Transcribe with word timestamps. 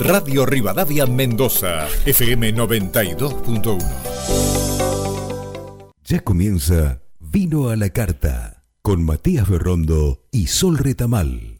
Radio 0.00 0.46
Rivadavia 0.46 1.04
Mendoza, 1.04 1.86
FM 2.06 2.54
92.1. 2.54 3.78
Ya 6.04 6.20
comienza 6.20 7.02
Vino 7.18 7.68
a 7.68 7.76
la 7.76 7.90
Carta 7.90 8.64
con 8.80 9.04
Matías 9.04 9.46
Berrondo 9.46 10.22
y 10.32 10.46
Sol 10.46 10.78
Retamal. 10.78 11.58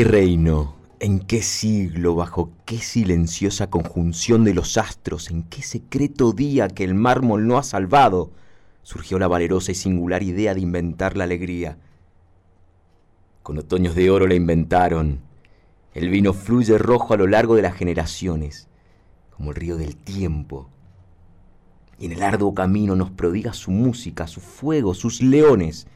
Qué 0.00 0.04
reino, 0.04 0.76
en 0.98 1.20
qué 1.20 1.42
siglo, 1.42 2.14
bajo 2.14 2.50
qué 2.64 2.78
silenciosa 2.78 3.68
conjunción 3.68 4.44
de 4.44 4.54
los 4.54 4.78
astros, 4.78 5.30
en 5.30 5.42
qué 5.42 5.60
secreto 5.60 6.32
día 6.32 6.68
que 6.68 6.84
el 6.84 6.94
mármol 6.94 7.46
no 7.46 7.58
ha 7.58 7.62
salvado, 7.62 8.30
surgió 8.82 9.18
la 9.18 9.28
valerosa 9.28 9.72
y 9.72 9.74
singular 9.74 10.22
idea 10.22 10.54
de 10.54 10.60
inventar 10.60 11.18
la 11.18 11.24
alegría? 11.24 11.76
Con 13.42 13.58
otoños 13.58 13.94
de 13.94 14.08
oro 14.08 14.26
la 14.26 14.32
inventaron. 14.32 15.20
El 15.92 16.08
vino 16.08 16.32
fluye 16.32 16.78
rojo 16.78 17.12
a 17.12 17.18
lo 17.18 17.26
largo 17.26 17.54
de 17.54 17.60
las 17.60 17.74
generaciones, 17.74 18.68
como 19.36 19.50
el 19.50 19.56
río 19.56 19.76
del 19.76 19.96
tiempo. 19.96 20.70
Y 21.98 22.06
en 22.06 22.12
el 22.12 22.22
arduo 22.22 22.54
camino 22.54 22.96
nos 22.96 23.10
prodiga 23.10 23.52
su 23.52 23.70
música, 23.70 24.26
su 24.26 24.40
fuego, 24.40 24.94
sus 24.94 25.20
leones. 25.20 25.86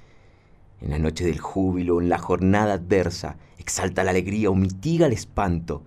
En 0.84 0.90
la 0.90 0.98
noche 0.98 1.24
del 1.24 1.40
júbilo, 1.40 2.02
en 2.02 2.10
la 2.10 2.18
jornada 2.18 2.74
adversa, 2.74 3.38
exalta 3.56 4.04
la 4.04 4.10
alegría 4.10 4.50
o 4.50 4.54
mitiga 4.54 5.06
el 5.06 5.14
espanto, 5.14 5.82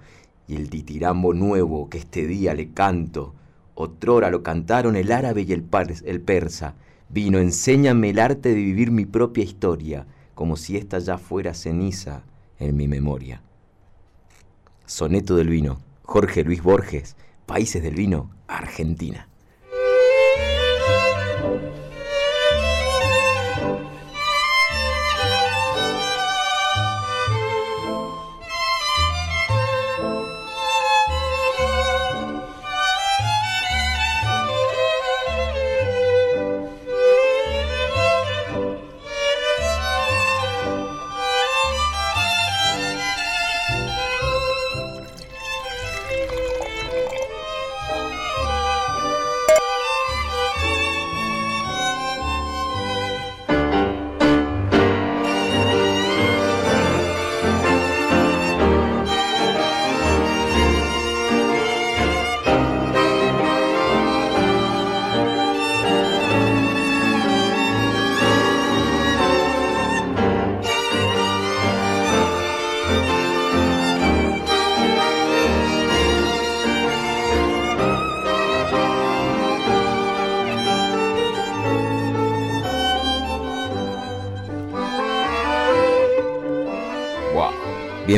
y 0.47 0.55
el 0.55 0.71
ditirambo 0.71 1.35
nuevo 1.35 1.87
que 1.87 1.99
este 1.99 2.25
día 2.25 2.55
le 2.55 2.69
canto, 2.69 3.35
otrora 3.75 4.31
lo 4.31 4.41
cantaron 4.41 4.95
el 4.95 5.11
árabe 5.11 5.45
y 5.47 5.53
el, 5.53 5.61
persa, 5.61 6.73
vino, 7.09 7.37
enséñame 7.37 8.09
el 8.09 8.17
arte 8.17 8.49
de 8.49 8.55
vivir 8.55 8.89
mi 8.89 9.05
propia 9.05 9.43
historia, 9.43 10.07
como 10.33 10.57
si 10.57 10.77
ésta 10.77 10.97
ya 10.97 11.19
fuera 11.19 11.53
ceniza 11.53 12.23
en 12.57 12.75
mi 12.75 12.87
memoria. 12.87 13.43
Soneto 14.87 15.35
del 15.35 15.49
vino, 15.49 15.79
Jorge 16.01 16.43
Luis 16.43 16.63
Borges, 16.63 17.15
Países 17.45 17.83
del 17.83 17.93
Vino, 17.93 18.31
Argentina. 18.47 19.27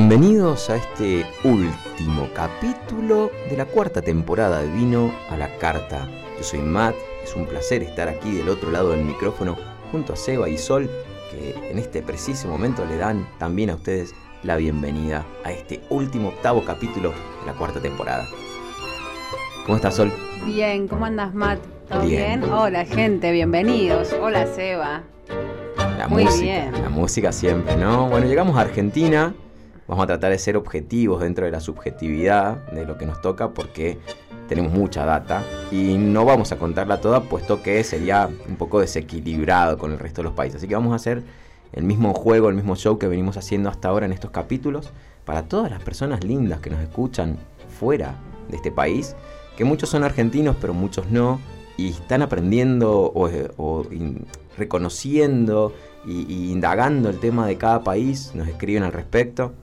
Bienvenidos 0.09 0.71
a 0.71 0.77
este 0.77 1.23
último 1.43 2.29
capítulo 2.33 3.29
de 3.47 3.55
la 3.55 3.65
cuarta 3.65 4.01
temporada 4.01 4.63
de 4.63 4.71
Vino 4.71 5.13
a 5.29 5.37
la 5.37 5.55
Carta. 5.59 6.09
Yo 6.35 6.43
soy 6.43 6.61
Matt, 6.61 6.95
es 7.23 7.35
un 7.35 7.45
placer 7.45 7.83
estar 7.83 8.09
aquí 8.09 8.31
del 8.31 8.49
otro 8.49 8.71
lado 8.71 8.89
del 8.89 9.05
micrófono 9.05 9.55
junto 9.91 10.13
a 10.13 10.15
Seba 10.15 10.49
y 10.49 10.57
Sol, 10.57 10.89
que 11.29 11.53
en 11.69 11.77
este 11.77 12.01
preciso 12.01 12.47
momento 12.47 12.85
le 12.85 12.97
dan 12.97 13.29
también 13.37 13.69
a 13.69 13.75
ustedes 13.75 14.15
la 14.41 14.55
bienvenida 14.55 15.27
a 15.43 15.51
este 15.51 15.79
último 15.91 16.29
octavo 16.29 16.65
capítulo 16.65 17.11
de 17.11 17.45
la 17.45 17.53
cuarta 17.53 17.79
temporada. 17.79 18.27
¿Cómo 19.67 19.75
estás, 19.75 19.93
Sol? 19.93 20.11
Bien, 20.43 20.87
¿cómo 20.87 21.05
andas, 21.05 21.35
Matt? 21.35 21.59
¿Todo 21.87 22.01
bien? 22.01 22.43
Hola, 22.45 22.83
gente, 22.83 23.31
bienvenidos. 23.31 24.11
Hola, 24.19 24.47
Seba. 24.47 25.03
La 25.99 26.07
Muy 26.07 26.23
música, 26.23 26.43
bien. 26.43 26.81
la 26.81 26.89
música 26.89 27.31
siempre, 27.31 27.77
¿no? 27.77 28.09
Bueno, 28.09 28.25
llegamos 28.25 28.57
a 28.57 28.61
Argentina 28.61 29.35
Vamos 29.89 30.03
a 30.03 30.07
tratar 30.07 30.29
de 30.31 30.37
ser 30.37 30.55
objetivos 30.55 31.19
dentro 31.19 31.45
de 31.45 31.51
la 31.51 31.59
subjetividad 31.59 32.57
de 32.67 32.85
lo 32.85 32.99
que 32.99 33.07
nos 33.07 33.21
toca 33.21 33.49
porque 33.55 33.97
tenemos 34.47 34.71
mucha 34.71 35.03
data 35.03 35.43
y 35.71 35.97
no 35.97 36.25
vamos 36.25 36.51
a 36.51 36.59
contarla 36.59 37.01
toda 37.01 37.21
puesto 37.21 37.63
que 37.63 37.83
sería 37.83 38.29
un 38.47 38.55
poco 38.55 38.79
desequilibrado 38.79 39.79
con 39.79 39.91
el 39.91 39.97
resto 39.97 40.21
de 40.21 40.25
los 40.25 40.33
países. 40.33 40.57
Así 40.57 40.67
que 40.67 40.75
vamos 40.75 40.93
a 40.93 40.97
hacer 40.97 41.23
el 41.73 41.85
mismo 41.85 42.13
juego, 42.13 42.49
el 42.49 42.55
mismo 42.55 42.75
show 42.75 42.99
que 42.99 43.07
venimos 43.07 43.35
haciendo 43.37 43.67
hasta 43.67 43.87
ahora 43.87 44.05
en 44.05 44.11
estos 44.11 44.29
capítulos 44.29 44.91
para 45.25 45.45
todas 45.45 45.71
las 45.71 45.81
personas 45.81 46.23
lindas 46.23 46.59
que 46.59 46.69
nos 46.69 46.81
escuchan 46.81 47.37
fuera 47.79 48.13
de 48.47 48.57
este 48.57 48.71
país, 48.71 49.15
que 49.57 49.63
muchos 49.63 49.89
son 49.89 50.03
argentinos 50.03 50.55
pero 50.61 50.75
muchos 50.75 51.09
no, 51.09 51.39
y 51.77 51.89
están 51.89 52.21
aprendiendo 52.21 53.11
o, 53.15 53.83
reconociendo 54.55 55.73
y 56.05 56.51
indagando 56.51 57.09
el 57.09 57.19
tema 57.19 57.47
de 57.47 57.57
cada 57.57 57.83
país, 57.83 58.33
nos 58.35 58.47
escriben 58.47 58.83
al 58.83 58.93
respecto. 58.93 59.53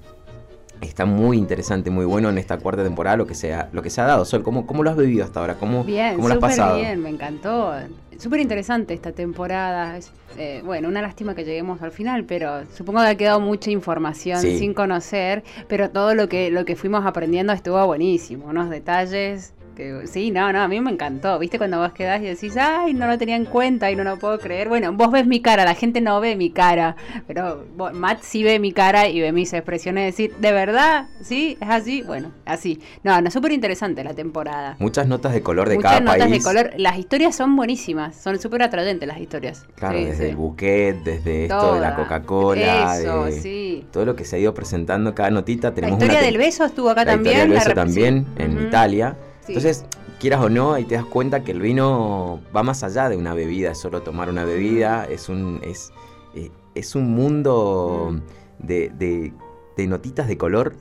Está 0.80 1.06
muy 1.06 1.38
interesante, 1.38 1.90
muy 1.90 2.04
bueno 2.04 2.28
en 2.28 2.38
esta 2.38 2.58
cuarta 2.58 2.82
temporada 2.82 3.16
lo 3.16 3.26
que 3.26 3.34
se 3.34 3.54
ha, 3.54 3.68
lo 3.72 3.82
que 3.82 3.90
se 3.90 4.00
ha 4.00 4.04
dado. 4.04 4.24
Sol, 4.24 4.42
¿cómo, 4.42 4.66
cómo 4.66 4.82
lo 4.82 4.90
has 4.90 4.96
vivido 4.96 5.24
hasta 5.24 5.40
ahora? 5.40 5.54
¿Cómo, 5.54 5.84
bien, 5.84 6.16
cómo 6.16 6.28
lo 6.28 6.34
has 6.34 6.40
pasado? 6.40 6.76
bien, 6.76 7.00
me 7.02 7.10
encantó. 7.10 7.72
Súper 8.18 8.40
interesante 8.40 8.94
esta 8.94 9.12
temporada. 9.12 9.98
Eh, 10.38 10.62
bueno, 10.64 10.88
una 10.88 11.02
lástima 11.02 11.34
que 11.34 11.44
lleguemos 11.44 11.82
al 11.82 11.92
final, 11.92 12.24
pero 12.24 12.64
supongo 12.74 13.00
que 13.00 13.08
ha 13.08 13.14
quedado 13.14 13.40
mucha 13.40 13.70
información 13.70 14.40
sin 14.40 14.74
conocer, 14.74 15.44
pero 15.68 15.90
todo 15.90 16.14
lo 16.14 16.28
que, 16.28 16.50
lo 16.50 16.64
que 16.64 16.76
fuimos 16.76 17.04
aprendiendo 17.04 17.52
estuvo 17.52 17.84
buenísimo. 17.86 18.46
Unos 18.46 18.70
detalles 18.70 19.52
sí, 20.06 20.30
no, 20.30 20.52
no, 20.52 20.62
a 20.62 20.68
mí 20.68 20.80
me 20.80 20.90
encantó. 20.90 21.38
¿Viste 21.38 21.58
cuando 21.58 21.78
vos 21.78 21.92
quedás 21.92 22.20
y 22.22 22.24
decís, 22.24 22.56
ay, 22.56 22.94
no 22.94 23.06
lo 23.06 23.18
tenía 23.18 23.36
en 23.36 23.44
cuenta 23.44 23.90
y 23.90 23.96
no 23.96 24.04
lo 24.04 24.18
puedo 24.18 24.38
creer? 24.38 24.68
Bueno, 24.68 24.92
vos 24.92 25.10
ves 25.10 25.26
mi 25.26 25.40
cara, 25.40 25.64
la 25.64 25.74
gente 25.74 26.00
no 26.00 26.20
ve 26.20 26.36
mi 26.36 26.50
cara, 26.50 26.96
pero 27.26 27.66
Matt 27.92 28.22
sí 28.22 28.42
ve 28.42 28.58
mi 28.58 28.72
cara 28.72 29.08
y 29.08 29.20
ve 29.20 29.32
mis 29.32 29.52
expresiones. 29.52 30.06
Decir, 30.06 30.34
¿de 30.36 30.52
verdad? 30.52 31.06
¿Sí? 31.20 31.58
¿Es 31.60 31.68
así? 31.68 32.02
Bueno, 32.02 32.32
así. 32.44 32.80
No, 33.02 33.20
no, 33.20 33.30
súper 33.30 33.52
interesante 33.52 34.02
la 34.04 34.14
temporada. 34.14 34.76
Muchas 34.78 35.06
notas 35.06 35.32
de 35.32 35.42
color 35.42 35.68
de 35.68 35.78
cada 35.78 36.04
país. 36.04 36.30
De 36.30 36.40
color. 36.40 36.70
Las 36.76 36.98
historias 36.98 37.34
son 37.34 37.54
buenísimas, 37.56 38.16
son 38.16 38.38
súper 38.38 38.62
atrayentes 38.62 39.06
las 39.06 39.18
historias. 39.18 39.66
Claro, 39.74 39.98
desde 39.98 40.30
el 40.30 40.36
buquet, 40.36 41.02
desde 41.02 41.44
esto 41.44 41.74
de 41.74 41.80
la 41.80 41.94
Coca-Cola. 41.96 42.98
Eso, 42.98 43.30
sí. 43.30 43.86
Todo 43.92 44.04
lo 44.04 44.16
que 44.16 44.24
se 44.24 44.36
ha 44.36 44.38
ido 44.38 44.54
presentando, 44.54 45.14
cada 45.14 45.30
notita. 45.30 45.74
Tenemos 45.74 45.98
la 45.98 46.04
historia 46.06 46.24
del 46.24 46.38
beso 46.38 46.64
estuvo 46.64 46.90
acá 46.90 47.04
también. 47.04 47.36
Historia 47.36 47.54
del 47.54 47.64
beso 47.64 47.74
también, 47.74 48.26
en 48.38 48.66
Italia. 48.66 49.16
Entonces, 49.48 49.84
quieras 50.18 50.42
o 50.42 50.48
no, 50.48 50.72
ahí 50.74 50.84
te 50.84 50.94
das 50.94 51.04
cuenta 51.04 51.44
que 51.44 51.52
el 51.52 51.60
vino 51.60 52.40
va 52.54 52.62
más 52.62 52.82
allá 52.82 53.08
de 53.08 53.16
una 53.16 53.34
bebida, 53.34 53.72
es 53.72 53.78
solo 53.78 54.02
tomar 54.02 54.28
una 54.28 54.44
bebida, 54.44 55.04
es 55.04 55.28
un 55.28 55.60
es 55.62 55.92
eh, 56.34 56.50
es 56.74 56.94
un 56.94 57.10
mundo 57.12 58.12
mm. 58.12 58.66
de, 58.66 59.32
de, 59.76 59.86
notitas 59.86 60.28
de 60.28 60.36
color 60.36 60.74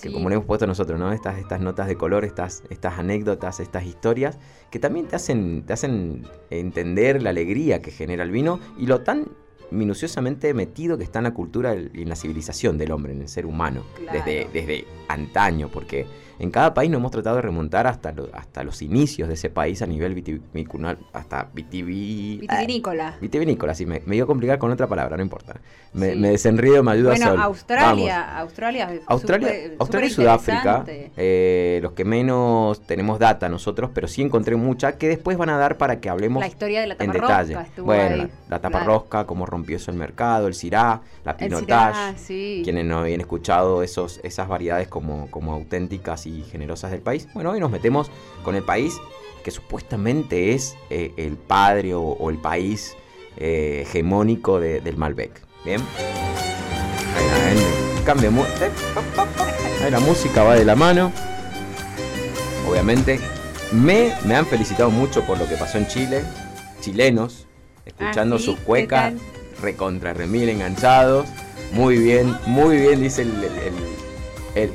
que 0.00 0.12
como 0.12 0.28
le 0.28 0.34
hemos 0.34 0.46
puesto 0.46 0.66
nosotros, 0.66 0.98
¿no? 0.98 1.12
Estas, 1.12 1.38
estas 1.38 1.60
notas 1.60 1.86
de 1.86 1.96
color, 1.96 2.24
estas, 2.24 2.64
estas 2.68 2.98
anécdotas, 2.98 3.60
estas 3.60 3.84
historias, 3.84 4.38
que 4.70 4.80
también 4.80 5.06
te 5.06 5.14
hacen, 5.14 5.62
te 5.64 5.72
hacen 5.72 6.26
entender 6.50 7.22
la 7.22 7.30
alegría 7.30 7.80
que 7.80 7.92
genera 7.92 8.24
el 8.24 8.32
vino 8.32 8.58
y 8.76 8.86
lo 8.86 9.02
tan 9.02 9.28
minuciosamente 9.70 10.52
metido 10.52 10.98
que 10.98 11.04
está 11.04 11.20
en 11.20 11.24
la 11.24 11.34
cultura 11.34 11.74
y 11.76 12.02
en 12.02 12.08
la 12.08 12.16
civilización 12.16 12.76
del 12.76 12.90
hombre, 12.90 13.12
en 13.12 13.22
el 13.22 13.28
ser 13.28 13.46
humano, 13.46 13.84
desde, 14.12 14.48
desde 14.52 14.84
antaño, 15.08 15.68
porque 15.72 16.06
en 16.38 16.50
cada 16.50 16.74
país 16.74 16.90
nos 16.90 16.98
hemos 16.98 17.12
tratado 17.12 17.36
de 17.36 17.42
remontar 17.42 17.86
hasta, 17.86 18.14
hasta 18.32 18.64
los 18.64 18.82
inicios 18.82 19.28
de 19.28 19.34
ese 19.34 19.50
país 19.50 19.82
a 19.82 19.86
nivel 19.86 20.14
vitivinícola, 20.14 20.96
hasta 21.12 21.48
vitivinícola. 21.52 23.16
vitivinícola, 23.20 23.74
sí, 23.74 23.86
me, 23.86 24.02
me, 24.06 24.16
iba 24.16 24.24
a 24.24 24.26
complicar 24.26 24.58
con 24.58 24.70
otra 24.70 24.86
palabra, 24.86 25.16
no 25.16 25.22
importa. 25.22 25.60
Me, 25.92 26.14
me 26.16 26.30
desenrío, 26.30 26.82
me 26.82 26.92
ayuda 26.92 27.10
bueno, 27.10 27.42
Australia, 27.42 28.38
Australia, 28.38 29.00
Australia, 29.06 29.70
Australia 29.78 30.06
y 30.08 30.10
Sudáfrica, 30.10 30.84
eh, 31.16 31.78
los 31.82 31.92
que 31.92 32.04
menos 32.04 32.80
tenemos 32.86 33.18
data 33.18 33.48
nosotros, 33.48 33.90
pero 33.94 34.08
sí 34.08 34.22
encontré 34.22 34.56
mucha 34.56 34.98
que 34.98 35.08
después 35.08 35.36
van 35.36 35.50
a 35.50 35.58
dar 35.58 35.78
para 35.78 36.00
que 36.00 36.08
hablemos 36.08 36.40
la 36.40 36.48
historia 36.48 36.80
de 36.80 36.88
la 36.88 36.96
en 36.98 37.12
detalle. 37.12 37.56
Bueno, 37.78 38.28
la, 38.48 38.60
tapa 38.60 38.84
rosca, 38.84 39.24
cómo 39.24 39.46
rompió 39.46 39.76
eso 39.76 39.90
el 39.90 39.96
mercado, 39.96 40.48
el 40.48 40.54
cirá, 40.54 41.00
la 41.24 41.36
pinotage, 41.36 42.16
quienes 42.62 42.84
no 42.84 42.98
habían 42.98 43.20
escuchado 43.20 43.82
esos, 43.82 44.20
esas 44.22 44.48
variedades 44.48 44.88
como, 44.88 45.30
como 45.30 45.52
auténticas 45.52 46.26
y 46.26 46.33
generosas 46.42 46.90
del 46.90 47.00
país. 47.00 47.28
Bueno, 47.34 47.50
hoy 47.50 47.60
nos 47.60 47.70
metemos 47.70 48.10
con 48.42 48.54
el 48.54 48.62
país 48.62 49.00
que 49.42 49.50
supuestamente 49.50 50.54
es 50.54 50.76
eh, 50.90 51.12
el 51.16 51.36
padre 51.36 51.94
o, 51.94 52.30
el 52.30 52.38
país 52.38 52.96
eh, 53.36 53.84
hegemónico 53.86 54.58
del 54.58 54.96
Malbec. 54.96 55.40
Bien. 55.64 55.80
Ahí, 57.16 57.58
ahí, 59.82 59.90
la 59.90 60.00
música 60.00 60.42
va 60.42 60.54
de 60.54 60.64
la 60.64 60.74
mano. 60.74 61.12
Obviamente. 62.68 63.20
Me, 63.72 64.14
me 64.24 64.36
han 64.36 64.46
felicitado 64.46 64.90
mucho 64.90 65.24
por 65.26 65.38
lo 65.38 65.48
que 65.48 65.56
pasó 65.56 65.78
en 65.78 65.88
Chile. 65.88 66.22
Chilenos, 66.80 67.46
escuchando 67.84 68.36
ah, 68.36 68.38
sus 68.38 68.58
cuecas, 68.60 69.14
recontra 69.60 70.12
remil 70.12 70.48
enganchados. 70.48 71.26
Muy 71.72 71.98
bien, 71.98 72.36
muy 72.46 72.76
bien, 72.76 73.02
dice 73.02 73.22
el, 73.22 73.30
el 73.42 73.74
el, 74.54 74.70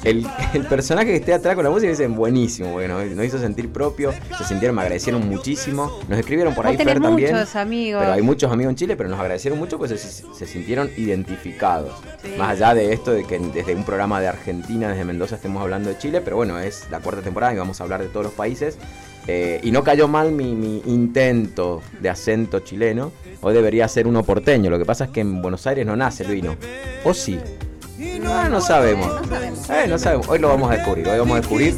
personaje 0.68 1.08
que 1.08 1.16
esté 1.16 1.34
atrás 1.34 1.54
con 1.54 1.64
la 1.64 1.70
música 1.70 1.90
dicen 1.90 2.14
buenísimo, 2.14 2.72
bueno, 2.72 3.02
nos 3.04 3.24
hizo 3.24 3.38
sentir 3.38 3.70
propio, 3.70 4.12
se 4.36 4.44
sintieron, 4.44 4.74
me 4.74 4.82
agradecieron 4.82 5.28
muchísimo, 5.28 6.00
nos 6.08 6.18
escribieron 6.18 6.54
por 6.54 6.66
ahí 6.66 6.76
Fer 6.76 7.00
también. 7.00 7.36
amigos. 7.54 8.00
Pero 8.00 8.12
hay 8.12 8.22
muchos 8.22 8.50
amigos 8.50 8.70
en 8.70 8.76
Chile, 8.76 8.96
pero 8.96 9.08
nos 9.08 9.20
agradecieron 9.20 9.58
mucho 9.58 9.78
pues 9.78 9.90
se, 9.90 10.46
sintieron 10.46 10.90
identificados. 10.96 11.92
Más 12.38 12.50
allá 12.50 12.74
de 12.74 12.92
esto 12.92 13.12
de 13.12 13.24
que 13.24 13.38
desde 13.38 13.74
un 13.74 13.84
programa 13.84 14.20
de 14.20 14.28
Argentina, 14.28 14.88
desde 14.88 15.04
Mendoza 15.04 15.36
estemos 15.36 15.62
hablando 15.62 15.90
de 15.90 15.98
Chile, 15.98 16.20
pero 16.20 16.36
bueno, 16.36 16.58
es 16.58 16.86
la 16.90 17.00
cuarta 17.00 17.22
temporada 17.22 17.52
y 17.52 17.58
vamos 17.58 17.80
a 17.80 17.84
hablar 17.84 18.02
de 18.02 18.08
todos 18.08 18.24
los 18.24 18.34
países. 18.34 18.78
Eh, 19.26 19.60
y 19.62 19.70
no 19.70 19.84
cayó 19.84 20.08
mal 20.08 20.32
mi, 20.32 20.54
mi, 20.54 20.82
intento 20.86 21.82
de 22.00 22.08
acento 22.08 22.60
chileno. 22.60 23.12
Hoy 23.42 23.54
debería 23.54 23.86
ser 23.86 24.06
uno 24.06 24.24
porteño. 24.24 24.70
Lo 24.70 24.78
que 24.78 24.86
pasa 24.86 25.04
es 25.04 25.10
que 25.10 25.20
en 25.20 25.42
Buenos 25.42 25.66
Aires 25.66 25.86
no 25.86 25.94
nace 25.94 26.24
el 26.24 26.32
vino. 26.32 26.56
¿O 27.04 27.12
sí? 27.12 27.38
No, 28.00 28.48
no 28.48 28.60
sabemos. 28.62 29.12
Eh, 29.68 29.86
no 29.86 29.98
sabemos. 29.98 30.26
Hoy 30.28 30.38
lo 30.38 30.48
vamos 30.48 30.70
a 30.70 30.76
descubrir. 30.76 31.06
Hoy 31.06 31.18
vamos 31.18 31.36
a 31.36 31.40
descubrir 31.40 31.74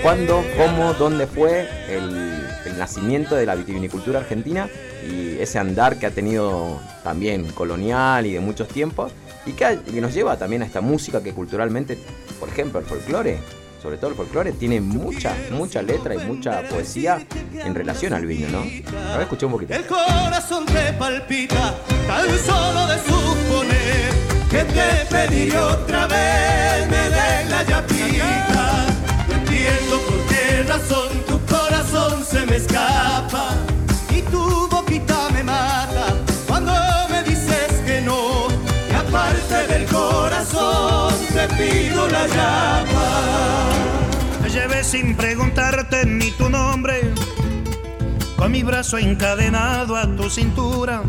cuándo, 0.00 0.44
cómo, 0.56 0.94
dónde 0.94 1.26
fue 1.26 1.68
el, 1.88 2.78
nacimiento 2.78 3.34
de 3.34 3.46
la 3.46 3.54
vitivinicultura 3.54 4.20
argentina 4.20 4.68
y 5.02 5.38
ese 5.38 5.58
andar 5.58 5.98
que 5.98 6.04
ha 6.04 6.10
tenido 6.10 6.78
también 7.02 7.50
colonial 7.52 8.26
y 8.26 8.34
de 8.34 8.40
muchos 8.40 8.68
tiempos 8.68 9.12
y 9.46 9.52
que, 9.52 9.78
nos 9.94 10.12
lleva 10.12 10.36
también 10.36 10.62
a 10.62 10.66
esta 10.66 10.82
música 10.82 11.22
que 11.22 11.32
culturalmente, 11.32 11.96
por 12.38 12.50
ejemplo, 12.50 12.78
el 12.78 12.84
folclore, 12.84 13.38
sobre 13.82 13.96
todo 13.96 14.10
el 14.10 14.16
folclore, 14.16 14.52
tiene 14.52 14.82
mucha, 14.82 15.34
mucha 15.52 15.80
letra 15.80 16.14
y 16.14 16.18
mucha 16.18 16.68
poesía 16.68 17.26
en 17.54 17.74
relación 17.74 18.12
al 18.12 18.26
vino, 18.26 18.46
¿no? 18.50 18.58
A 18.58 19.12
ver, 19.12 19.22
escuché 19.22 19.46
un 19.46 19.52
poquito. 19.52 19.72
El 19.72 19.86
corazón 19.86 20.66
te 20.66 20.92
palpita 20.92 21.74
tan 22.06 22.28
solo 22.38 22.86
de 22.88 22.98
suponer 22.98 24.35
que 24.50 24.64
te 24.64 25.06
pedí 25.10 25.50
otra 25.56 26.06
vez 26.06 26.88
me 26.88 27.10
de 27.10 27.50
la 27.50 27.62
llapita. 27.64 28.86
No 29.28 29.34
entiendo 29.34 30.00
por 30.06 30.26
qué 30.28 30.62
razón 30.68 31.08
tu 31.26 31.40
corazón 31.46 32.24
se 32.24 32.46
me 32.46 32.56
escapa 32.56 33.54
y 34.10 34.22
tu 34.22 34.68
boquita 34.68 35.30
me 35.32 35.42
mata 35.42 36.14
cuando 36.46 36.72
me 37.10 37.22
dices 37.22 37.72
que 37.84 38.00
no. 38.02 38.48
Y 38.90 38.94
aparte 38.94 39.66
del 39.66 39.86
corazón 39.86 41.14
te 41.32 41.48
pido 41.54 42.08
la 42.08 42.26
llama. 42.26 43.68
Me 44.42 44.50
llevé 44.50 44.84
sin 44.84 45.16
preguntarte 45.16 46.06
ni 46.06 46.30
tu 46.32 46.48
nombre, 46.48 47.12
con 48.36 48.52
mi 48.52 48.62
brazo 48.62 48.98
encadenado 48.98 49.96
a 49.96 50.06
tu 50.16 50.30
cintura 50.30 51.02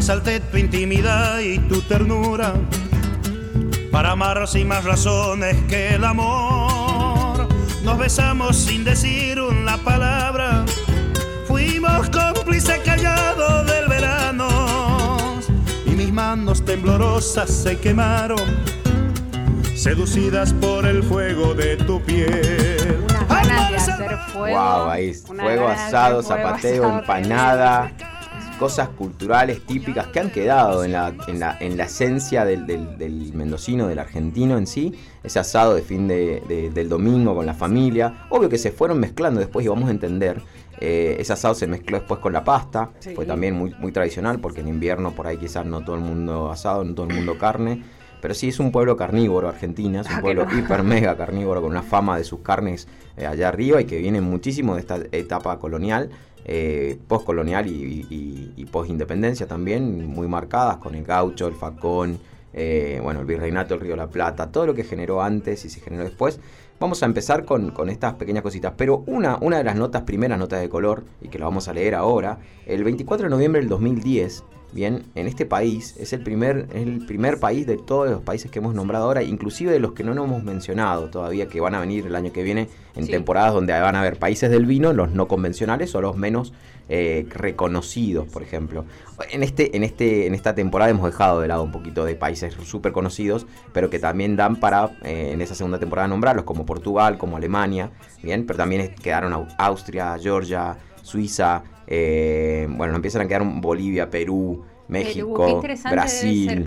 Asalté 0.00 0.40
tu 0.40 0.56
intimidad 0.56 1.40
y 1.40 1.58
tu 1.58 1.82
ternura 1.82 2.54
para 3.92 4.12
amar 4.12 4.48
sin 4.48 4.66
más 4.66 4.82
razones 4.82 5.54
que 5.68 5.94
el 5.96 6.04
amor. 6.04 7.46
Nos 7.84 7.98
besamos 7.98 8.56
sin 8.56 8.82
decir 8.82 9.38
una 9.38 9.76
palabra. 9.76 10.64
Fuimos 11.46 12.08
cómplices 12.08 12.78
callados 12.78 13.66
del 13.66 13.88
verano 13.88 15.38
y 15.84 15.90
mis 15.90 16.10
manos 16.10 16.64
temblorosas 16.64 17.50
se 17.50 17.78
quemaron, 17.78 18.40
seducidas 19.76 20.54
por 20.54 20.86
el 20.86 21.02
fuego 21.02 21.52
de 21.52 21.76
tu 21.76 22.00
piel. 22.00 23.04
Unas 23.28 23.68
de 23.68 23.76
hacer 23.76 24.18
fuego. 24.32 24.58
Wow, 24.58 24.88
ahí 24.88 25.12
fuego 25.12 25.68
asado, 25.68 26.22
zapateo, 26.22 27.00
empanada 27.00 27.92
cosas 28.60 28.90
culturales 28.90 29.64
típicas 29.64 30.08
que 30.08 30.20
han 30.20 30.30
quedado 30.30 30.84
en 30.84 30.92
la, 30.92 31.14
en 31.28 31.40
la, 31.40 31.56
en 31.60 31.78
la 31.78 31.84
esencia 31.84 32.44
del, 32.44 32.66
del, 32.66 33.32
mendocino, 33.32 33.88
del 33.88 33.98
argentino 33.98 34.58
en 34.58 34.66
sí, 34.66 34.92
ese 35.24 35.38
asado 35.38 35.74
de 35.74 35.80
fin 35.80 36.06
de, 36.06 36.70
del 36.74 36.88
domingo 36.90 37.34
con 37.34 37.46
la 37.46 37.54
familia, 37.54 38.26
obvio 38.28 38.50
que 38.50 38.58
se 38.58 38.70
fueron 38.70 39.00
mezclando 39.00 39.40
después 39.40 39.64
y 39.64 39.70
vamos 39.70 39.88
a 39.88 39.92
entender, 39.92 40.42
eh, 40.78 41.16
ese 41.18 41.32
asado 41.32 41.54
se 41.54 41.66
mezcló 41.66 41.96
después 41.96 42.20
con 42.20 42.34
la 42.34 42.44
pasta, 42.44 42.90
fue 43.14 43.24
también 43.24 43.54
muy, 43.54 43.74
muy 43.78 43.92
tradicional 43.92 44.40
porque 44.40 44.60
en 44.60 44.68
invierno 44.68 45.12
por 45.12 45.26
ahí 45.26 45.38
quizás 45.38 45.64
no 45.64 45.82
todo 45.82 45.96
el 45.96 46.02
mundo 46.02 46.50
asado, 46.50 46.84
no 46.84 46.94
todo 46.94 47.06
el 47.06 47.14
mundo 47.14 47.38
carne, 47.38 47.82
pero 48.20 48.34
sí 48.34 48.48
es 48.48 48.60
un 48.60 48.72
pueblo 48.72 48.94
carnívoro, 48.94 49.48
Argentina, 49.48 50.02
es 50.02 50.06
un 50.06 50.16
ah, 50.16 50.20
pueblo 50.20 50.46
hiper 50.52 50.82
mega 50.82 51.16
carnívoro 51.16 51.62
con 51.62 51.70
una 51.70 51.82
fama 51.82 52.18
de 52.18 52.24
sus 52.24 52.40
carnes 52.40 52.88
eh, 53.16 53.24
allá 53.24 53.48
arriba 53.48 53.80
y 53.80 53.86
que 53.86 53.98
viene 53.98 54.20
muchísimo 54.20 54.74
de 54.74 54.80
esta 54.80 54.98
etapa 55.12 55.58
colonial 55.58 56.10
eh, 56.44 56.98
postcolonial 57.06 57.66
y, 57.66 58.66
postindependencia 58.70 59.48
también, 59.48 60.06
muy 60.06 60.28
marcadas 60.28 60.76
con 60.76 60.94
el 60.94 61.04
gaucho, 61.04 61.48
el 61.48 61.54
facón, 61.54 62.18
eh, 62.52 63.00
bueno, 63.02 63.20
el 63.20 63.26
virreinato 63.26 63.74
del 63.74 63.80
Río 63.80 63.92
de 63.92 63.96
la 63.96 64.10
Plata, 64.10 64.52
todo 64.52 64.66
lo 64.66 64.74
que 64.74 64.84
generó 64.84 65.22
antes 65.22 65.64
y 65.64 65.70
se 65.70 65.80
generó 65.80 66.04
después. 66.04 66.40
Vamos 66.78 67.02
a 67.02 67.06
empezar 67.06 67.44
con, 67.44 67.72
estas 67.90 68.14
pequeñas 68.14 68.42
cositas, 68.42 68.72
pero 68.76 69.02
una, 69.06 69.38
una 69.40 69.58
de 69.58 69.64
las 69.64 69.76
notas, 69.76 70.02
primeras 70.02 70.38
notas 70.38 70.60
de 70.60 70.68
color, 70.68 71.04
y 71.20 71.28
que 71.28 71.38
lo 71.38 71.44
vamos 71.44 71.68
a 71.68 71.74
leer 71.74 71.94
ahora, 71.94 72.38
el 72.64 72.84
24 72.84 73.24
de 73.24 73.30
noviembre 73.30 73.60
del 73.60 73.68
2010, 73.68 74.44
Bien, 74.72 75.02
en 75.16 75.26
este 75.26 75.46
país 75.46 75.96
es 75.98 76.12
el 76.12 76.22
primer, 76.22 76.68
el 76.72 77.04
primer 77.04 77.40
país 77.40 77.66
de 77.66 77.76
todos 77.76 78.08
los 78.08 78.22
países 78.22 78.52
que 78.52 78.60
hemos 78.60 78.72
nombrado 78.72 79.06
ahora, 79.06 79.22
inclusive 79.22 79.72
de 79.72 79.80
los 79.80 79.92
que 79.92 80.04
no 80.04 80.14
nos 80.14 80.26
hemos 80.26 80.44
mencionado 80.44 81.10
todavía, 81.10 81.48
que 81.48 81.60
van 81.60 81.74
a 81.74 81.80
venir 81.80 82.06
el 82.06 82.14
año 82.14 82.32
que 82.32 82.44
viene 82.44 82.68
en 82.94 83.08
temporadas 83.08 83.52
donde 83.52 83.72
van 83.72 83.96
a 83.96 84.00
haber 84.00 84.18
países 84.18 84.48
del 84.48 84.66
vino, 84.66 84.92
los 84.92 85.10
no 85.10 85.26
convencionales 85.26 85.92
o 85.96 86.00
los 86.00 86.16
menos 86.16 86.52
eh, 86.88 87.26
reconocidos, 87.30 88.28
por 88.28 88.44
ejemplo. 88.44 88.84
En, 89.32 89.42
este, 89.42 89.76
en, 89.76 89.82
este, 89.82 90.28
en 90.28 90.34
esta 90.34 90.54
temporada 90.54 90.90
hemos 90.90 91.06
dejado 91.06 91.40
de 91.40 91.48
lado 91.48 91.64
un 91.64 91.72
poquito 91.72 92.04
de 92.04 92.14
países 92.14 92.54
súper 92.64 92.92
conocidos, 92.92 93.46
pero 93.72 93.90
que 93.90 93.98
también 93.98 94.36
dan 94.36 94.56
para 94.56 94.96
eh, 95.02 95.30
en 95.32 95.40
esa 95.40 95.56
segunda 95.56 95.80
temporada 95.80 96.06
nombrarlos, 96.06 96.44
como 96.44 96.64
Portugal, 96.64 97.18
como 97.18 97.36
Alemania, 97.36 97.90
bien, 98.22 98.46
pero 98.46 98.56
también 98.56 98.94
quedaron 99.02 99.48
Austria, 99.58 100.16
Georgia, 100.20 100.78
Suiza, 101.02 101.62
eh, 101.90 102.68
bueno, 102.70 102.94
empiezan 102.94 103.22
a 103.22 103.26
quedar 103.26 103.42
Bolivia, 103.44 104.08
Perú, 104.08 104.64
México, 104.90 105.62
Brasil, 105.90 106.64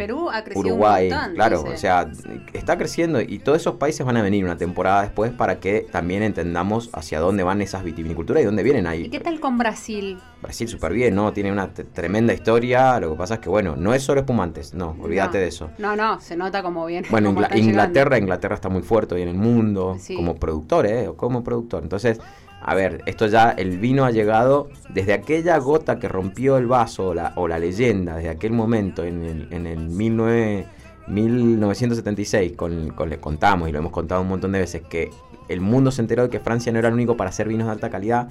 Uruguay, 0.55 1.09
claro, 1.35 1.63
o 1.63 1.77
sea, 1.77 2.09
está 2.53 2.77
creciendo 2.77 3.19
y 3.21 3.39
todos 3.39 3.59
esos 3.59 3.75
países 3.75 4.05
van 4.05 4.17
a 4.17 4.21
venir 4.21 4.45
una 4.45 4.57
temporada 4.57 5.01
después 5.01 5.31
para 5.31 5.59
que 5.59 5.85
también 5.91 6.23
entendamos 6.23 6.89
hacia 6.93 7.19
dónde 7.19 7.43
van 7.43 7.61
esas 7.61 7.83
vitiviniculturas 7.83 8.41
y 8.43 8.45
dónde 8.45 8.63
vienen 8.63 8.87
ahí. 8.87 9.03
¿Y 9.03 9.09
qué 9.09 9.19
tal 9.19 9.39
con 9.41 9.57
Brasil? 9.57 10.17
Brasil 10.41 10.67
súper 10.69 10.93
bien, 10.93 11.15
¿no? 11.15 11.33
Tiene 11.33 11.51
una 11.51 11.73
tremenda 11.73 12.33
historia, 12.33 12.99
lo 12.99 13.11
que 13.11 13.17
pasa 13.17 13.35
es 13.35 13.39
que, 13.41 13.49
bueno, 13.49 13.75
no 13.75 13.93
es 13.93 14.03
solo 14.03 14.21
espumantes, 14.21 14.73
no, 14.73 14.95
olvídate 15.01 15.37
de 15.37 15.47
eso. 15.47 15.69
No, 15.77 15.95
no, 15.95 16.21
se 16.21 16.37
nota 16.37 16.63
como 16.63 16.85
bien. 16.85 17.05
Bueno, 17.09 17.35
Inglaterra, 17.55 18.17
Inglaterra 18.17 18.55
está 18.55 18.69
muy 18.69 18.83
fuerte 18.83 19.15
hoy 19.15 19.21
en 19.21 19.29
el 19.29 19.37
mundo, 19.37 19.97
como 20.15 20.35
productor, 20.35 20.85
¿eh? 20.85 21.09
Como 21.17 21.43
productor. 21.43 21.83
Entonces, 21.83 22.19
a 22.65 22.75
ver, 22.75 23.01
esto 23.05 23.27
ya, 23.27 23.51
el 23.51 23.77
vino 23.77 24.05
ha 24.05 24.11
llegado 24.11 24.69
desde 24.89 25.11
aquella 25.13 25.57
gota 25.57 25.99
que 25.99 26.07
rompió 26.07 26.57
el 26.57 26.67
vaso 26.67 27.09
o 27.09 27.13
la, 27.13 27.33
o 27.35 27.45
la 27.47 27.59
leyenda, 27.59 28.15
desde 28.15 28.29
aquel 28.29 28.53
momento, 28.53 29.03
en 29.03 29.23
el, 29.23 29.47
en 29.51 29.67
el 29.67 29.79
1976, 29.79 32.53
con, 32.53 32.91
con, 32.91 33.09
le 33.09 33.19
contamos 33.19 33.69
y 33.69 33.71
lo 33.71 33.79
hemos 33.79 33.91
contado 33.91 34.21
un 34.21 34.29
montón 34.29 34.53
de 34.53 34.59
veces, 34.59 34.83
que 34.83 35.09
el 35.49 35.61
mundo 35.61 35.91
se 35.91 36.01
enteró 36.01 36.23
de 36.23 36.29
que 36.29 36.39
Francia 36.39 36.71
no 36.71 36.79
era 36.79 36.87
el 36.87 36.93
único 36.93 37.17
para 37.17 37.29
hacer 37.29 37.47
vinos 37.47 37.67
de 37.67 37.73
alta 37.73 37.89
calidad. 37.89 38.29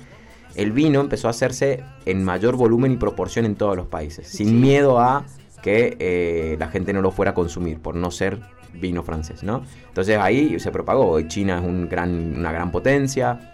El 0.55 0.73
vino 0.73 1.01
empezó 1.01 1.29
a 1.29 1.31
hacerse 1.31 1.83
en 2.07 2.25
mayor 2.25 2.57
volumen 2.57 2.93
y 2.93 2.97
proporción 2.97 3.45
en 3.45 3.55
todos 3.55 3.77
los 3.77 3.87
países, 3.87 4.29
sin 4.29 4.61
miedo 4.61 4.99
a 4.99 5.25
que 5.63 5.97
eh, 6.01 6.57
la 6.59 6.69
gente 6.69 6.93
no 6.93 7.03
lo 7.03 7.11
fuera 7.11 7.33
a 7.33 7.35
consumir, 7.35 7.79
por 7.79 7.95
no 7.95 8.11
ser 8.11 8.41
vino 8.75 9.03
francés, 9.03 9.43
¿no? 9.43 9.63
Entonces 9.89 10.19
ahí 10.19 10.59
se 10.59 10.71
propagó. 10.71 11.21
China 11.23 11.59
es 11.59 11.65
un 11.65 11.89
gran, 11.89 12.37
una 12.39 12.53
gran 12.53 12.71
potencia. 12.71 13.52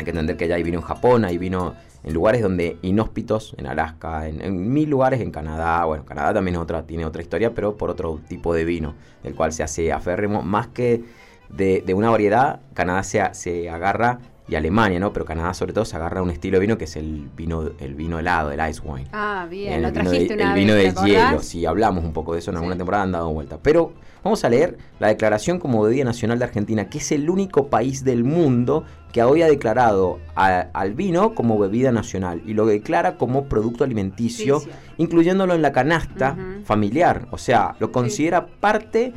Hay 0.00 0.04
que 0.04 0.12
entender 0.12 0.38
que 0.38 0.48
ya 0.48 0.54
hay 0.54 0.62
vino 0.62 0.78
en 0.78 0.84
Japón, 0.84 1.26
hay 1.26 1.36
vino 1.36 1.74
en 2.02 2.14
lugares 2.14 2.40
donde 2.40 2.78
inhóspitos, 2.80 3.54
en 3.58 3.66
Alaska, 3.66 4.28
en, 4.28 4.72
mil 4.72 4.88
lugares, 4.88 5.20
en 5.20 5.30
Canadá. 5.30 5.84
Bueno, 5.84 6.06
Canadá 6.06 6.32
también 6.32 6.56
otra, 6.56 6.86
tiene 6.86 7.04
otra 7.04 7.20
historia, 7.20 7.52
pero 7.54 7.76
por 7.76 7.90
otro 7.90 8.18
tipo 8.26 8.54
de 8.54 8.64
vino, 8.64 8.94
del 9.22 9.34
cual 9.34 9.52
se 9.52 9.62
hace 9.62 9.92
aférrimo. 9.92 10.40
Más 10.40 10.68
que 10.68 11.04
de, 11.50 11.84
una 11.92 12.08
variedad, 12.08 12.60
Canadá 12.72 13.02
se, 13.02 13.22
se 13.32 13.68
agarra 13.68 14.20
y 14.48 14.54
Alemania, 14.54 14.98
¿no? 14.98 15.12
Pero 15.12 15.26
Canadá 15.26 15.52
sobre 15.52 15.74
todo 15.74 15.84
se 15.84 15.96
agarra 15.96 16.22
un 16.22 16.30
estilo 16.30 16.56
de 16.56 16.60
vino 16.62 16.78
que 16.78 16.84
es 16.84 16.96
el 16.96 17.28
vino, 17.36 17.72
el 17.78 17.94
vino 17.94 18.18
helado, 18.18 18.50
el 18.52 18.70
ice 18.70 18.80
wine. 18.82 19.06
Ah, 19.12 19.46
bien, 19.50 19.74
el, 19.74 19.82
lo 19.82 19.92
trajiste 19.92 20.34
vino 20.34 20.46
de, 20.46 20.86
El 20.86 20.94
vino 20.94 21.02
de 21.04 21.10
hielo, 21.10 21.42
si 21.42 21.66
hablamos 21.66 22.04
un 22.04 22.14
poco 22.14 22.32
de 22.32 22.38
eso 22.38 22.52
en 22.52 22.56
alguna 22.56 22.76
temporada 22.78 23.02
han 23.04 23.12
dado 23.12 23.30
vuelta. 23.34 23.58
Pero 23.62 23.92
vamos 24.22 24.44
a 24.44 24.48
leer 24.48 24.78
la 24.98 25.08
declaración 25.08 25.58
como 25.58 25.82
bebida 25.82 26.04
nacional 26.04 26.38
de 26.38 26.44
Argentina, 26.44 26.88
que 26.88 26.98
es 26.98 27.12
el 27.12 27.28
único 27.30 27.68
país 27.68 28.04
del 28.04 28.24
mundo 28.24 28.84
que 29.12 29.22
hoy 29.22 29.42
ha 29.42 29.46
declarado 29.46 30.20
al 30.34 30.94
vino 30.94 31.34
como 31.34 31.58
bebida 31.58 31.92
nacional 31.92 32.42
y 32.46 32.54
lo 32.54 32.66
declara 32.66 33.16
como 33.16 33.44
producto 33.44 33.84
alimenticio, 33.84 34.62
incluyéndolo 34.98 35.54
en 35.54 35.62
la 35.62 35.72
canasta 35.72 36.36
familiar. 36.64 37.26
O 37.30 37.38
sea, 37.38 37.74
lo 37.80 37.90
considera 37.90 38.46
parte 38.46 39.12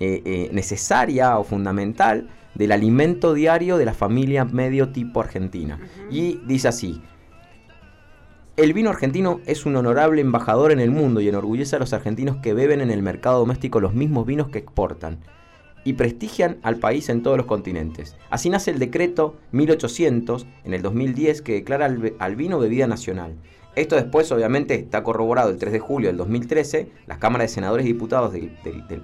eh, 0.00 0.22
eh, 0.24 0.50
necesaria 0.52 1.38
o 1.38 1.44
fundamental 1.44 2.28
del 2.54 2.72
alimento 2.72 3.34
diario 3.34 3.76
de 3.76 3.84
la 3.84 3.94
familia 3.94 4.44
medio 4.44 4.90
tipo 4.90 5.20
argentina. 5.20 5.78
Y 6.10 6.40
dice 6.46 6.68
así, 6.68 7.00
el 8.58 8.72
vino 8.72 8.90
argentino 8.90 9.40
es 9.46 9.66
un 9.66 9.76
honorable 9.76 10.20
embajador 10.20 10.72
en 10.72 10.80
el 10.80 10.90
mundo 10.90 11.20
y 11.20 11.28
enorgullece 11.28 11.76
a 11.76 11.78
los 11.78 11.92
argentinos 11.92 12.38
que 12.38 12.54
beben 12.54 12.80
en 12.80 12.90
el 12.90 13.02
mercado 13.02 13.38
doméstico 13.38 13.80
los 13.80 13.94
mismos 13.94 14.26
vinos 14.26 14.48
que 14.48 14.58
exportan 14.58 15.20
y 15.84 15.92
prestigian 15.92 16.58
al 16.64 16.78
país 16.78 17.08
en 17.08 17.22
todos 17.22 17.36
los 17.36 17.46
continentes. 17.46 18.16
Así 18.30 18.50
nace 18.50 18.72
el 18.72 18.80
decreto 18.80 19.36
1800 19.52 20.44
en 20.64 20.74
el 20.74 20.82
2010 20.82 21.40
que 21.42 21.52
declara 21.52 21.86
al, 21.86 22.36
vino 22.36 22.58
bebida 22.58 22.88
nacional 22.88 23.36
esto 23.76 23.94
después, 23.94 24.32
obviamente, 24.32 24.74
está 24.74 25.04
corroborado 25.04 25.50
el 25.50 25.56
3 25.56 25.72
de 25.72 25.78
julio 25.78 26.08
del 26.08 26.16
2013. 26.16 26.90
Las 27.06 27.18
cámaras 27.18 27.48
de 27.48 27.54
senadores 27.54 27.86
y 27.86 27.92
diputados 27.92 28.32
del, 28.32 28.50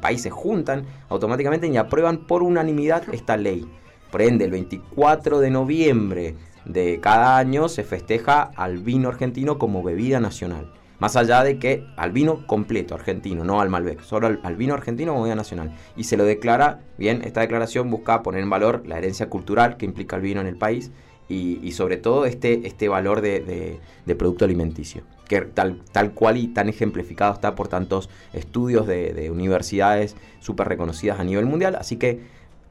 país 0.00 0.20
se 0.20 0.30
juntan 0.30 0.84
automáticamente 1.08 1.68
y 1.68 1.76
aprueban 1.76 2.26
por 2.26 2.42
unanimidad 2.42 3.04
esta 3.14 3.36
ley. 3.36 3.70
Por 4.10 4.20
ende, 4.20 4.46
el 4.46 4.50
24 4.50 5.38
de 5.38 5.50
noviembre 5.50 6.34
de 6.64 7.00
cada 7.00 7.36
año 7.36 7.68
se 7.68 7.84
festeja 7.84 8.50
al 8.56 8.78
vino 8.78 9.08
argentino 9.08 9.58
como 9.58 9.82
bebida 9.82 10.20
nacional. 10.20 10.72
Más 10.98 11.16
allá 11.16 11.42
de 11.42 11.58
que 11.58 11.84
al 11.96 12.12
vino 12.12 12.46
completo 12.46 12.94
argentino, 12.94 13.44
no 13.44 13.60
al 13.60 13.68
Malbec, 13.68 14.00
solo 14.02 14.26
al, 14.26 14.56
vino 14.56 14.74
argentino 14.74 15.12
como 15.12 15.24
bebida 15.24 15.36
nacional. 15.36 15.74
Y 15.96 16.04
se 16.04 16.16
lo 16.16 16.24
declara, 16.24 16.80
bien, 16.96 17.22
esta 17.24 17.40
declaración 17.40 17.90
busca 17.90 18.22
poner 18.22 18.42
en 18.42 18.50
valor 18.50 18.84
la 18.86 18.98
herencia 18.98 19.28
cultural 19.28 19.76
que 19.76 19.86
implica 19.86 20.16
el 20.16 20.22
vino 20.22 20.40
en 20.40 20.46
el 20.46 20.56
país 20.56 20.92
y, 21.28 21.72
sobre 21.72 21.96
todo 21.96 22.26
este, 22.26 22.66
este 22.66 22.88
valor 22.88 23.20
de, 23.20 23.80
producto 24.16 24.44
alimenticio, 24.44 25.02
que 25.26 25.40
tal, 25.40 25.82
tal 25.90 26.12
cual 26.12 26.36
y 26.36 26.48
tan 26.48 26.68
ejemplificado 26.68 27.32
está 27.32 27.54
por 27.54 27.68
tantos 27.68 28.08
estudios 28.32 28.86
de, 28.86 29.30
universidades 29.30 30.16
súper 30.40 30.68
reconocidas 30.68 31.18
a 31.18 31.24
nivel 31.24 31.46
mundial. 31.46 31.76
Así 31.76 31.96
que 31.96 32.20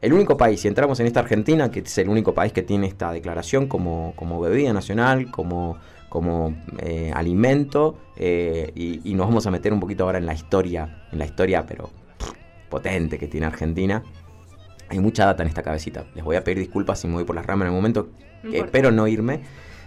el 0.03 0.11
único 0.11 0.35
país, 0.35 0.59
si 0.59 0.67
entramos 0.67 0.99
en 0.99 1.07
esta 1.07 1.21
Argentina, 1.21 1.71
que 1.71 1.79
es 1.79 1.97
el 1.97 2.09
único 2.09 2.33
país 2.33 2.51
que 2.51 2.61
tiene 2.61 2.87
esta 2.87 3.13
declaración 3.13 3.67
como, 3.67 4.11
como 4.17 4.37
bebida 4.41 4.73
nacional, 4.73 5.31
como, 5.31 5.77
como 6.09 6.53
eh, 6.79 7.09
alimento, 7.15 7.97
eh, 8.17 8.73
y, 8.75 9.13
nos 9.13 9.27
vamos 9.27 9.47
a 9.47 9.51
meter 9.51 9.71
un 9.71 9.79
poquito 9.79 10.03
ahora 10.03 10.17
en 10.17 10.25
la 10.25 10.33
historia, 10.33 11.05
en 11.09 11.19
la 11.19 11.25
historia, 11.25 11.65
pero 11.65 11.89
potente 12.69 13.17
que 13.17 13.29
tiene 13.29 13.45
Argentina. 13.45 14.03
Hay 14.89 14.99
mucha 14.99 15.25
data 15.25 15.41
en 15.41 15.47
esta 15.47 15.63
cabecita. 15.63 16.05
Les 16.15 16.23
voy 16.25 16.35
a 16.35 16.43
pedir 16.43 16.59
disculpas 16.59 16.99
si 16.99 17.07
me 17.07 17.13
voy 17.13 17.23
por 17.23 17.37
las 17.37 17.45
ramas 17.45 17.67
en 17.67 17.73
el 17.73 17.75
momento 17.75 18.09
espero 18.51 18.91
no 18.91 19.07
irme 19.07 19.39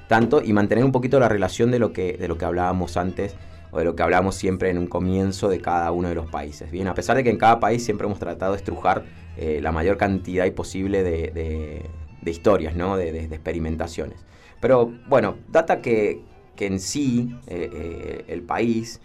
tanto 0.08 0.40
y 0.42 0.54
mantener 0.54 0.82
un 0.82 0.92
poquito 0.92 1.20
la 1.20 1.28
relación 1.28 1.70
de 1.70 1.78
lo 1.78 1.92
que, 1.92 2.16
de 2.16 2.26
lo 2.26 2.38
que 2.38 2.46
hablábamos 2.46 2.96
antes 2.96 3.36
o 3.70 3.78
de 3.78 3.84
lo 3.84 3.94
que 3.94 4.02
hablábamos 4.02 4.36
siempre 4.36 4.70
en 4.70 4.78
un 4.78 4.86
comienzo 4.86 5.50
de 5.50 5.60
cada 5.60 5.90
uno 5.90 6.08
de 6.08 6.14
los 6.14 6.30
países. 6.30 6.70
Bien, 6.70 6.88
a 6.88 6.94
pesar 6.94 7.16
de 7.16 7.24
que 7.24 7.30
en 7.30 7.36
cada 7.36 7.60
país 7.60 7.84
siempre 7.84 8.06
hemos 8.06 8.18
tratado 8.18 8.52
de 8.52 8.58
estrujar 8.58 9.04
eh, 9.38 9.60
la 9.60 9.70
mayor 9.70 9.98
cantidad 9.98 10.50
posible 10.52 11.02
de, 11.02 11.82
historias, 12.24 12.74
¿no? 12.74 12.96
de, 12.96 13.24
experimentaciones. 13.24 14.24
Pero 14.60 14.92
bueno, 15.08 15.36
data 15.48 15.82
que, 15.82 16.22
en 16.58 16.80
sí 16.80 17.36
eh, 17.46 17.70
eh, 17.72 18.24
el 18.28 18.42
país 18.42 19.00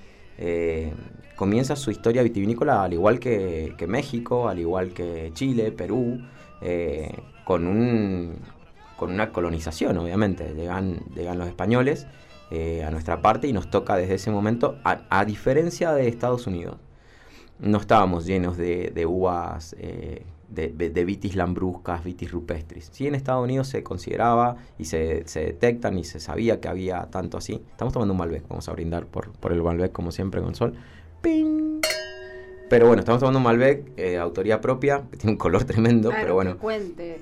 comienza 1.35 1.75
su 1.75 1.91
historia 1.91 2.23
vitivinícola 2.23 2.83
al 2.83 2.93
igual 2.93 3.19
que, 3.19 3.75
que 3.77 3.85
México, 3.85 4.47
al 4.47 4.57
igual 4.57 4.93
que 4.93 5.31
Chile, 5.33 5.71
Perú, 5.71 6.19
con 7.45 7.67
un 7.67 8.38
con 8.97 9.11
una 9.11 9.31
colonización, 9.31 9.97
obviamente. 9.97 10.53
Llegan, 10.53 11.00
llegan 11.15 11.38
los 11.38 11.47
españoles 11.47 12.07
a 12.51 12.89
nuestra 12.91 13.21
parte 13.21 13.47
y 13.47 13.53
nos 13.53 13.69
toca 13.69 13.97
desde 13.97 14.15
ese 14.15 14.31
momento, 14.31 14.77
a, 14.83 15.25
diferencia 15.25 15.91
de 15.93 16.07
Estados 16.07 16.47
Unidos, 16.47 16.77
no 17.62 17.77
estábamos 17.77 18.25
llenos 18.25 18.58
de, 18.58 19.06
uvas, 19.08 19.75
eh, 19.80 20.25
de, 20.50 21.06
vitis 21.06 21.36
lambruscas, 21.36 22.03
vitis 22.03 22.32
rupestris. 22.32 22.89
Sí, 22.91 23.08
en 23.08 23.15
Estados 23.15 23.44
Unidos 23.44 23.68
se 23.68 23.84
consideraba 23.84 24.58
y 24.77 24.86
se, 24.86 25.24
detectan 25.34 25.98
y 25.98 26.03
se 26.03 26.20
sabía 26.20 26.60
que 26.60 26.68
había 26.68 27.03
tanto 27.12 27.38
así. 27.38 27.63
Estamos 27.72 27.94
tomando 27.94 28.13
un 28.13 28.20
Malbec, 28.20 28.48
vamos 28.48 28.68
a 28.68 28.74
brindar 28.74 29.06
por, 29.06 29.32
por 29.32 29.53
el 29.53 29.62
Malbec 29.62 29.91
como 29.91 30.12
siempre 30.12 30.41
con 30.41 30.56
sol. 30.56 30.74
¡Ping! 31.22 31.82
Pero 32.68 32.88
bueno, 32.88 33.01
estamos 33.01 33.20
tomando 33.20 33.38
un 33.38 33.44
Malbec 33.44 33.96
de 33.96 34.13
eh, 34.13 34.18
autoría 34.18 34.60
propia, 34.60 35.03
que 35.12 35.18
tiene 35.18 35.34
un 35.34 35.38
color 35.38 35.63
tremendo, 35.65 36.10
pero 36.10 36.34
bueno. 36.34 36.58
cuente. 36.58 37.20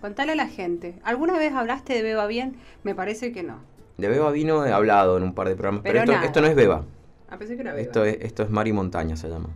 Contale 0.00 0.32
a 0.32 0.36
la 0.36 0.46
gente. 0.46 1.00
¿Alguna 1.02 1.36
vez 1.38 1.52
hablaste 1.52 1.94
de 1.94 2.02
Beba 2.02 2.26
Bien? 2.26 2.56
Me 2.84 2.94
parece 2.94 3.32
que 3.32 3.42
no. 3.42 3.58
De 3.96 4.08
Beba 4.08 4.30
Vino 4.30 4.66
he 4.66 4.72
hablado 4.72 5.16
en 5.16 5.22
un 5.22 5.34
par 5.34 5.48
de 5.48 5.56
programas, 5.56 5.82
pero, 5.84 6.00
esto, 6.02 6.40
no 6.40 6.46
es 6.48 6.54
Beba. 6.54 6.84
Ah, 7.30 7.38
pensé 7.38 7.54
que 7.54 7.62
era 7.62 7.72
Beba. 7.72 7.82
Esto 7.82 8.04
es, 8.04 8.18
esto 8.20 8.42
es 8.42 8.50
Mar 8.50 8.68
y 8.68 8.72
Montaña, 8.72 9.16
se 9.16 9.28
llama. 9.28 9.48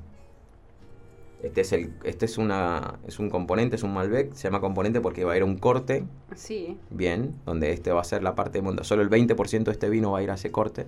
Este 1.42 1.61
es 1.61 1.73
el, 1.73 1.92
este 2.02 2.25
es 2.25 2.37
una, 2.37 2.99
es 3.07 3.21
un 3.21 3.30
componente, 3.30 3.76
es 3.76 3.85
un 3.85 3.95
Malbec, 3.95 4.35
se 4.35 4.45
llama 4.45 4.61
componente 4.61 5.00
porque 5.00 5.25
va 5.25 5.35
a 5.35 5.37
ir 5.37 5.42
a 5.42 5.45
un 5.45 5.57
corte. 5.57 6.04
Sí. 6.35 6.76
Bien, 6.90 7.37
donde 7.47 7.73
este 7.73 7.92
va 7.92 8.00
a 8.00 8.04
ser 8.04 8.23
la 8.23 8.35
parte 8.35 8.61
de 8.61 8.85
Solo 8.85 9.02
el 9.02 9.11
20% 9.11 9.64
de 9.64 9.71
este 9.71 9.88
vino 9.88 10.12
va 10.12 10.18
a 10.18 10.23
ir 10.23 10.30
a 10.30 10.35
ese 10.35 10.50
corte 10.50 10.87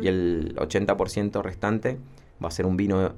y 0.00 0.08
el 0.08 0.54
80% 0.56 1.42
restante 1.42 1.98
va 2.42 2.48
a 2.48 2.50
ser 2.50 2.66
un 2.66 2.76
vino 2.76 3.12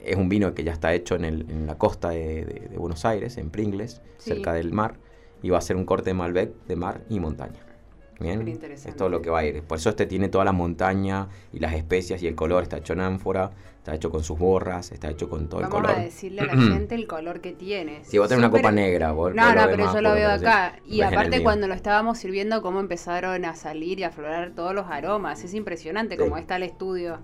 es 0.00 0.16
un 0.16 0.28
vino 0.28 0.54
que 0.54 0.64
ya 0.64 0.72
está 0.72 0.92
hecho 0.92 1.14
en, 1.14 1.24
el, 1.24 1.46
en 1.48 1.66
la 1.66 1.78
costa 1.78 2.10
de, 2.10 2.68
Buenos 2.76 3.04
Aires, 3.04 3.36
en 3.36 3.50
Pringles, 3.50 4.02
cerca 4.18 4.52
del 4.52 4.72
mar, 4.72 4.96
y 5.42 5.50
va 5.50 5.58
a 5.58 5.60
ser 5.60 5.76
un 5.76 5.84
corte 5.84 6.10
de 6.10 6.14
Malbec 6.14 6.52
de 6.66 6.76
mar 6.76 7.02
y 7.08 7.20
montaña. 7.20 7.60
Bien, 8.20 8.46
es 8.72 8.96
todo 8.96 9.08
lo 9.08 9.22
que 9.22 9.30
va 9.30 9.40
a 9.40 9.44
ir. 9.44 9.62
Por 9.62 9.78
eso 9.78 9.90
este 9.90 10.06
tiene 10.06 10.28
toda 10.28 10.44
la 10.44 10.52
montaña 10.52 11.28
y 11.52 11.60
las 11.60 11.74
especias 11.74 12.22
y 12.22 12.26
el 12.26 12.34
color 12.34 12.64
está 12.64 12.78
hecho 12.78 12.92
en 12.92 13.00
ánfora, 13.00 13.52
está 13.76 13.94
hecho 13.94 14.10
con 14.10 14.24
sus 14.24 14.36
borras, 14.38 14.90
está 14.90 15.08
hecho 15.08 15.30
con 15.30 15.48
todo 15.48 15.60
el 15.60 15.68
color. 15.68 15.86
Vamos 15.86 16.00
a 16.00 16.04
decirle 16.04 16.40
a 16.40 16.46
la 16.46 16.52
gente 16.72 16.96
el 16.96 17.06
color 17.06 17.40
que 17.40 17.52
tiene. 17.52 18.04
Si 18.04 18.18
vos 18.18 18.28
tenés 18.28 18.44
una 18.44 18.50
copa 18.50 18.72
negra, 18.72 19.12
vos, 19.12 19.34
No, 19.34 19.54
no, 19.54 19.66
pero 19.66 19.92
yo 19.92 20.00
lo 20.00 20.14
veo 20.14 20.30
acá. 20.30 20.74
Y 20.84 21.00
aparte 21.02 21.42
cuando 21.42 21.68
lo 21.68 21.74
estábamos 21.74 22.18
sirviendo, 22.18 22.60
cómo 22.60 22.80
empezaron 22.80 23.44
a 23.44 23.54
salir 23.54 24.00
y 24.00 24.02
a 24.02 24.08
aflorar 24.08 24.50
todos 24.50 24.74
los 24.74 24.86
aromas. 24.86 25.44
Es 25.44 25.54
impresionante 25.54 26.16
cómo 26.16 26.36
está 26.36 26.56
el 26.56 26.64
estudio. 26.64 27.20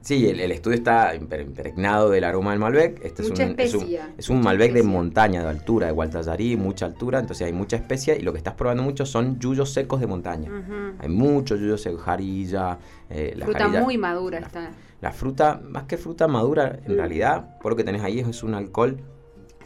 Sí, 0.00 0.26
el, 0.26 0.52
estudio 0.52 0.76
está 0.76 1.14
impregnado 1.14 2.08
del 2.08 2.24
aroma 2.24 2.52
del 2.52 2.60
Malbec. 2.60 3.04
Este 3.04 3.22
es 3.22 3.30
un, 3.30 3.94
es 4.16 4.30
un, 4.30 4.40
Malbec 4.40 4.72
de 4.72 4.82
montaña, 4.82 5.42
de 5.42 5.48
altura, 5.48 5.86
de 5.86 5.92
Gualtallarí, 5.92 6.56
mucha 6.56 6.86
altura, 6.86 7.18
entonces 7.18 7.46
hay 7.46 7.52
mucha 7.52 7.76
especia 7.76 8.16
y 8.16 8.22
lo 8.22 8.32
que 8.32 8.38
estás 8.38 8.54
probando 8.54 8.82
mucho 8.82 9.04
son 9.04 9.38
yuyos 9.38 9.72
secos 9.72 10.00
de 10.00 10.06
montaña. 10.06 10.50
Hay 10.98 11.08
muchos 11.08 11.60
yuyos 11.60 11.82
secos, 11.82 12.02
jarilla. 12.02 12.78
Eh, 13.10 13.34
la 13.36 13.46
fruta 13.46 13.68
muy 13.68 13.98
madura 13.98 14.38
está. 14.38 14.70
La 15.00 15.12
fruta, 15.12 15.60
más 15.62 15.84
que 15.84 15.96
fruta 15.96 16.26
madura, 16.26 16.78
en 16.84 16.96
realidad, 16.96 17.58
por 17.60 17.72
lo 17.72 17.76
que 17.76 17.84
tenés 17.84 18.02
ahí 18.02 18.20
es 18.20 18.42
un 18.42 18.54
alcohol 18.54 18.98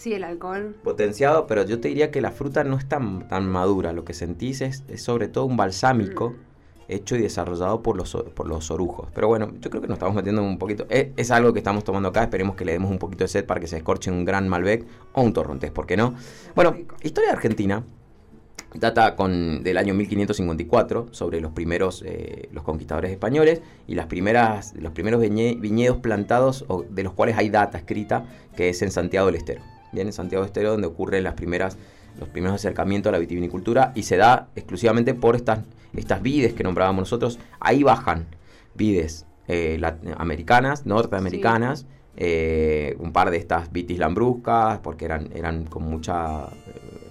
Sí, 0.02 0.12
el 0.14 0.24
alcohol. 0.24 0.74
Potenciado, 0.82 1.46
pero 1.46 1.64
yo 1.64 1.78
te 1.80 1.86
diría 1.86 2.10
que 2.10 2.20
la 2.20 2.32
fruta 2.32 2.64
no 2.64 2.76
es 2.76 2.88
tan, 2.88 3.28
tan 3.28 3.46
madura. 3.46 3.92
Lo 3.92 4.04
que 4.04 4.14
sentís 4.14 4.60
es, 4.60 4.82
sobre 4.96 5.28
todo 5.28 5.44
un 5.44 5.56
balsámico. 5.56 6.30
Mm 6.30 6.51
hecho 6.94 7.16
y 7.16 7.20
desarrollado 7.20 7.82
por 7.82 7.96
los, 7.96 8.16
por 8.34 8.48
los 8.48 8.70
orujos. 8.70 9.08
Pero 9.14 9.28
bueno, 9.28 9.52
yo 9.60 9.70
creo 9.70 9.82
que 9.82 9.88
nos 9.88 9.96
estamos 9.96 10.14
metiendo 10.14 10.42
un 10.42 10.58
poquito. 10.58 10.86
Es, 10.88 11.30
algo 11.30 11.52
que 11.52 11.58
estamos 11.58 11.84
tomando 11.84 12.10
acá. 12.10 12.22
Esperemos 12.22 12.56
que 12.56 12.64
le 12.64 12.72
demos 12.72 12.90
un 12.90 12.98
poquito 12.98 13.24
de 13.24 13.28
sed 13.28 13.44
para 13.44 13.60
que 13.60 13.66
se 13.66 13.76
escorche 13.76 14.10
un 14.10 14.24
gran 14.24 14.48
Malbec 14.48 14.84
o 15.12 15.22
un 15.22 15.32
Torrontés, 15.32 15.70
¿por 15.70 15.86
qué 15.86 15.96
no? 15.96 16.14
Bueno, 16.54 16.76
historia 17.02 17.30
de 17.30 17.36
Argentina. 17.36 17.84
data 18.74 19.16
con, 19.16 19.62
del 19.62 19.76
año 19.76 19.94
1554 19.94 21.08
sobre 21.10 21.40
los 21.40 21.52
primeros 21.52 22.02
eh, 22.06 22.48
los 22.52 22.64
conquistadores 22.64 23.10
españoles 23.10 23.60
y 23.86 23.94
las 23.94 24.06
primeras 24.06 24.74
los 24.76 24.92
primeros 24.92 25.20
viñedos 25.20 25.98
plantados 25.98 26.64
de 26.88 27.02
los 27.02 27.12
cuales 27.12 27.36
hay 27.36 27.50
data 27.50 27.76
escrita 27.76 28.24
que 28.56 28.70
es 28.70 28.80
en 28.80 28.90
Santiago 28.90 29.26
del 29.26 29.36
Estero 29.36 29.60
bien 29.92 30.06
en 30.06 30.14
Santiago 30.14 30.42
del 30.42 30.48
Estero 30.48 30.70
donde 30.70 30.86
ocurren 30.86 31.22
las 31.22 31.34
primeras 31.34 31.76
los 32.18 32.28
primeros 32.28 32.56
acercamientos 32.56 33.10
a 33.10 33.12
la 33.12 33.18
vitivinicultura 33.18 33.92
y 33.94 34.04
se 34.04 34.16
da 34.16 34.48
exclusivamente 34.54 35.14
por 35.14 35.36
estas 35.36 35.60
estas 35.94 36.22
vides 36.22 36.54
que 36.54 36.62
nombrábamos 36.62 37.02
nosotros 37.02 37.38
ahí 37.60 37.82
bajan 37.82 38.26
vides 38.74 39.26
eh, 39.48 39.80
americanas 40.16 40.86
norteamericanas 40.86 41.86
eh, 42.16 42.96
un 42.98 43.12
par 43.12 43.30
de 43.30 43.36
estas 43.36 43.72
vitis 43.72 43.98
lambruscas 43.98 44.78
porque 44.78 45.04
eran 45.04 45.30
eran 45.34 45.64
con 45.64 45.82
mucha 45.82 46.46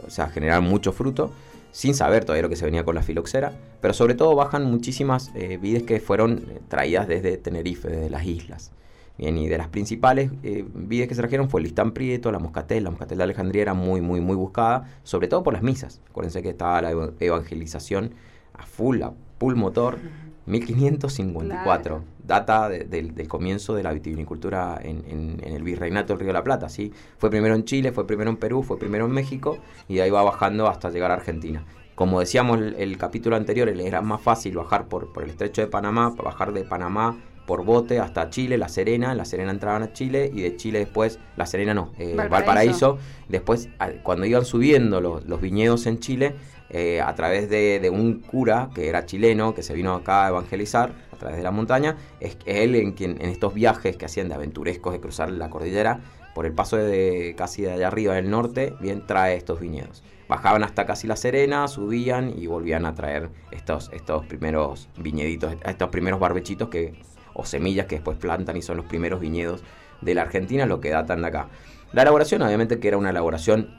o 0.05 0.09
sea 0.09 0.27
generaban 0.27 0.63
mucho 0.63 0.91
fruto 0.91 1.31
sin 1.71 1.93
saber 1.93 2.25
todavía 2.25 2.43
lo 2.43 2.49
que 2.49 2.55
se 2.55 2.65
venía 2.65 2.83
con 2.83 2.95
la 2.95 3.01
filoxera, 3.01 3.53
pero 3.79 3.93
sobre 3.93 4.13
todo 4.13 4.35
bajan 4.35 4.65
muchísimas 4.65 5.31
eh, 5.35 5.57
vides 5.57 5.83
que 5.83 5.99
fueron 5.99 6.45
eh, 6.49 6.59
traídas 6.67 7.07
desde 7.07 7.37
Tenerife, 7.37 7.87
desde 7.89 8.09
las 8.09 8.25
islas. 8.25 8.71
Bien, 9.17 9.37
y 9.37 9.47
de 9.47 9.57
las 9.57 9.67
principales 9.67 10.31
eh, 10.43 10.65
vides 10.73 11.07
que 11.07 11.15
se 11.15 11.21
trajeron 11.21 11.49
fue 11.49 11.59
el 11.59 11.65
listán 11.65 11.91
prieto, 11.91 12.31
la 12.31 12.39
moscatel. 12.39 12.83
La 12.83 12.89
moscatel 12.91 13.17
de 13.17 13.23
Alejandría 13.25 13.61
era 13.61 13.73
muy, 13.73 14.01
muy, 14.01 14.19
muy 14.19 14.35
buscada, 14.35 14.89
sobre 15.03 15.27
todo 15.27 15.43
por 15.43 15.53
las 15.53 15.61
misas. 15.61 16.01
Acuérdense 16.09 16.41
que 16.41 16.49
estaba 16.49 16.81
la 16.81 16.91
evangelización 17.19 18.13
a 18.53 18.65
full, 18.65 19.01
a 19.03 19.13
full 19.37 19.55
motor. 19.55 19.99
1554, 20.45 22.03
data 22.25 22.67
del 22.67 23.27
comienzo 23.27 23.75
de 23.75 23.83
la 23.83 23.93
vitivinicultura 23.93 24.79
en, 24.81 25.39
el 25.43 25.63
virreinato 25.63 26.13
del 26.13 26.19
Río 26.19 26.27
de 26.27 26.33
la 26.33 26.43
Plata. 26.43 26.67
¿sí? 26.67 26.91
Fue 27.17 27.29
primero 27.29 27.55
en 27.55 27.63
Chile, 27.63 27.91
fue 27.91 28.07
primero 28.07 28.29
en 28.29 28.37
Perú, 28.37 28.63
fue 28.63 28.77
primero 28.79 29.05
en 29.05 29.11
México 29.11 29.59
y 29.87 29.95
de 29.95 30.03
ahí 30.03 30.09
va 30.09 30.23
bajando 30.23 30.67
hasta 30.67 30.89
llegar 30.89 31.11
a 31.11 31.15
Argentina. 31.15 31.63
Como 31.95 32.19
decíamos 32.19 32.57
el, 32.57 32.75
el 32.75 32.97
capítulo 32.97 33.35
anterior, 33.35 33.69
era 33.69 34.01
más 34.01 34.21
fácil 34.21 34.55
bajar 34.55 34.87
por, 34.87 35.13
por 35.13 35.23
el 35.23 35.29
estrecho 35.29 35.61
de 35.61 35.67
Panamá, 35.67 36.09
bajar 36.09 36.53
de 36.53 36.63
Panamá 36.63 37.17
por 37.51 37.65
bote 37.65 37.99
hasta 37.99 38.29
Chile, 38.29 38.57
La 38.57 38.69
Serena, 38.69 39.13
La 39.13 39.25
Serena 39.25 39.51
entraban 39.51 39.83
a 39.83 39.91
Chile 39.91 40.31
y 40.33 40.39
de 40.39 40.55
Chile 40.55 40.79
después, 40.79 41.19
La 41.35 41.45
Serena 41.45 41.73
no, 41.73 41.91
eh, 41.99 42.15
Valparaíso. 42.15 42.97
Después, 43.27 43.67
cuando 44.03 44.25
iban 44.25 44.45
subiendo 44.45 45.01
los, 45.01 45.25
los 45.25 45.41
viñedos 45.41 45.85
en 45.85 45.99
Chile, 45.99 46.35
eh, 46.69 47.01
a 47.01 47.13
través 47.13 47.49
de, 47.49 47.91
un 47.93 48.21
cura 48.21 48.69
que 48.73 48.87
era 48.87 49.05
chileno, 49.05 49.53
que 49.53 49.63
se 49.63 49.73
vino 49.73 49.93
acá 49.93 50.27
a 50.27 50.29
evangelizar 50.29 50.93
a 51.11 51.17
través 51.17 51.35
de 51.35 51.43
la 51.43 51.51
montaña, 51.51 51.97
es 52.21 52.37
él 52.45 52.73
en 52.75 52.93
quien 52.93 53.21
en 53.21 53.27
estos 53.27 53.53
viajes 53.53 53.97
que 53.97 54.05
hacían 54.05 54.29
de 54.29 54.35
aventurescos 54.35 54.93
de 54.93 55.01
cruzar 55.01 55.29
la 55.29 55.49
cordillera, 55.49 55.99
por 56.33 56.45
el 56.45 56.53
paso 56.53 56.77
de 56.77 57.35
casi 57.37 57.63
de 57.63 57.73
allá 57.73 57.87
arriba 57.87 58.13
del 58.13 58.29
norte, 58.29 58.75
bien 58.79 59.05
trae 59.05 59.35
estos 59.35 59.59
viñedos. 59.59 60.03
Bajaban 60.29 60.63
hasta 60.63 60.85
casi 60.85 61.05
La 61.05 61.17
Serena, 61.17 61.67
subían 61.67 62.31
y 62.33 62.47
volvían 62.47 62.85
a 62.85 62.95
traer 62.95 63.29
estos, 63.51 63.91
estos 63.91 64.25
primeros 64.25 64.87
viñeditos, 64.95 65.53
estos 65.65 65.89
primeros 65.89 66.21
barbechitos 66.21 66.69
que, 66.69 66.93
o 67.33 67.45
semillas 67.45 67.85
que 67.85 67.95
después 67.95 68.17
plantan 68.17 68.57
y 68.57 68.61
son 68.61 68.77
los 68.77 68.85
primeros 68.85 69.19
viñedos 69.19 69.63
de 70.01 70.15
la 70.15 70.23
Argentina, 70.23 70.65
lo 70.65 70.79
que 70.79 70.89
datan 70.89 71.21
de 71.21 71.27
acá. 71.27 71.49
La 71.93 72.03
elaboración, 72.03 72.41
obviamente 72.41 72.79
que 72.79 72.87
era 72.87 72.97
una 72.97 73.09
elaboración 73.09 73.69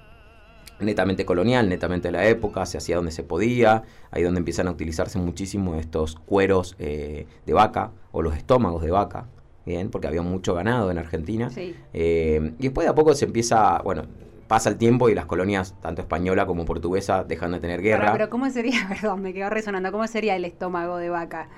netamente 0.81 1.25
colonial, 1.25 1.69
netamente 1.69 2.09
de 2.09 2.13
la 2.13 2.27
época, 2.27 2.67
se 2.67 2.79
hacía 2.79 2.97
donde 2.97 3.13
se 3.13 3.23
podía, 3.23 3.85
ahí 4.11 4.23
donde 4.23 4.39
empiezan 4.39 4.69
a 4.69 4.71
utilizarse 4.71 5.19
muchísimo 5.19 5.77
estos 5.77 6.17
cueros 6.17 6.77
eh, 6.79 7.27
de 7.47 7.53
vaca 7.53 7.93
o 8.11 8.23
los 8.23 8.37
estómagos 8.37 8.83
de 8.83 8.91
vaca, 8.91 9.27
bien, 9.65 9.91
porque 9.91 10.09
había 10.09 10.23
mucho 10.23 10.55
ganado 10.55 10.91
en 10.91 10.99
Argentina. 10.99 11.51
Eh, 11.93 12.53
y 12.59 12.63
después 12.63 12.85
de 12.85 12.91
a 12.91 12.95
poco 12.95 13.15
se 13.15 13.25
empieza, 13.25 13.81
bueno, 13.83 14.05
pasa 14.53 14.69
el 14.69 14.77
tiempo 14.77 15.09
y 15.09 15.15
las 15.15 15.25
colonias, 15.25 15.75
tanto 15.81 16.03
española 16.03 16.45
como 16.45 16.67
portuguesa, 16.67 17.25
dejan 17.25 17.53
de 17.53 17.61
tener 17.61 17.81
guerra. 17.81 18.13
Pero, 18.13 18.29
¿cómo 18.29 18.51
sería, 18.51 18.87
perdón, 18.89 19.23
me 19.23 19.33
quedo 19.33 19.49
resonando, 19.49 19.91
cómo 19.91 20.07
sería 20.07 20.37
el 20.37 20.45
estómago 20.45 20.99
de 20.99 21.09
vaca? 21.09 21.49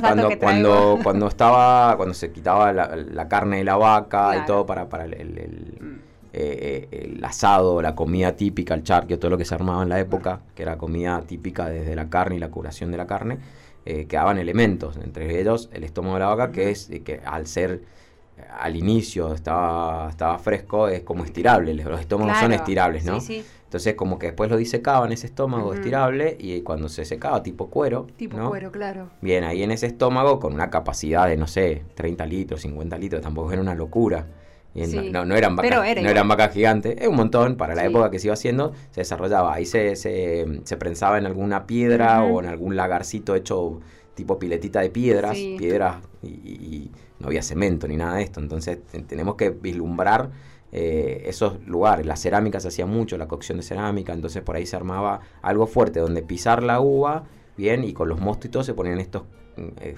cuando, 0.00 0.30
cuando, 0.38 0.98
cuando, 1.04 1.28
estaba, 1.28 1.98
cuando 1.98 2.14
se 2.14 2.32
quitaba 2.32 2.72
la, 2.72 3.28
carne 3.28 3.58
de 3.58 3.64
la 3.64 3.76
vaca 3.76 4.38
y 4.38 4.46
todo 4.46 4.64
para, 4.64 4.88
para 4.88 5.04
el, 5.04 5.76
mm. 5.78 5.94
Eh, 6.32 6.88
eh, 6.90 7.12
el 7.12 7.22
asado, 7.22 7.82
la 7.82 7.94
comida 7.94 8.34
típica, 8.36 8.72
el 8.72 8.84
charque, 8.84 9.18
todo 9.18 9.32
lo 9.32 9.36
que 9.36 9.44
se 9.44 9.54
armaba 9.54 9.82
en 9.82 9.90
la 9.90 10.00
época, 10.00 10.40
que 10.54 10.62
era 10.62 10.78
comida 10.78 11.20
típica 11.20 11.68
desde 11.68 11.94
la 11.94 12.08
carne 12.08 12.36
y 12.36 12.38
la 12.38 12.48
curación 12.48 12.90
de 12.90 12.96
la 12.96 13.06
carne, 13.06 13.36
eh, 13.84 14.06
quedaban 14.06 14.38
elementos, 14.38 14.96
entre 14.96 15.38
ellos 15.38 15.68
el 15.74 15.84
estómago 15.84 16.14
de 16.14 16.20
la 16.20 16.34
vaca, 16.34 16.52
que 16.52 16.70
es 16.70 16.90
que 17.04 17.20
al 17.22 17.46
ser 17.46 17.82
al 18.58 18.76
inicio 18.76 19.34
estaba, 19.34 20.08
estaba 20.10 20.38
fresco, 20.38 20.88
es 20.88 21.02
como 21.02 21.24
estirable, 21.24 21.74
los 21.74 22.00
estómagos 22.00 22.38
son 22.38 22.52
estirables, 22.52 23.04
¿no? 23.04 23.18
Entonces 23.64 23.94
como 23.94 24.18
que 24.18 24.26
después 24.26 24.50
lo 24.50 24.56
disecaban 24.56 25.12
ese 25.12 25.26
estómago 25.28 25.72
estirable 25.72 26.36
y 26.40 26.60
cuando 26.62 26.88
se 26.88 27.04
secaba 27.04 27.42
tipo 27.42 27.70
cuero. 27.70 28.08
Tipo 28.16 28.48
cuero, 28.48 28.72
claro. 28.72 29.10
Bien, 29.20 29.44
ahí 29.44 29.62
en 29.62 29.70
ese 29.70 29.86
estómago 29.86 30.40
con 30.40 30.54
una 30.54 30.70
capacidad 30.70 31.28
de, 31.28 31.36
no 31.36 31.46
sé, 31.46 31.84
30 31.94 32.26
litros, 32.26 32.62
50 32.62 32.98
litros, 32.98 33.22
tampoco 33.22 33.52
era 33.52 33.62
una 33.62 33.76
locura. 33.76 34.26
No, 34.74 35.36
eran 35.36 35.56
vacas, 35.56 35.96
no 36.00 36.08
eran 36.08 36.28
vacas 36.28 36.52
gigantes, 36.52 36.96
es 37.00 37.08
un 37.08 37.16
montón 37.16 37.56
para 37.56 37.74
la 37.74 37.84
época 37.84 38.08
que 38.10 38.20
se 38.20 38.28
iba 38.28 38.34
haciendo, 38.34 38.72
se 38.92 39.00
desarrollaba, 39.00 39.52
ahí 39.52 39.66
se, 39.66 39.96
se, 39.96 40.76
prensaba 40.78 41.18
en 41.18 41.26
alguna 41.26 41.66
piedra 41.66 42.22
o 42.22 42.40
en 42.40 42.46
algún 42.46 42.76
lagarcito 42.76 43.34
hecho 43.34 43.80
tipo 44.14 44.38
piletita 44.38 44.80
de 44.80 44.90
piedras, 44.90 45.36
piedras 45.58 45.96
y, 46.22 46.90
no 47.20 47.28
había 47.28 47.42
cemento 47.42 47.86
ni 47.86 47.96
nada 47.96 48.16
de 48.16 48.22
esto, 48.22 48.40
entonces 48.40 48.78
tenemos 49.06 49.36
que 49.36 49.50
vislumbrar 49.50 50.30
eh, 50.72 51.22
esos 51.26 51.64
lugares, 51.66 52.06
la 52.06 52.16
cerámica 52.16 52.60
se 52.60 52.68
hacía 52.68 52.86
mucho, 52.86 53.16
la 53.16 53.28
cocción 53.28 53.58
de 53.58 53.62
cerámica, 53.62 54.12
entonces 54.12 54.42
por 54.42 54.56
ahí 54.56 54.66
se 54.66 54.76
armaba 54.76 55.20
algo 55.42 55.66
fuerte 55.66 56.00
donde 56.00 56.22
pisar 56.22 56.62
la 56.62 56.80
uva, 56.80 57.24
bien, 57.56 57.84
y 57.84 57.92
con 57.92 58.08
los 58.08 58.20
mostos 58.20 58.66
se 58.66 58.74
ponían 58.74 58.98
estos 58.98 59.22
mm, 59.56 59.62
eh, 59.80 59.94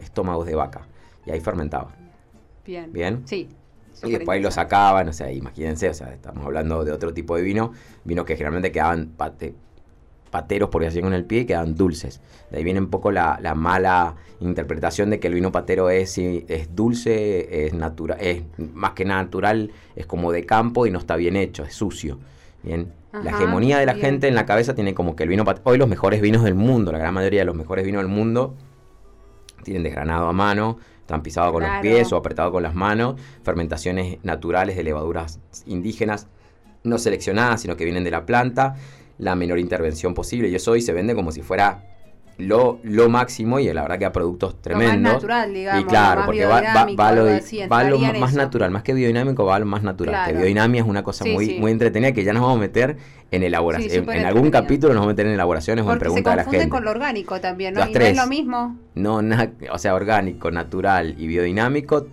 estómagos 0.00 0.46
de 0.46 0.54
vaca 0.54 0.86
y 1.26 1.30
ahí 1.30 1.40
fermentaba. 1.40 1.94
Bien. 2.64 2.92
Bien. 2.92 3.22
Sí 3.26 3.48
y 4.02 4.12
después 4.12 4.36
ahí 4.36 4.42
lo 4.42 4.50
sacaban, 4.50 5.08
o 5.08 5.12
sea, 5.12 5.30
imagínense, 5.32 5.88
o 5.88 5.94
sea, 5.94 6.12
estamos 6.12 6.44
hablando 6.44 6.84
de 6.84 6.92
otro 6.92 7.12
tipo 7.12 7.36
de 7.36 7.42
vino, 7.42 7.72
vinos 8.04 8.24
que 8.24 8.34
generalmente 8.34 8.72
quedaban 8.72 9.08
pateros, 10.30 10.70
por 10.70 10.84
así 10.84 11.00
con 11.00 11.12
el 11.12 11.24
pie, 11.24 11.40
y 11.40 11.44
quedaban 11.46 11.74
dulces. 11.74 12.20
De 12.50 12.58
ahí 12.58 12.64
viene 12.64 12.80
un 12.80 12.88
poco 12.88 13.10
la, 13.12 13.38
mala 13.54 14.16
interpretación 14.40 15.10
de 15.10 15.20
que 15.20 15.28
el 15.28 15.34
vino 15.34 15.52
patero 15.52 15.90
es, 15.90 16.16
es 16.18 16.74
dulce, 16.74 17.66
es 17.66 17.74
natural, 17.74 18.18
es 18.20 18.42
más 18.74 18.92
que 18.92 19.04
natural, 19.04 19.70
es 19.96 20.06
como 20.06 20.32
de 20.32 20.46
campo 20.46 20.86
y 20.86 20.90
no 20.90 20.98
está 20.98 21.16
bien 21.16 21.36
hecho, 21.36 21.64
es 21.64 21.74
sucio. 21.74 22.18
Bien, 22.62 22.92
la 23.12 23.30
hegemonía 23.30 23.78
de 23.78 23.86
la 23.86 23.94
gente 23.94 24.28
en 24.28 24.34
la 24.34 24.46
cabeza 24.46 24.74
tiene 24.74 24.94
como 24.94 25.16
que 25.16 25.22
el 25.24 25.28
vino 25.28 25.44
patero, 25.44 25.70
hoy 25.70 25.78
los 25.78 25.88
mejores 25.88 26.20
vinos 26.20 26.42
del 26.44 26.54
mundo, 26.54 26.92
la 26.92 26.98
gran 26.98 27.14
mayoría 27.14 27.40
de 27.40 27.46
los 27.46 27.56
mejores 27.56 27.84
vinos 27.84 28.02
del 28.02 28.10
mundo 28.10 28.54
tienen 29.62 29.82
desgranado 29.82 30.28
a 30.28 30.32
mano, 30.32 30.78
están 31.00 31.22
pisados 31.22 31.52
con 31.52 31.62
los 31.62 31.70
pies 31.82 32.12
o 32.12 32.16
apretados 32.16 32.52
con 32.52 32.62
las 32.62 32.74
manos, 32.74 33.20
fermentaciones 33.42 34.18
naturales 34.22 34.76
de 34.76 34.84
levaduras 34.84 35.40
indígenas, 35.66 36.28
no 36.84 36.98
seleccionadas, 36.98 37.60
sino 37.60 37.76
que 37.76 37.84
vienen 37.84 38.04
de 38.04 38.10
la 38.10 38.24
planta, 38.24 38.76
la 39.20 39.36
menor 39.36 39.58
intervención 39.58 40.14
posible. 40.14 40.48
Y 40.48 40.54
eso 40.54 40.72
hoy 40.72 40.80
se 40.80 40.92
vende 40.92 41.14
como 41.14 41.30
si 41.30 41.42
fuera 41.42 41.84
lo, 42.38 42.80
lo 42.82 43.08
máximo 43.08 43.58
y 43.58 43.72
la 43.72 43.82
verdad 43.82 43.98
que 43.98 44.04
a 44.06 44.12
productos 44.12 44.60
tremendos. 44.60 44.96
Lo 44.96 45.02
más 45.02 45.12
natural, 45.14 45.54
digamos. 45.54 45.82
Y 45.82 45.84
claro, 45.86 46.22
porque 46.24 46.46
va, 46.46 46.62
va, 46.98 47.12
lo, 47.84 47.98
más 48.18 48.34
natural, 48.34 48.70
más 48.70 48.82
que 48.82 48.94
biodinámico, 48.94 49.44
va 49.44 49.58
lo 49.58 49.66
más 49.66 49.82
natural. 49.82 50.26
Que 50.26 50.36
biodinamia 50.36 50.80
es 50.80 50.88
una 50.88 51.02
cosa 51.02 51.24
muy, 51.24 51.58
muy 51.58 51.70
entretenida 51.70 52.12
que 52.12 52.24
ya 52.24 52.32
nos 52.32 52.42
vamos 52.42 52.56
a 52.56 52.60
meter 52.60 52.96
en 53.30 53.42
elaboración. 53.42 54.08
en, 54.10 54.24
algún 54.24 54.50
capítulo 54.50 54.94
nos 54.94 55.02
vamos 55.02 55.10
a 55.10 55.12
meter 55.12 55.26
en 55.26 55.32
elaboraciones 55.32 55.84
o 55.84 55.92
en 55.92 55.98
preguntas 55.98 56.32
de 56.32 56.36
la 56.36 56.44
gente. 56.44 56.68
con 56.68 56.84
lo 56.84 56.90
orgánico 56.90 57.40
también, 57.40 57.74
¿no? 57.74 57.86
y 57.86 57.92
no 57.92 58.00
es 58.00 58.16
lo 58.16 58.26
mismo. 58.26 58.76
No, 58.94 59.20
o 59.70 59.78
sea, 59.78 59.94
orgánico, 59.94 60.50
natural 60.50 61.14
y 61.18 61.26
biodinámico 61.26 62.06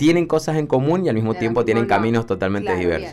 tienen 0.00 0.24
cosas 0.24 0.56
en 0.56 0.66
común 0.66 1.04
y 1.04 1.10
al 1.10 1.14
mismo 1.14 1.34
tiempo 1.34 1.62
tienen 1.62 1.84
caminos 1.84 2.24
totalmente 2.24 2.74
diversos. 2.74 3.12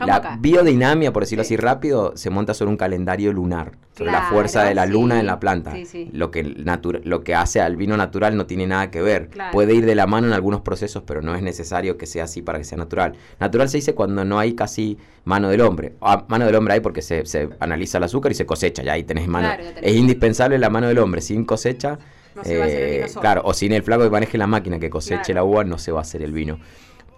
la 0.00 0.36
biodinamia, 0.38 1.10
por 1.10 1.22
decirlo 1.22 1.40
así 1.40 1.56
rápido, 1.56 2.12
se 2.14 2.28
monta 2.28 2.52
sobre 2.52 2.72
un 2.72 2.76
calendario 2.76 3.32
lunar, 3.32 3.72
sobre 3.96 4.12
la 4.12 4.24
fuerza 4.24 4.62
de 4.64 4.74
la 4.74 4.84
luna 4.84 5.18
en 5.18 5.24
la 5.24 5.40
planta. 5.40 5.72
Lo, 6.12 6.30
que 6.30 6.42
lo 6.42 7.24
que 7.24 7.34
hace 7.34 7.62
al 7.62 7.76
vino 7.76 7.96
natural 7.96 8.36
no 8.36 8.44
tiene 8.44 8.66
nada 8.66 8.90
que 8.90 9.00
ver. 9.00 9.30
Puede 9.50 9.72
ir 9.72 9.86
de 9.86 9.94
la 9.94 10.06
mano 10.06 10.26
en 10.26 10.34
algunos 10.34 10.60
procesos, 10.60 11.04
pero 11.06 11.22
no 11.22 11.34
es 11.34 11.40
necesario 11.40 11.96
que 11.96 12.04
sea 12.04 12.24
así 12.24 12.42
para 12.42 12.58
que 12.58 12.64
sea 12.64 12.76
natural. 12.76 13.14
Natural 13.40 13.70
se 13.70 13.78
dice 13.78 13.94
cuando 13.94 14.22
no 14.26 14.38
hay 14.38 14.52
casi 14.52 14.98
mano 15.24 15.48
del 15.48 15.62
hombre. 15.62 15.94
Ah, 16.02 16.26
mano 16.28 16.44
del 16.44 16.54
hombre 16.56 16.74
hay 16.74 16.80
porque 16.80 17.00
se, 17.00 17.48
analiza 17.60 17.96
el 17.96 18.04
azúcar 18.04 18.32
y 18.32 18.34
se 18.34 18.44
cosecha, 18.44 18.82
ya 18.82 18.92
ahí 18.92 19.04
tenés 19.04 19.26
mano. 19.26 19.48
Es 19.80 19.96
indispensable 19.96 20.58
la 20.58 20.68
mano 20.68 20.88
del 20.88 20.98
hombre, 20.98 21.22
sin 21.22 21.46
cosecha 21.46 21.98
eh, 22.44 23.06
claro, 23.20 23.42
o 23.44 23.54
sin 23.54 23.72
el 23.72 23.82
flaco 23.82 24.04
que 24.04 24.10
maneje 24.10 24.38
la 24.38 24.46
máquina 24.46 24.78
que 24.78 24.90
coseche 24.90 25.32
la 25.34 25.44
uva, 25.44 25.64
no 25.64 25.78
se 25.78 25.92
va 25.92 26.00
a 26.00 26.02
hacer 26.02 26.22
el 26.22 26.32
vino. 26.32 26.58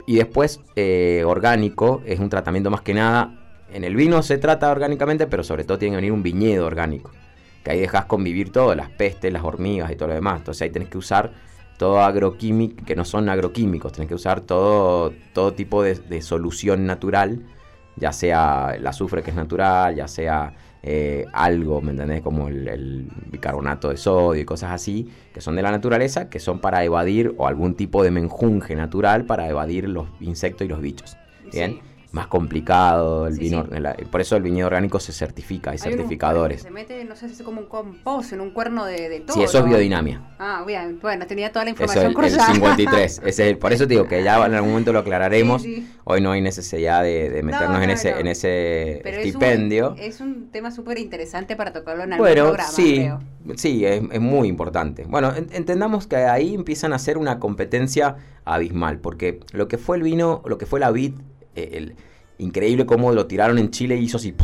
Y 0.06 0.16
después, 0.16 0.60
eh, 0.74 1.22
orgánico, 1.26 2.02
es 2.06 2.18
un 2.18 2.30
tratamiento 2.30 2.70
más 2.70 2.80
que 2.80 2.94
nada. 2.94 3.34
En 3.70 3.84
el 3.84 3.94
vino 3.94 4.22
se 4.22 4.38
trata 4.38 4.70
orgánicamente, 4.70 5.26
pero 5.26 5.44
sobre 5.44 5.64
todo 5.64 5.78
tiene 5.78 5.92
que 5.92 5.96
venir 5.96 6.12
un 6.12 6.22
viñedo 6.22 6.66
orgánico. 6.66 7.10
Que 7.62 7.72
ahí 7.72 7.80
dejas 7.80 8.06
convivir 8.06 8.50
todo, 8.50 8.74
las 8.74 8.88
pestes, 8.88 9.32
las 9.32 9.44
hormigas 9.44 9.90
y 9.90 9.96
todo 9.96 10.08
lo 10.08 10.14
demás. 10.14 10.38
Entonces 10.38 10.62
ahí 10.62 10.70
tenés 10.70 10.88
que 10.88 10.96
usar 10.96 11.32
todo 11.78 12.00
agroquímico, 12.00 12.84
que 12.84 12.96
no 12.96 13.04
son 13.04 13.28
agroquímicos, 13.28 13.92
tenés 13.92 14.08
que 14.08 14.14
usar 14.14 14.40
todo, 14.40 15.12
todo 15.32 15.54
tipo 15.54 15.82
de, 15.82 16.22
solución 16.22 16.84
natural, 16.86 17.40
ya 17.96 18.12
sea 18.12 18.72
el 18.74 18.86
azufre 18.86 19.22
que 19.22 19.30
es 19.30 19.36
natural, 19.36 19.94
ya 19.94 20.08
sea 20.08 20.54
eh, 20.82 21.26
algo, 21.32 21.80
¿me 21.80 21.90
entendés? 21.90 22.22
Como 22.22 22.48
el, 22.48 23.08
bicarbonato 23.30 23.90
de 23.90 23.96
sodio 23.96 24.40
y 24.40 24.44
cosas 24.44 24.72
así, 24.72 25.08
que 25.32 25.40
son 25.40 25.56
de 25.56 25.62
la 25.62 25.70
naturaleza, 25.70 26.28
que 26.28 26.40
son 26.40 26.60
para 26.60 26.84
evadir, 26.84 27.34
o 27.36 27.46
algún 27.46 27.74
tipo 27.74 28.02
de 28.02 28.10
menjunje 28.10 28.74
natural 28.74 29.24
para 29.24 29.48
evadir 29.48 29.88
los 29.88 30.08
insectos 30.20 30.64
y 30.64 30.68
los 30.68 30.80
bichos. 30.80 31.16
¿Bien? 31.52 31.80
Más 32.10 32.26
complicado 32.26 33.26
el 33.26 33.38
vino. 33.38 33.66
por 34.10 34.20
eso 34.20 34.36
el 34.36 34.42
viñedo 34.42 34.66
orgánico 34.68 34.98
se 34.98 35.12
certifica, 35.12 35.72
hay, 35.72 35.78
certificadores. 35.78 36.62
se 36.62 36.70
mete, 36.70 37.04
no 37.04 37.14
sé 37.14 37.28
si 37.28 37.34
es 37.34 37.42
como 37.42 37.60
un 37.60 37.66
compost, 37.66 38.32
en 38.32 38.40
un 38.40 38.50
cuerno 38.50 38.86
de, 38.86 39.08
de 39.10 39.20
todo. 39.20 39.34
Sí, 39.34 39.42
eso 39.42 39.58
es 39.58 39.64
biodinamia. 39.66 40.22
Ah, 40.38 40.64
bien, 40.66 40.98
bueno, 41.02 41.26
tenía 41.26 41.52
toda 41.52 41.64
la 41.64 41.70
información 41.70 42.12
eso, 42.12 42.20
el, 42.20 42.24
el 42.48 42.54
53. 42.54 43.22
ese 43.24 43.56
por 43.56 43.72
eso 43.72 43.86
te 43.86 43.94
digo 43.94 44.06
que 44.06 44.22
ya 44.22 44.44
en 44.46 44.54
algún 44.54 44.70
momento 44.70 44.92
lo 44.92 45.00
aclararemos. 45.00 45.64
Hoy 46.04 46.20
no 46.22 46.32
hay 46.32 46.40
necesidad 46.40 47.02
de, 47.02 47.42
meternos 47.42 47.82
en 47.82 47.90
ese, 47.90 48.10
en 48.18 48.26
ese 48.26 49.08
estipendio. 49.08 49.94
Es 49.98 50.20
un, 50.20 50.48
tema 50.50 50.70
súper 50.70 50.98
interesante 50.98 51.56
para 51.56 51.72
tocarlo 51.74 52.04
en 52.04 52.14
algún 52.14 52.26
bueno, 52.26 52.44
programa, 52.46 52.70
sí, 52.70 53.06
Sí, 53.56 53.84
es, 53.84 54.02
es, 54.10 54.20
muy 54.20 54.48
importante. 54.48 55.04
Bueno, 55.04 55.34
entendamos 55.34 56.06
que 56.06 56.16
ahí 56.16 56.54
empiezan 56.54 56.92
a 56.94 56.96
hacer 56.96 57.18
una 57.18 57.38
competencia 57.38 58.16
abismal, 58.46 58.98
porque 58.98 59.40
lo 59.52 59.68
que 59.68 59.76
fue 59.76 59.98
el 59.98 60.02
vino, 60.02 60.42
lo 60.46 60.56
que 60.56 60.64
fue 60.64 60.80
la 60.80 60.90
vid 60.90 61.12
el, 61.64 61.96
increíble 62.38 62.86
cómo 62.86 63.12
lo 63.12 63.26
tiraron 63.26 63.58
en 63.58 63.70
Chile 63.70 63.96
y 63.96 64.04
hizo 64.04 64.16
así, 64.16 64.34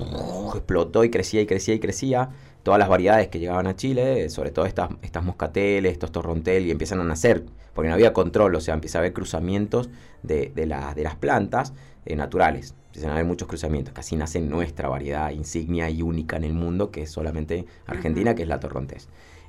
explotó 0.54 1.04
y 1.04 1.10
crecía 1.10 1.40
y 1.40 1.46
crecía 1.46 1.74
y 1.74 1.80
crecía. 1.80 2.28
Todas 2.62 2.78
las 2.78 2.88
variedades 2.88 3.28
que 3.28 3.38
llegaban 3.38 3.66
a 3.66 3.76
Chile, 3.76 4.30
sobre 4.30 4.50
todo 4.50 4.64
estas, 4.64 4.88
estas 5.02 5.22
moscateles, 5.22 5.92
estos 5.92 6.10
torrontel, 6.12 6.66
y 6.66 6.70
empiezan 6.70 6.98
a 7.00 7.04
nacer, 7.04 7.44
porque 7.74 7.88
no 7.88 7.94
había 7.94 8.14
control, 8.14 8.54
o 8.54 8.60
sea, 8.60 8.72
empieza 8.72 8.98
a 8.98 9.00
haber 9.00 9.12
cruzamientos 9.12 9.90
de, 10.22 10.50
de, 10.54 10.66
de 10.66 11.02
las 11.02 11.16
plantas 11.16 11.74
eh, 12.06 12.16
naturales. 12.16 12.74
Empiezan 12.86 13.10
a 13.10 13.14
haber 13.14 13.26
muchos 13.26 13.48
cruzamientos, 13.48 13.92
casi 13.92 14.16
nace 14.16 14.40
nuestra 14.40 14.88
variedad 14.88 15.30
insignia 15.30 15.90
y 15.90 16.00
única 16.00 16.36
en 16.36 16.44
el 16.44 16.54
mundo, 16.54 16.90
que 16.90 17.02
es 17.02 17.10
solamente 17.10 17.66
Argentina, 17.86 18.34
que 18.34 18.42
es 18.42 18.48
la 18.48 18.60
torrontés. 18.60 19.08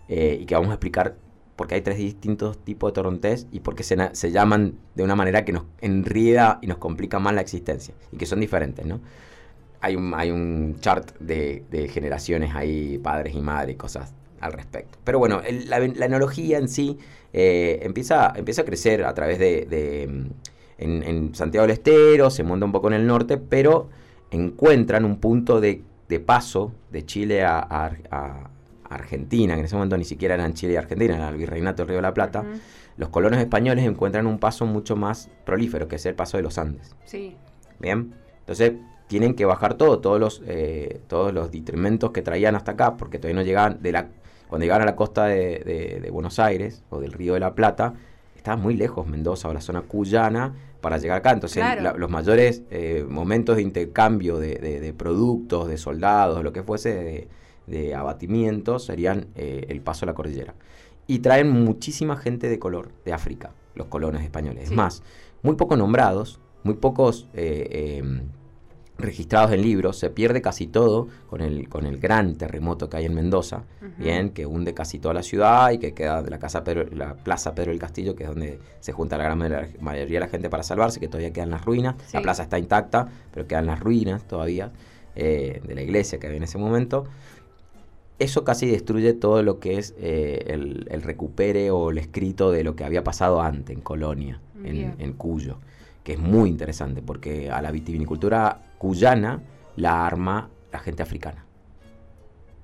Eh, 0.09 0.39
y 0.41 0.45
que 0.45 0.55
vamos 0.55 0.71
a 0.71 0.73
explicar 0.73 1.15
porque 1.55 1.75
hay 1.75 1.81
tres 1.81 1.97
distintos 1.97 2.57
tipos 2.57 2.91
de 2.91 2.95
torrontés 2.95 3.47
y 3.51 3.61
porque 3.61 3.83
se, 3.83 3.97
se, 4.13 4.31
llaman 4.31 4.77
de 4.95 5.03
una 5.03 5.15
manera 5.15 5.45
que 5.45 5.53
nos 5.53 5.63
enrida 5.79 6.59
y 6.61 6.67
nos 6.67 6.77
complica 6.77 7.19
más 7.19 7.33
la 7.33 7.41
existencia 7.41 7.93
y 8.11 8.17
que 8.17 8.25
son 8.25 8.39
diferentes, 8.39 8.85
¿no? 8.85 8.99
Hay 9.81 9.95
un, 9.95 10.13
hay 10.13 10.31
un 10.31 10.77
chart 10.79 11.17
de, 11.19 11.89
generaciones 11.91 12.55
ahí, 12.55 12.97
padres 12.97 13.35
y 13.35 13.41
madres 13.41 13.77
cosas 13.77 14.13
al 14.41 14.53
respecto. 14.53 14.97
Pero 15.03 15.19
bueno, 15.19 15.41
la, 15.67 15.79
la, 15.79 16.05
en 16.07 16.67
sí 16.67 16.97
eh, 17.31 17.79
empieza, 17.83 18.33
a 18.33 18.65
crecer 18.65 19.03
a 19.03 19.13
través 19.13 19.39
de... 19.39 20.27
en, 20.77 21.35
Santiago 21.35 21.67
del 21.67 21.71
Estero, 21.71 22.29
se 22.31 22.43
monta 22.43 22.65
un 22.65 22.71
poco 22.71 22.87
en 22.87 22.95
el 22.95 23.07
norte, 23.07 23.37
pero 23.37 23.89
encuentran 24.31 25.05
un 25.05 25.17
punto 25.19 25.61
de, 25.61 25.83
paso 26.25 26.71
de 26.91 27.05
Chile 27.05 27.43
a 27.43 28.49
Argentina, 28.89 29.53
que 29.53 29.61
en 29.61 29.65
ese 29.65 29.75
momento 29.75 29.97
ni 29.97 30.05
siquiera 30.05 30.35
eran 30.35 30.53
Chile 30.53 30.73
y 30.73 30.75
Argentina, 30.75 31.15
era 31.15 31.29
el 31.29 31.37
Virreinato 31.37 31.83
del 31.83 31.87
Río 31.89 31.97
de 31.97 32.01
la 32.03 32.13
Plata, 32.13 32.43
los 32.97 33.09
colonos 33.09 33.39
españoles 33.39 33.85
encuentran 33.85 34.27
un 34.27 34.39
paso 34.39 34.65
mucho 34.65 34.95
más 34.95 35.29
prolífero, 35.45 35.87
que 35.87 35.97
es 35.97 36.05
el 36.05 36.15
paso 36.15 36.37
de 36.37 36.43
los 36.43 36.57
Andes. 36.57 36.95
Sí. 37.05 37.35
Bien, 37.79 38.13
entonces 38.39 38.73
tienen 39.07 39.35
que 39.35 39.45
bajar 39.45 39.75
todo, 39.75 39.99
todos 39.99 40.19
los, 40.19 40.41
eh, 40.47 41.01
todos 41.07 41.33
los 41.33 41.51
detrimentos 41.51 42.11
que 42.11 42.21
traían 42.21 42.55
hasta 42.55 42.71
acá, 42.71 42.95
porque 42.97 43.19
todavía 43.19 43.41
no 43.41 43.45
llegaban, 43.45 43.81
de 43.81 43.91
la, 43.91 44.07
cuando 44.47 44.63
llegaban 44.63 44.83
a 44.83 44.85
la 44.85 44.95
costa 44.95 45.25
de, 45.25 46.09
Buenos 46.11 46.39
Aires 46.39 46.83
o 46.89 46.99
del 46.99 47.11
Río 47.11 47.33
de 47.33 47.39
la 47.39 47.53
Plata, 47.53 47.93
estaba 48.35 48.57
muy 48.57 48.75
lejos 48.75 49.07
Mendoza 49.07 49.49
o 49.49 49.53
la 49.53 49.61
zona 49.61 49.81
cuyana 49.81 50.53
para 50.79 50.97
llegar 50.97 51.17
acá. 51.17 51.31
Entonces, 51.31 51.63
los 51.97 52.09
mayores 52.09 52.63
eh, 52.69 53.05
momentos 53.07 53.57
de 53.57 53.63
intercambio 53.63 54.37
de, 54.37 54.55
de, 54.55 54.93
productos, 54.93 55.67
de 55.67 55.77
soldados, 55.77 56.43
lo 56.43 56.53
que 56.53 56.63
fuese, 56.63 56.93
de 56.93 57.27
abatimiento 57.95 58.79
serían 58.79 59.27
eh, 59.35 59.65
el 59.69 59.81
paso 59.81 60.05
a 60.05 60.07
la 60.07 60.13
cordillera. 60.13 60.55
Y 61.07 61.19
traen 61.19 61.49
muchísima 61.49 62.17
gente 62.17 62.49
de 62.49 62.59
color 62.59 62.91
de 63.03 63.13
África, 63.13 63.51
los 63.75 63.87
colonos 63.87 64.21
españoles. 64.21 64.65
Es 64.65 64.71
más, 64.71 65.03
muy 65.43 65.55
poco 65.55 65.77
nombrados, 65.77 66.39
muy 66.63 66.75
pocos 66.75 67.27
eh, 67.33 67.99
em, 67.99 68.21
registrados 68.97 69.51
en 69.51 69.61
libros, 69.61 69.97
se 69.97 70.09
pierde 70.09 70.41
casi 70.41 70.67
todo 70.67 71.07
con 71.27 71.41
el, 71.41 71.67
con 71.69 71.85
el 71.85 71.99
gran 71.99 72.35
terremoto 72.35 72.89
que 72.89 72.97
hay 72.97 73.05
en 73.05 73.13
Mendoza, 73.13 73.63
bien, 73.97 74.29
que 74.29 74.45
hunde 74.45 74.73
casi 74.73 74.99
toda 74.99 75.13
la 75.13 75.21
ciudad 75.21 75.71
y 75.71 75.77
que 75.77 75.93
queda 75.93 76.23
de 76.23 76.31
la, 76.31 76.39
casa 76.39 76.63
la 76.91 77.15
Plaza 77.15 77.53
Pedro 77.53 77.71
del 77.71 77.79
Castillo, 77.79 78.15
que 78.15 78.23
es 78.23 78.29
donde 78.29 78.59
se 78.79 78.93
junta 78.93 79.17
la 79.17 79.25
gran 79.25 79.37
mayoría 79.79 80.19
de 80.19 80.25
la 80.25 80.27
gente 80.27 80.49
para 80.49 80.63
salvarse, 80.63 80.99
que 80.99 81.07
todavía 81.07 81.33
quedan 81.33 81.51
las 81.51 81.65
ruinas. 81.65 81.95
La 82.13 82.21
plaza 82.21 82.43
está 82.43 82.57
intacta, 82.57 83.07
pero 83.31 83.47
quedan 83.47 83.65
las 83.65 83.79
ruinas 83.79 84.25
todavía 84.27 84.71
eh, 85.15 85.61
de 85.65 85.75
la 85.75 85.81
iglesia 85.81 86.19
que 86.19 86.27
había 86.27 86.37
en 86.37 86.43
ese 86.43 86.57
momento 86.57 87.05
eso 88.19 88.43
casi 88.43 88.67
destruye 88.67 89.13
todo 89.13 89.43
lo 89.43 89.59
que 89.59 89.77
es 89.77 89.93
eh, 89.97 90.45
el, 90.47 91.01
recupere 91.01 91.71
o 91.71 91.91
el 91.91 91.97
escrito 91.97 92.51
de 92.51 92.63
lo 92.63 92.75
que 92.75 92.85
había 92.85 93.03
pasado 93.03 93.41
antes 93.41 93.75
en 93.75 93.81
Colonia, 93.81 94.39
en, 94.63 95.13
Cuyo, 95.13 95.57
que 96.03 96.13
es 96.13 96.19
muy 96.19 96.49
interesante 96.49 97.01
porque 97.01 97.51
a 97.51 97.61
la 97.61 97.71
vitivinicultura 97.71 98.61
cuyana 98.77 99.41
la 99.75 100.05
arma 100.05 100.49
la 100.71 100.79
gente 100.79 101.03
africana. 101.03 101.43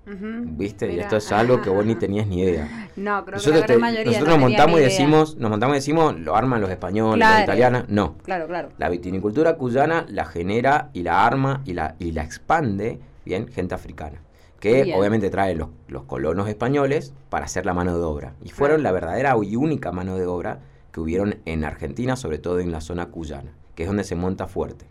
¿Viste? 0.04 0.92
Y 0.92 1.00
esto 1.00 1.18
es 1.18 1.32
algo 1.32 1.62
que 1.62 1.70
vos 1.70 1.86
ni 1.86 1.96
tenías 2.00 2.28
ni 2.28 2.42
idea. 2.42 2.90
No, 2.96 3.24
creo 3.24 3.36
nosotros 3.36 3.64
que 3.66 3.74
la 3.74 3.80
mayoría 3.80 4.06
Nosotros 4.06 4.30
nos 4.30 4.40
montamos 4.40 4.80
y 4.80 4.84
decimos, 4.84 5.38
nos 5.38 5.50
montamos 5.52 5.76
y 5.76 5.78
decimos, 5.78 6.20
lo 6.20 6.36
arman 6.36 6.60
los 6.60 6.70
españoles, 6.70 7.28
los 7.28 7.44
italianos. 7.44 7.86
No. 7.88 8.18
Claro, 8.24 8.48
claro. 8.48 8.70
La 8.78 8.90
vitivinicultura 8.90 9.56
cuyana 9.58 10.06
la 10.10 10.26
genera 10.26 10.90
y 10.94 11.04
la 11.04 11.26
arma 11.26 11.62
y 11.66 11.74
la, 11.74 11.96
y 12.00 12.12
la 12.14 12.24
expande, 12.24 13.00
bien, 13.26 13.48
gente 13.48 13.76
africana 13.76 14.20
que 14.62 14.94
obviamente 14.96 15.32
traen 15.32 15.58
los, 15.88 16.04
colonos 16.04 16.48
españoles 16.48 17.14
para 17.30 17.46
hacer 17.46 17.66
la 17.66 17.74
mano 17.74 17.98
de 17.98 18.04
obra. 18.04 18.36
Y 18.44 18.50
fueron 18.50 18.84
la 18.84 18.92
verdadera 18.92 19.36
y 19.44 19.56
única 19.56 19.92
mano 19.92 20.18
de 20.18 20.28
obra 20.28 20.60
que 20.94 21.00
hubieron 21.00 21.40
en 21.46 21.66
Argentina, 21.66 22.16
sobre 22.16 22.38
todo 22.38 22.60
en 22.60 22.72
la 22.72 22.80
zona 22.80 23.08
cuyana, 23.08 23.52
que 23.76 23.84
es 23.84 23.90
donde 23.90 24.04
se 24.04 24.16
monta 24.16 24.48
fuerte. 24.48 24.86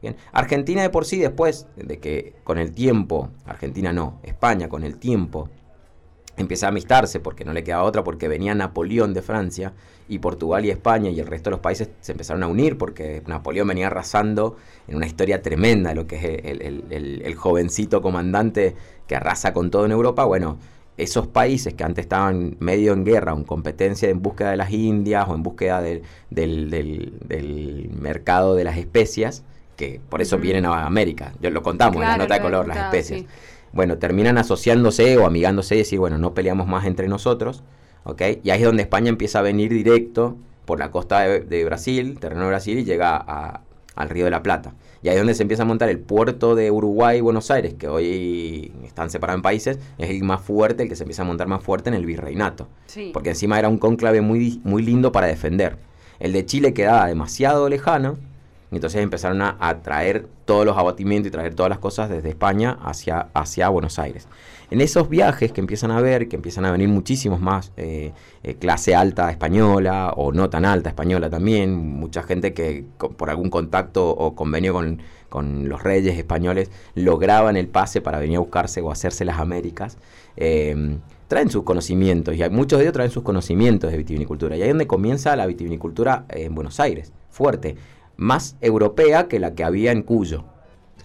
Bien. 0.00 0.16
Argentina 0.32 0.82
de 0.82 0.90
por 0.90 1.06
sí, 1.06 1.18
después 1.18 1.66
de 1.76 1.98
que 1.98 2.36
con 2.44 2.58
el 2.58 2.72
tiempo, 2.72 3.30
Argentina 3.46 3.92
no, 3.92 4.20
España 4.22 4.68
con 4.68 4.84
el 4.84 4.96
tiempo 4.98 5.48
empieza 6.36 6.66
a 6.66 6.68
amistarse 6.68 7.20
porque 7.20 7.44
no 7.44 7.52
le 7.52 7.64
quedaba 7.64 7.84
otra, 7.84 8.04
porque 8.04 8.28
venía 8.28 8.54
Napoleón 8.54 9.14
de 9.14 9.22
Francia 9.22 9.72
y 10.08 10.18
Portugal 10.18 10.64
y 10.64 10.70
España 10.70 11.10
y 11.10 11.18
el 11.18 11.26
resto 11.26 11.50
de 11.50 11.52
los 11.52 11.60
países 11.60 11.90
se 12.00 12.12
empezaron 12.12 12.42
a 12.42 12.46
unir 12.46 12.78
porque 12.78 13.22
Napoleón 13.26 13.68
venía 13.68 13.88
arrasando 13.88 14.56
en 14.86 14.96
una 14.96 15.06
historia 15.06 15.42
tremenda, 15.42 15.94
lo 15.94 16.06
que 16.06 16.16
es 16.16 16.40
el, 16.44 17.34
jovencito 17.34 18.02
comandante 18.02 18.74
que 19.06 19.16
arrasa 19.16 19.52
con 19.52 19.70
todo 19.70 19.84
en 19.84 19.92
Europa. 19.92 20.24
Bueno, 20.24 20.58
esos 20.96 21.26
países 21.26 21.74
que 21.74 21.84
antes 21.84 22.04
estaban 22.04 22.56
medio 22.60 22.92
en 22.92 23.04
guerra 23.04 23.34
o 23.34 23.36
en 23.36 23.44
competencia 23.44 24.08
en 24.08 24.22
búsqueda 24.22 24.50
de 24.50 24.56
las 24.56 24.70
Indias 24.70 25.26
o 25.28 25.34
en 25.34 25.42
búsqueda 25.42 25.82
del, 25.82 26.02
del, 26.30 27.90
mercado 28.00 28.54
de 28.54 28.64
las 28.64 28.78
especias, 28.78 29.42
que 29.76 30.00
por 30.08 30.22
eso 30.22 30.38
vienen 30.38 30.64
a 30.64 30.86
América, 30.86 31.34
yo 31.40 31.50
lo 31.50 31.62
contamos 31.62 31.96
en 31.96 32.08
la 32.08 32.16
nota 32.16 32.34
de 32.34 32.40
color, 32.40 32.66
las 32.66 32.78
especias 32.78 33.24
bueno, 33.76 33.98
terminan 33.98 34.38
asociándose 34.38 35.16
o 35.18 35.26
amigándose 35.26 35.76
y 35.76 35.78
decir, 35.78 35.98
bueno, 35.98 36.18
no 36.18 36.34
peleamos 36.34 36.66
más 36.66 36.86
entre 36.86 37.06
nosotros, 37.06 37.62
¿ok? 38.04 38.22
Y 38.42 38.50
ahí 38.50 38.60
es 38.60 38.66
donde 38.66 38.82
España 38.82 39.10
empieza 39.10 39.38
a 39.38 39.42
venir 39.42 39.72
directo 39.72 40.36
por 40.64 40.78
la 40.80 40.90
costa 40.90 41.20
de, 41.20 41.64
Brasil, 41.64 42.18
terreno 42.18 42.42
de 42.42 42.48
Brasil, 42.48 42.78
y 42.78 42.84
llega 42.84 43.62
al 43.94 44.08
Río 44.08 44.24
de 44.24 44.30
la 44.30 44.42
Plata. 44.42 44.74
Y 45.02 45.08
ahí 45.08 45.14
es 45.14 45.20
donde 45.20 45.34
se 45.34 45.42
empieza 45.42 45.62
a 45.62 45.66
montar 45.66 45.88
el 45.88 46.00
puerto 46.00 46.54
de 46.56 46.70
Uruguay 46.70 47.18
y 47.18 47.20
Buenos 47.20 47.50
Aires, 47.50 47.74
que 47.74 47.86
hoy 47.86 48.72
están 48.82 49.10
separados 49.10 49.38
en 49.38 49.42
países, 49.42 49.78
es 49.98 50.10
el 50.10 50.24
más 50.24 50.40
fuerte, 50.40 50.82
el 50.82 50.88
que 50.88 50.96
se 50.96 51.04
empieza 51.04 51.22
a 51.22 51.26
montar 51.26 51.46
más 51.46 51.62
fuerte 51.62 51.90
en 51.90 51.94
el 51.94 52.04
virreinato. 52.06 52.66
Porque 53.12 53.30
encima 53.30 53.58
era 53.58 53.68
un 53.68 53.78
cónclave 53.78 54.22
muy, 54.22 54.60
muy 54.64 54.82
lindo 54.82 55.12
para 55.12 55.28
defender. 55.28 55.78
El 56.18 56.32
de 56.32 56.46
Chile 56.46 56.72
quedaba 56.72 57.06
demasiado 57.06 57.68
lejano, 57.68 58.16
entonces 58.76 59.02
empezaron 59.02 59.42
a, 59.42 59.82
traer 59.82 60.28
todos 60.44 60.64
los 60.64 60.76
abatimientos 60.76 61.28
y 61.28 61.30
traer 61.30 61.54
todas 61.54 61.70
las 61.70 61.78
cosas 61.78 62.08
desde 62.08 62.28
España 62.28 62.78
hacia, 62.82 63.28
hacia 63.34 63.68
Buenos 63.68 63.98
Aires. 63.98 64.28
En 64.70 64.80
esos 64.80 65.08
viajes 65.08 65.52
que 65.52 65.60
empiezan 65.60 65.92
a 65.92 66.00
ver, 66.00 66.28
que 66.28 66.34
empiezan 66.34 66.64
a 66.64 66.72
venir 66.72 66.88
muchísimos 66.88 67.40
más, 67.40 67.72
eh, 67.76 68.12
eh, 68.42 68.54
clase 68.56 68.96
alta 68.96 69.30
española 69.30 70.12
o 70.16 70.32
no 70.32 70.50
tan 70.50 70.64
alta 70.64 70.88
española 70.88 71.30
también, 71.30 71.76
mucha 71.76 72.24
gente 72.24 72.52
que 72.52 72.84
por 73.16 73.30
algún 73.30 73.48
contacto 73.48 74.08
o 74.08 74.34
convenio 74.34 74.72
con, 74.72 75.00
los 75.68 75.82
reyes 75.82 76.16
españoles 76.16 76.70
lograban 76.94 77.58
el 77.58 77.68
pase 77.68 78.00
para 78.00 78.18
venir 78.18 78.38
a 78.38 78.40
buscarse 78.40 78.80
o 78.80 78.90
hacerse 78.90 79.22
las 79.26 79.38
Américas. 79.38 79.98
Em, 80.34 81.00
traen 81.28 81.50
sus 81.50 81.62
conocimientos 81.62 82.34
y 82.34 82.48
muchos 82.48 82.78
de 82.78 82.86
ellos 82.86 82.94
traen 82.94 83.10
sus 83.10 83.22
conocimientos 83.22 83.90
de 83.90 83.98
vitivinicultura. 83.98 84.56
Y 84.56 84.62
ahí 84.62 84.68
es 84.68 84.72
donde 84.72 84.86
comienza 84.86 85.36
la 85.36 85.44
vitivinicultura 85.44 86.24
en 86.30 86.54
Buenos 86.54 86.80
Aires, 86.80 87.12
fuerte 87.28 87.76
más 88.16 88.56
europea 88.60 89.28
que 89.28 89.38
la 89.38 89.54
que 89.54 89.64
había 89.64 89.92
en 89.92 90.02
Cuyo. 90.02 90.44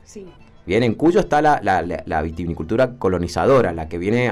Sí. 0.03 0.25
Bien, 0.65 0.83
en 0.83 0.93
Cuyo 0.93 1.19
está 1.19 1.41
la, 1.41 2.21
vitivinicultura 2.21 2.97
colonizadora, 2.97 3.73
la 3.73 3.89
que 3.89 3.97
viene 3.97 4.31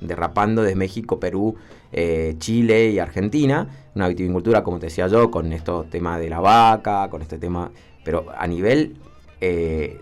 derrapando 0.00 0.62
desde 0.62 0.76
México, 0.76 1.18
Perú, 1.18 1.56
eh, 1.92 2.36
Chile 2.38 2.90
y 2.90 2.98
Argentina. 2.98 3.66
Una 3.94 4.08
vitivinicultura, 4.08 4.62
como 4.62 4.78
te 4.78 4.86
decía 4.86 5.08
yo, 5.08 5.30
con 5.30 5.52
estos 5.52 5.90
temas 5.90 6.20
de 6.20 6.30
la 6.30 6.40
vaca, 6.40 7.08
con 7.10 7.20
este 7.20 7.38
tema, 7.38 7.70
pero 8.04 8.26
a 8.36 8.46
nivel 8.46 8.96
eh, 9.40 10.00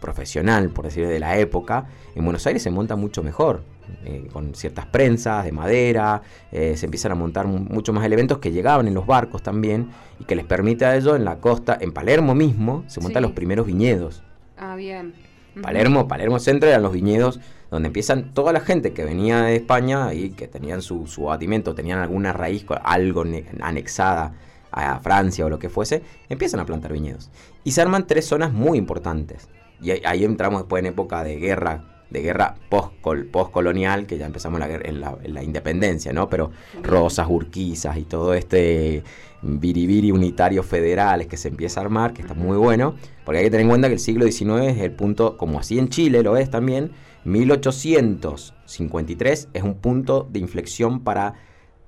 profesional, 0.00 0.70
por 0.70 0.84
decirlo 0.84 1.08
de 1.08 1.18
la 1.18 1.36
época, 1.38 1.88
en 2.14 2.24
Buenos 2.24 2.46
Aires 2.46 2.62
se 2.62 2.70
monta 2.70 2.94
mucho 2.94 3.22
mejor. 3.22 3.62
Eh, 4.04 4.28
con 4.32 4.54
ciertas 4.54 4.86
prensas 4.86 5.44
de 5.44 5.52
madera, 5.52 6.22
eh, 6.52 6.76
se 6.76 6.86
empiezan 6.86 7.12
a 7.12 7.14
montar 7.14 7.46
mucho 7.46 7.92
más 7.92 8.04
elementos 8.04 8.38
que 8.38 8.52
llegaban 8.52 8.86
en 8.86 8.94
los 8.94 9.06
barcos 9.06 9.42
también 9.42 9.90
y 10.20 10.24
que 10.24 10.36
les 10.36 10.44
permite 10.44 10.84
a 10.84 10.96
ellos 10.96 11.16
en 11.16 11.24
la 11.24 11.38
costa, 11.38 11.76
en 11.80 11.92
Palermo 11.92 12.34
mismo, 12.34 12.84
se 12.86 13.00
montan 13.00 13.22
los 13.22 13.32
primeros 13.32 13.66
viñedos. 13.66 14.22
Ah, 14.56 14.76
bien. 14.76 15.12
Palermo, 15.60 16.06
Palermo 16.06 16.38
Centro 16.38 16.68
eran 16.68 16.82
los 16.82 16.92
viñedos 16.92 17.40
donde 17.70 17.88
empiezan 17.88 18.32
toda 18.32 18.52
la 18.52 18.60
gente 18.60 18.92
que 18.92 19.04
venía 19.04 19.42
de 19.42 19.56
España 19.56 20.14
y 20.14 20.30
que 20.30 20.46
tenían 20.46 20.82
su, 20.82 21.06
su 21.06 21.28
abatimento, 21.28 21.74
tenían 21.74 21.98
alguna 21.98 22.32
raíz, 22.32 22.64
algo 22.84 23.24
anexada 23.60 24.34
a 24.70 25.00
Francia 25.00 25.46
o 25.46 25.48
lo 25.48 25.58
que 25.58 25.68
fuese, 25.68 26.02
empiezan 26.28 26.60
a 26.60 26.66
plantar 26.66 26.92
viñedos. 26.92 27.30
Y 27.64 27.72
se 27.72 27.82
arman 27.82 28.06
tres 28.06 28.26
zonas 28.26 28.52
muy 28.52 28.78
importantes. 28.78 29.48
Y 29.80 29.90
ahí 30.06 30.24
entramos 30.24 30.60
después 30.60 30.80
en 30.80 30.86
época 30.86 31.24
de 31.24 31.36
guerra 31.36 31.95
de 32.10 32.22
guerra 32.22 32.54
post-colonial, 32.68 34.06
que 34.06 34.18
ya 34.18 34.26
empezamos 34.26 34.60
en 34.62 35.00
la, 35.00 35.42
independencia, 35.42 36.12
¿no? 36.12 36.28
Pero 36.28 36.50
Rosas, 36.82 37.26
Urquizas 37.28 37.96
y 37.96 38.02
todo 38.02 38.34
este 38.34 39.02
biribiri 39.42 40.12
unitario 40.12 40.62
federales 40.62 41.26
que 41.26 41.36
se 41.36 41.48
empieza 41.48 41.80
a 41.80 41.84
armar, 41.84 42.12
que 42.12 42.22
está 42.22 42.34
muy 42.34 42.56
bueno, 42.56 42.94
porque 43.24 43.38
hay 43.38 43.44
que 43.44 43.50
tener 43.50 43.62
en 43.62 43.68
cuenta 43.68 43.88
que 43.88 43.94
el 43.94 44.00
siglo 44.00 44.24
XIX 44.24 44.68
es 44.68 44.78
el 44.78 44.92
punto, 44.92 45.36
como 45.36 45.58
así 45.58 45.76
en 45.78 45.88
Chile 45.88 46.22
lo 46.22 46.36
es 46.36 46.50
también, 46.50 46.92
1853 47.24 49.48
es 49.52 49.62
un 49.62 49.74
punto 49.74 50.28
de 50.30 50.38
inflexión 50.38 51.00
para 51.00 51.34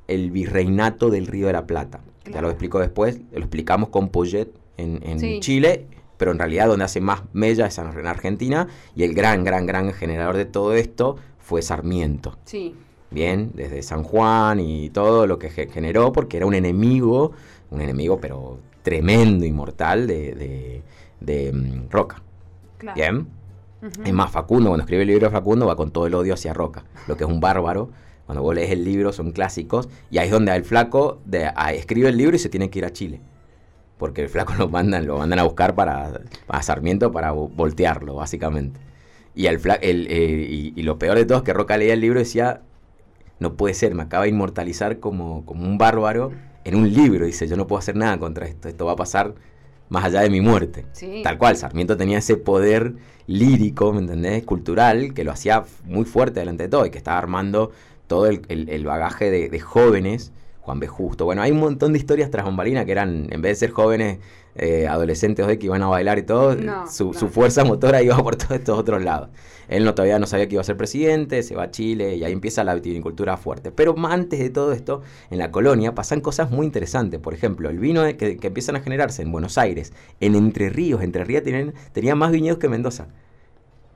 el 0.09 0.31
virreinato 0.31 1.11
del 1.11 1.26
Río 1.26 1.46
de 1.46 1.52
la 1.52 1.66
Plata. 1.66 2.00
Ya 2.33 2.42
lo 2.42 2.50
explico 2.50 2.81
después, 2.81 3.20
lo 3.33 3.38
explicamos 3.38 3.90
con 3.90 4.09
Poyet 4.09 4.48
en, 4.76 5.40
Chile 5.40 5.87
pero 6.18 6.33
en 6.33 6.38
realidad 6.38 6.66
donde 6.66 6.85
hace 6.85 7.00
más 7.00 7.22
mella 7.33 7.66
es 7.66 7.78
en 7.78 8.07
Argentina 8.07 8.68
y 8.94 9.04
el 9.04 9.14
gran, 9.14 9.44
gran, 9.44 9.64
gran 9.64 9.92
generador 9.94 10.37
de 10.37 10.44
todo 10.44 10.74
esto 10.74 11.16
fue 11.38 11.62
Sarmiento. 11.62 12.37
Sí. 12.44 12.74
Bien, 13.11 13.52
desde 13.54 13.81
San 13.83 14.02
Juan 14.02 14.61
y 14.61 14.90
todo 14.90 15.26
lo 15.26 15.38
que 15.38 15.48
generó, 15.48 16.12
porque 16.12 16.37
era 16.37 16.44
un 16.44 16.54
enemigo, 16.54 17.33
un 17.70 17.81
enemigo 17.81 18.20
pero 18.20 18.59
tremendo 18.83 19.46
y 19.46 19.52
mortal 19.52 20.07
de, 20.07 20.83
de, 21.20 21.52
mm, 21.52 21.88
Roca. 21.88 22.22
Bien. 22.94 23.28
Es 24.04 24.12
más, 24.12 24.31
Facundo, 24.31 24.70
cuando 24.70 24.83
escribe 24.83 25.02
el 25.02 25.09
libro 25.09 25.26
de 25.26 25.33
Facundo, 25.33 25.66
va 25.66 25.76
con 25.76 25.92
todo 25.92 26.07
el 26.09 26.14
odio 26.14 26.35
hacia 26.35 26.52
Roca, 26.52 26.85
lo 27.07 27.16
que 27.16 27.24
es 27.24 27.31
un 27.31 27.40
bárbaro. 27.40 27.90
Cuando 28.26 28.42
vos 28.42 28.54
lees 28.54 28.72
el 28.72 28.85
libro, 28.85 29.12
son 29.12 29.31
clásicos, 29.31 29.88
y 30.11 30.18
ahí 30.18 30.26
es 30.26 30.33
donde 30.33 30.54
el 30.54 30.64
flaco 30.64 31.20
de, 31.24 31.50
escribe 31.74 32.09
el 32.09 32.16
libro 32.18 32.37
y 32.37 32.38
se 32.40 32.48
tiene 32.48 32.68
que 32.68 32.81
ir 32.81 32.85
a 32.85 32.92
Chile 32.92 33.20
porque 33.98 34.22
el 34.22 34.28
flaco 34.28 34.54
lo 34.58 34.68
mandan, 34.68 35.06
lo 35.06 35.18
mandan 35.18 35.40
a 35.40 35.42
buscar 35.42 35.74
para, 35.74 36.20
a 36.46 36.62
Sarmiento 36.62 37.12
para 37.12 37.32
voltearlo, 37.32 38.14
básicamente. 38.14 38.80
Y, 39.34 39.46
el, 39.46 39.61
eh, 39.82 40.72
y, 40.74 40.82
lo 40.82 40.98
peor 40.98 41.16
de 41.16 41.24
todo 41.24 41.38
es 41.38 41.44
que 41.44 41.52
Roca 41.52 41.76
leía 41.76 41.92
el 41.92 42.00
libro 42.00 42.18
y 42.18 42.24
decía, 42.24 42.62
no 43.38 43.54
puede 43.54 43.74
ser, 43.74 43.94
me 43.94 44.02
acaba 44.02 44.24
de 44.24 44.30
inmortalizar 44.30 44.98
como, 44.98 45.44
como 45.46 45.64
un 45.64 45.78
bárbaro 45.78 46.32
en 46.64 46.74
un 46.74 46.92
libro. 46.92 47.24
Dice, 47.24 47.46
yo 47.46 47.56
no 47.56 47.66
puedo 47.68 47.78
hacer 47.78 47.94
nada 47.94 48.18
contra 48.18 48.46
esto, 48.46 48.68
esto 48.68 48.87
va 48.87 48.92
a 48.92 48.96
pasar 48.96 49.34
más 49.90 50.04
allá 50.04 50.22
de 50.22 50.30
mi 50.30 50.40
muerte. 50.40 50.87
Tal 51.22 51.38
cual, 51.38 51.56
Sarmiento 51.56 51.96
tenía 51.96 52.18
ese 52.18 52.37
poder 52.37 52.94
lírico, 53.26 53.92
¿me 53.92 54.00
entendés? 54.00 54.42
Cultural, 54.44 55.14
que 55.14 55.22
lo 55.22 55.30
hacía 55.30 55.64
muy 55.84 56.04
fuerte 56.04 56.40
delante 56.40 56.64
de 56.64 56.68
todo 56.68 56.84
y 56.87 56.90
que 56.90 56.98
estaba 56.98 57.18
armando 57.18 57.70
todo 58.08 58.26
el, 58.26 58.84
bagaje 58.84 59.30
de, 59.30 59.48
de 59.50 59.61
jóvenes 59.61 60.32
Juan 60.68 60.81
B. 60.81 60.87
Justo. 60.87 61.24
Bueno, 61.24 61.40
hay 61.40 61.50
un 61.50 61.61
montón 61.61 61.94
de 61.94 61.98
historias 61.98 62.31
tras 62.31 62.44
bambalina 62.44 62.85
que 62.85 62.92
eran, 62.92 63.26
en 63.31 63.40
vez 63.40 63.52
de 63.52 63.66
ser 63.66 63.70
jóvenes, 63.70 64.18
eh, 64.54 64.87
adolescentes 64.87 65.46
que 65.46 65.64
iban 65.64 65.83
a 65.83 65.87
bailar 65.87 66.18
y 66.18 66.24
todo, 66.24 66.54
su, 66.90 67.14
fuerza 67.14 67.64
motora 67.64 68.02
iba 68.02 68.18
por 68.22 68.37
todos 68.37 68.52
estos 68.52 68.78
otros 68.78 69.02
lados. 69.02 69.31
Él 69.68 69.85
no, 69.85 69.94
todavía 69.94 70.18
no 70.18 70.26
sabía 70.26 70.46
que 70.46 70.57
iba 70.57 70.61
a 70.61 70.64
ser 70.64 70.76
presidente, 70.76 71.42
se 71.42 71.54
va 71.54 71.64
a 71.64 71.70
Chile 71.70 72.16
y 72.16 72.24
ahí 72.24 72.33
empieza 72.33 72.64
la 72.64 72.74
vitivinicultura 72.74 73.38
fuerte. 73.38 73.70
Pero 73.72 73.94
antes 74.07 74.40
de 74.40 74.50
todo 74.50 74.72
esto, 74.72 75.00
en 75.31 75.38
la 75.38 75.50
colonia 75.50 75.94
pasan 75.94 76.20
cosas 76.20 76.50
muy 76.50 76.66
interesantes. 76.66 77.18
Por 77.18 77.33
ejemplo, 77.33 77.70
el 77.70 77.78
vino 77.78 78.02
que, 78.18 78.38
empiezan 78.42 78.76
a 78.76 78.81
generarse 78.81 79.22
en 79.22 79.33
Buenos 79.33 79.57
Aires, 79.57 79.94
en 80.20 80.35
Entre 80.35 80.68
Ríos. 80.68 81.02
Entre 81.02 81.24
Ríos 81.24 81.44
tenían, 81.44 81.72
tenía 81.92 82.14
más 82.14 82.31
viñedos 82.31 82.59
que 82.59 82.68
Mendoza. 82.68 83.07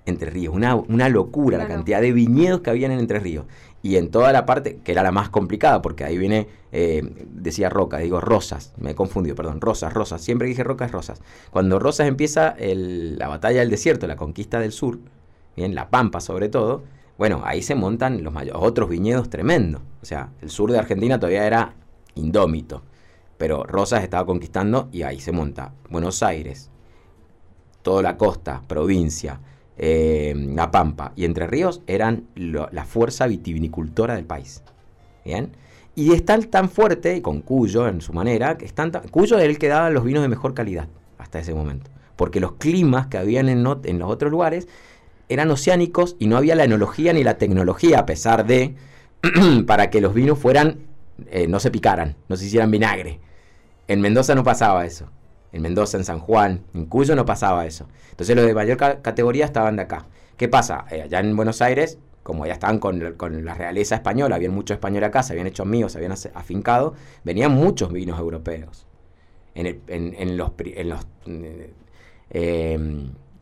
Entre 0.04 0.30
Ríos, 0.30 0.54
una, 0.54 0.74
una 0.74 1.08
locura 1.08 1.58
la 1.58 1.68
cantidad 1.68 2.00
de 2.00 2.12
viñedos 2.12 2.60
que 2.60 2.70
habían 2.70 2.90
en 2.90 2.98
Entre 2.98 3.20
Ríos 3.20 3.44
y 3.82 3.96
en 3.96 4.10
toda 4.10 4.32
la 4.32 4.46
parte, 4.46 4.78
que 4.84 4.92
era 4.92 5.02
la 5.02 5.10
más 5.10 5.28
complicada, 5.28 5.82
porque 5.82 6.04
ahí 6.04 6.16
viene, 6.16 6.46
eh, 6.70 7.02
decía 7.32 7.68
Roca, 7.68 7.98
digo 7.98 8.20
Rosas, 8.20 8.72
me 8.78 8.92
he 8.92 8.94
confundido, 8.94 9.34
perdón, 9.34 9.60
Rosas, 9.60 9.92
Rosas, 9.92 10.22
siempre 10.22 10.46
dije 10.46 10.62
Rocas, 10.62 10.92
Rosas. 10.92 11.20
Cuando 11.50 11.80
Rosas 11.80 12.06
empieza 12.06 12.54
la 12.58 13.28
batalla 13.28 13.60
del 13.60 13.70
desierto, 13.70 14.06
la 14.06 14.16
conquista 14.16 14.60
del 14.60 14.70
sur, 14.70 15.00
bien, 15.56 15.74
la 15.74 15.90
Pampa 15.90 16.20
sobre 16.20 16.48
todo, 16.48 16.84
bueno, 17.18 17.42
ahí 17.44 17.62
se 17.62 17.74
montan 17.74 18.22
los 18.22 18.32
otros 18.54 18.88
viñedos 18.88 19.28
tremendos. 19.28 19.82
O 20.00 20.06
sea, 20.06 20.30
el 20.40 20.50
sur 20.50 20.70
de 20.70 20.78
Argentina 20.78 21.18
todavía 21.18 21.46
era 21.46 21.74
indómito, 22.14 22.82
pero 23.36 23.64
Rosas 23.64 24.04
estaba 24.04 24.24
conquistando 24.24 24.88
y 24.92 25.02
ahí 25.02 25.18
se 25.18 25.32
monta 25.32 25.72
Buenos 25.90 26.22
Aires, 26.22 26.70
toda 27.82 28.00
la 28.02 28.16
costa, 28.16 28.62
provincia, 28.68 29.40
eh, 29.78 30.34
La 30.54 30.70
Pampa 30.70 31.12
y 31.16 31.24
Entre 31.24 31.46
Ríos 31.46 31.82
eran 31.86 32.24
la 32.34 32.84
fuerza 32.84 33.26
vitivinicultora 33.26 34.14
del 34.14 34.24
país. 34.24 34.62
¿Bien? 35.24 35.52
Y 35.94 36.12
están 36.12 36.44
tan 36.44 36.68
fuerte, 36.68 37.20
con 37.22 37.42
Cuyo 37.42 37.86
en 37.86 38.00
su 38.00 38.12
manera, 38.12 38.56
que 38.58 38.64
están 38.64 38.90
Cuyo 39.10 39.38
era 39.38 39.46
el 39.46 39.58
que 39.58 39.68
daba 39.68 39.90
los 39.90 40.04
vinos 40.04 40.22
de 40.22 40.28
mejor 40.28 40.54
calidad 40.54 40.88
hasta 41.18 41.38
ese 41.38 41.54
momento. 41.54 41.90
Porque 42.16 42.40
los 42.40 42.52
climas 42.52 43.06
que 43.06 43.18
habían 43.18 43.48
en, 43.48 43.66
en 43.84 43.98
los 43.98 44.10
otros 44.10 44.30
lugares 44.30 44.68
eran 45.28 45.50
oceánicos 45.50 46.16
y 46.18 46.26
no 46.26 46.36
había 46.36 46.54
la 46.54 46.64
enología 46.64 47.12
ni 47.12 47.24
la 47.24 47.38
tecnología, 47.38 48.00
a 48.00 48.06
pesar 48.06 48.46
de, 48.46 48.74
para 49.66 49.90
que 49.90 50.00
los 50.00 50.14
vinos 50.14 50.38
fueran, 50.38 50.80
eh, 51.30 51.46
no 51.46 51.60
se 51.60 51.70
picaran, 51.70 52.16
no 52.28 52.36
se 52.36 52.46
hicieran 52.46 52.70
vinagre. 52.70 53.20
En 53.88 54.00
Mendoza 54.00 54.34
no 54.34 54.44
pasaba 54.44 54.84
eso 54.86 55.08
en 55.52 55.62
Mendoza, 55.62 55.98
en 55.98 56.04
San 56.04 56.18
Juan, 56.18 56.62
en 56.74 56.86
Cuyo 56.86 57.14
no 57.14 57.24
pasaba 57.24 57.66
eso. 57.66 57.88
Entonces 58.10 58.34
los 58.34 58.46
de 58.46 58.54
mayor 58.54 58.76
categoría 58.76 59.44
estaban 59.44 59.76
de 59.76 59.82
acá. 59.82 60.06
¿Qué 60.36 60.48
pasa? 60.48 60.86
Eh, 60.90 61.02
allá 61.02 61.20
en 61.20 61.36
Buenos 61.36 61.60
Aires, 61.62 61.98
como 62.22 62.46
ya 62.46 62.54
estaban 62.54 62.78
con, 62.78 63.00
la 63.44 63.54
realeza 63.54 63.96
española, 63.96 64.36
habían 64.36 64.54
muchos 64.54 64.76
españoles 64.76 65.08
acá, 65.08 65.22
se 65.22 65.32
habían 65.32 65.46
hecho 65.46 65.62
amigos, 65.62 65.92
se 65.92 65.98
habían 65.98 66.12
afincado, 66.34 66.94
venían 67.24 67.52
muchos 67.52 67.92
vinos 67.92 68.18
europeos. 68.18 68.86
En, 69.54 69.66
los... 70.36 70.52
En 70.58 70.88
los 70.88 71.06
eh, 72.30 72.78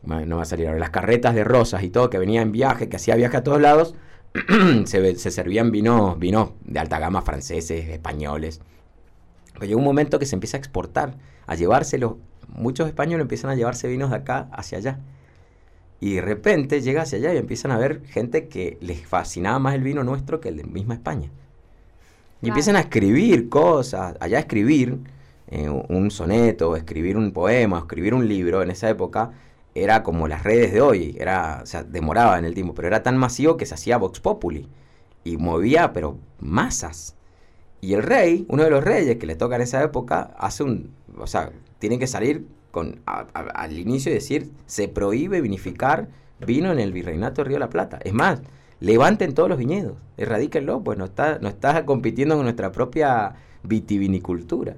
no 0.03 0.37
va 0.37 0.41
a 0.41 0.45
salir 0.45 0.67
ahora, 0.67 0.79
las 0.79 0.89
carretas 0.89 1.35
de 1.35 1.43
rosas 1.43 1.83
y 1.83 1.89
todo, 1.89 2.09
que 2.09 2.17
venía 2.17 2.41
en 2.41 2.51
viaje, 2.51 2.89
que 2.89 2.95
hacía 2.95 3.15
viaje 3.15 3.37
a 3.37 3.43
todos 3.43 3.61
lados, 3.61 3.95
se, 4.85 5.15
se, 5.15 5.31
servían 5.31 5.71
vinos, 5.71 6.17
vinos 6.17 6.51
de 6.65 6.79
alta 6.79 6.99
gama 6.99 7.21
franceses, 7.21 7.87
españoles. 7.87 8.61
Pero 9.53 9.65
llegó 9.65 9.79
un 9.79 9.85
momento 9.85 10.17
que 10.17 10.25
se 10.25 10.35
empieza 10.35 10.57
a 10.57 10.59
exportar 10.59 11.17
a 11.51 11.55
llevárselo. 11.55 12.17
Muchos 12.47 12.87
españoles 12.87 13.23
empiezan 13.23 13.51
a 13.51 13.55
llevarse 13.55 13.87
vinos 13.87 14.09
de 14.09 14.15
acá 14.15 14.47
hacia 14.53 14.77
allá. 14.77 14.99
Y 15.99 16.15
de 16.15 16.21
repente 16.21 16.81
llega 16.81 17.01
hacia 17.01 17.17
allá 17.17 17.33
y 17.33 17.37
empiezan 17.37 17.71
a 17.71 17.77
ver 17.77 18.03
gente 18.05 18.47
que 18.47 18.77
les 18.79 19.05
fascinaba 19.05 19.59
más 19.59 19.75
el 19.75 19.83
vino 19.83 20.03
nuestro 20.03 20.39
que 20.39 20.49
el 20.49 20.57
de 20.57 20.63
misma 20.63 20.93
España. 20.93 21.29
Y 22.41 22.47
empiezan 22.47 22.75
a 22.77 22.79
escribir 22.79 23.49
cosas, 23.49 24.15
allá 24.19 24.39
escribir 24.39 24.97
eh, 25.47 25.69
un 25.69 26.09
soneto, 26.09 26.75
escribir 26.75 27.17
un 27.17 27.31
poema, 27.33 27.79
escribir 27.79 28.13
un 28.13 28.27
libro 28.27 28.63
en 28.63 28.71
esa 28.71 28.89
época, 28.89 29.31
era 29.75 30.03
como 30.03 30.27
las 30.27 30.43
redes 30.43 30.71
de 30.73 30.81
hoy, 30.81 31.15
era, 31.19 31.59
o 31.61 31.65
sea, 31.65 31.83
demoraba 31.83 32.39
en 32.39 32.45
el 32.45 32.53
tiempo, 32.53 32.73
pero 32.73 32.87
era 32.87 33.03
tan 33.03 33.17
masivo 33.17 33.57
que 33.57 33.65
se 33.65 33.75
hacía 33.75 33.97
Vox 33.97 34.21
Populi 34.21 34.67
y 35.23 35.37
movía, 35.37 35.93
pero 35.93 36.17
masas. 36.39 37.15
Y 37.81 37.93
el 37.93 38.03
rey, 38.03 38.45
uno 38.47 38.63
de 38.63 38.69
los 38.69 38.83
reyes 38.83 39.17
que 39.17 39.25
le 39.25 39.35
toca 39.35 39.55
en 39.55 39.63
esa 39.63 39.81
época, 39.83 40.33
hace 40.37 40.63
un, 40.63 40.91
o 41.17 41.27
sea, 41.27 41.51
tiene 41.79 41.99
que 41.99 42.07
salir 42.07 42.45
con, 42.71 43.01
al 43.05 43.77
inicio 43.77 44.11
y 44.11 44.15
decir, 44.15 44.51
se 44.65 44.87
prohíbe 44.87 45.41
vinificar 45.41 46.09
vino 46.39 46.71
en 46.71 46.79
el 46.79 46.91
virreinato 46.91 47.41
de 47.41 47.49
Río 47.49 47.55
de 47.55 47.59
la 47.59 47.69
Plata. 47.69 47.99
Es 48.03 48.13
más, 48.13 48.41
levanten 48.79 49.33
todos 49.33 49.49
los 49.49 49.57
viñedos, 49.57 49.97
erradíquenlo, 50.17 50.81
pues 50.83 50.97
no 50.97 51.05
está, 51.05 51.39
no 51.39 51.49
está 51.49 51.85
compitiendo 51.85 52.35
con 52.35 52.45
nuestra 52.45 52.71
propia 52.71 53.35
vitivinicultura. 53.63 54.75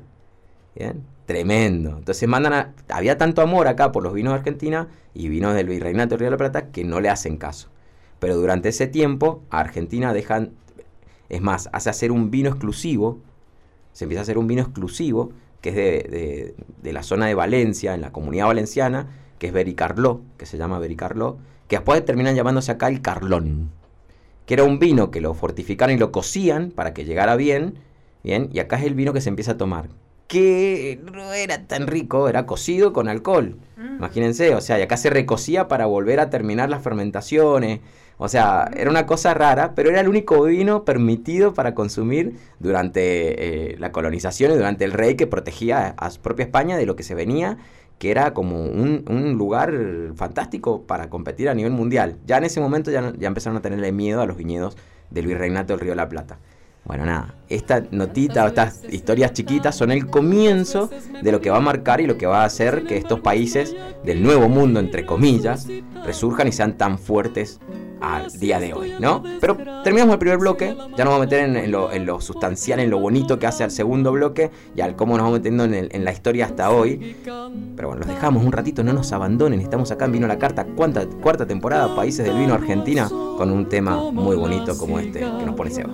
¿Bien? 0.75 1.03
Tremendo. 1.25 1.97
Entonces 1.97 2.27
mandan 2.27 2.53
a, 2.53 2.73
había 2.89 3.17
tanto 3.17 3.41
amor 3.41 3.67
acá 3.67 3.91
por 3.91 4.03
los 4.03 4.13
vinos 4.13 4.33
de 4.33 4.39
Argentina 4.39 4.89
y 5.13 5.29
vinos 5.29 5.53
del 5.53 5.67
virreinato 5.67 6.15
de 6.15 6.17
Río 6.17 6.27
de 6.27 6.31
la 6.31 6.37
Plata 6.37 6.71
que 6.71 6.83
no 6.83 6.99
le 6.99 7.09
hacen 7.09 7.37
caso. 7.37 7.69
Pero 8.19 8.35
durante 8.35 8.69
ese 8.69 8.87
tiempo 8.87 9.43
a 9.49 9.59
Argentina 9.59 10.13
dejan 10.13 10.53
es 11.33 11.41
más, 11.41 11.67
hace 11.71 11.89
hacer 11.89 12.11
un 12.11 12.29
vino 12.29 12.49
exclusivo, 12.49 13.19
se 13.91 14.05
empieza 14.05 14.21
a 14.21 14.23
hacer 14.23 14.37
un 14.37 14.47
vino 14.47 14.61
exclusivo, 14.61 15.31
que 15.63 15.69
es 15.69 15.75
de, 16.83 16.93
la 16.93 17.03
zona 17.03 17.25
de 17.25 17.35
Valencia, 17.35 17.93
en 17.95 18.01
la 18.01 18.11
comunidad 18.11 18.47
valenciana, 18.47 19.07
que 19.39 19.47
es 19.47 19.53
Bericarló, 19.53 20.19
que 20.37 20.45
se 20.45 20.57
llama 20.57 20.77
Bericarló, 20.77 21.37
que 21.69 21.77
después 21.77 22.03
terminan 22.03 22.35
llamándose 22.35 22.73
acá 22.73 22.89
el 22.89 23.01
Carlón, 23.01 23.71
que 24.45 24.55
era 24.55 24.65
un 24.65 24.77
vino 24.77 25.09
que 25.09 25.21
lo 25.21 25.33
fortificaron 25.33 25.95
y 25.95 25.99
lo 25.99 26.11
cocían 26.11 26.71
para 26.71 26.93
que 26.93 27.05
llegara 27.05 27.37
bien, 27.37 27.75
bien, 28.25 28.49
y 28.51 28.59
acá 28.59 28.75
es 28.75 28.83
el 28.83 28.93
vino 28.93 29.13
que 29.13 29.21
se 29.21 29.29
empieza 29.29 29.53
a 29.53 29.57
tomar. 29.57 29.87
que 30.27 30.99
no 31.13 31.31
era 31.31 31.65
tan 31.67 31.87
rico, 31.87 32.27
era 32.27 32.45
cocido 32.45 32.91
con 32.91 33.07
alcohol. 33.07 33.55
Mm. 33.77 33.97
Imagínense, 33.97 34.55
o 34.55 34.61
sea, 34.61 34.79
y 34.79 34.81
acá 34.81 34.97
se 34.97 35.11
recocía 35.11 35.69
para 35.69 35.85
volver 35.85 36.19
a 36.19 36.29
terminar 36.29 36.69
las 36.69 36.83
fermentaciones. 36.83 37.79
O 38.17 38.27
sea, 38.27 38.69
era 38.75 38.89
una 38.89 39.05
cosa 39.05 39.33
rara, 39.33 39.73
pero 39.75 39.89
era 39.89 39.99
el 39.99 40.07
único 40.07 40.43
vino 40.43 40.85
permitido 40.85 41.53
para 41.53 41.73
consumir 41.73 42.37
durante 42.59 43.73
eh, 43.73 43.77
la 43.79 43.91
colonización 43.91 44.51
y 44.51 44.55
durante 44.55 44.85
el 44.85 44.91
rey 44.91 45.15
que 45.15 45.27
protegía 45.27 45.95
a 45.97 46.09
su 46.09 46.21
propia 46.21 46.45
España 46.45 46.77
de 46.77 46.85
lo 46.85 46.95
que 46.95 47.03
se 47.03 47.15
venía, 47.15 47.57
que 47.97 48.11
era 48.11 48.33
como 48.33 48.65
un, 48.65 49.35
lugar 49.37 49.73
fantástico 50.15 50.83
para 50.83 51.09
competir 51.09 51.49
a 51.49 51.53
nivel 51.53 51.71
mundial. 51.71 52.17
Ya 52.25 52.37
en 52.37 52.43
ese 52.43 52.59
momento 52.59 52.91
ya, 52.91 53.13
ya 53.17 53.27
empezaron 53.27 53.57
a 53.57 53.61
tenerle 53.61 53.91
miedo 53.91 54.21
a 54.21 54.25
los 54.25 54.37
viñedos 54.37 54.77
del 55.09 55.27
virreinato 55.27 55.73
del 55.73 55.79
Río 55.79 55.91
de 55.91 55.97
la 55.97 56.09
Plata. 56.09 56.39
Bueno, 56.85 57.05
nada, 57.05 57.33
esta 57.47 57.81
notita 57.91 58.45
estas 58.45 58.81
historias 58.89 59.31
chiquitas 59.31 59.75
son 59.75 59.89
el 59.91 60.07
comienzo 60.07 60.89
de 61.21 61.31
lo 61.31 61.39
que 61.39 61.49
va 61.49 61.57
a 61.57 61.61
marcar 61.61 62.01
y 62.01 62.07
lo 62.07 62.17
que 62.17 62.25
va 62.25 62.41
a 62.41 62.45
hacer 62.45 62.83
que 62.83 62.97
estos 62.97 63.21
países 63.21 63.73
del 64.03 64.21
nuevo 64.21 64.49
mundo, 64.49 64.81
entre 64.81 65.05
comillas, 65.05 65.67
resurjan 66.05 66.49
y 66.49 66.51
sean 66.51 66.77
tan 66.77 66.99
fuertes 66.99 67.61
al 68.01 68.29
día 68.37 68.59
de 68.59 68.73
hoy, 68.73 68.95
¿no? 68.99 69.23
Pero 69.39 69.55
terminamos 69.81 70.13
el 70.13 70.19
primer 70.19 70.37
bloque, 70.37 70.75
ya 70.97 71.05
nos 71.05 71.13
vamos 71.13 71.15
a 71.15 71.19
meter 71.19 71.39
en, 71.39 71.71
lo, 71.71 72.19
sustancial, 72.19 72.81
en 72.81 72.89
lo 72.89 72.99
bonito 72.99 73.39
que 73.39 73.47
hace 73.47 73.63
al 73.63 73.71
segundo 73.71 74.11
bloque 74.11 74.51
y 74.75 74.81
al 74.81 74.97
cómo 74.97 75.15
nos 75.15 75.23
vamos 75.23 75.39
metiendo 75.39 75.63
en, 75.63 76.03
la 76.03 76.11
historia 76.11 76.47
hasta 76.47 76.69
hoy. 76.69 77.15
Pero 77.23 77.87
bueno, 77.87 78.01
los 78.01 78.07
dejamos 78.09 78.43
un 78.43 78.51
ratito, 78.51 78.83
no 78.83 78.91
nos 78.91 79.13
abandonen, 79.13 79.61
estamos 79.61 79.89
acá 79.91 80.03
en 80.03 80.11
Vino 80.11 80.27
la 80.27 80.37
Carta, 80.37 80.65
cuarta, 80.65 81.05
cuarta 81.21 81.45
temporada, 81.45 81.95
Países 81.95 82.25
del 82.25 82.37
Vino 82.37 82.53
Argentina, 82.53 83.07
con 83.07 83.51
un 83.51 83.69
tema 83.69 84.11
muy 84.11 84.35
bonito 84.35 84.77
como 84.77 84.99
este 84.99 85.19
que 85.19 85.45
nos 85.45 85.55
pone 85.55 85.71
Seba. 85.71 85.93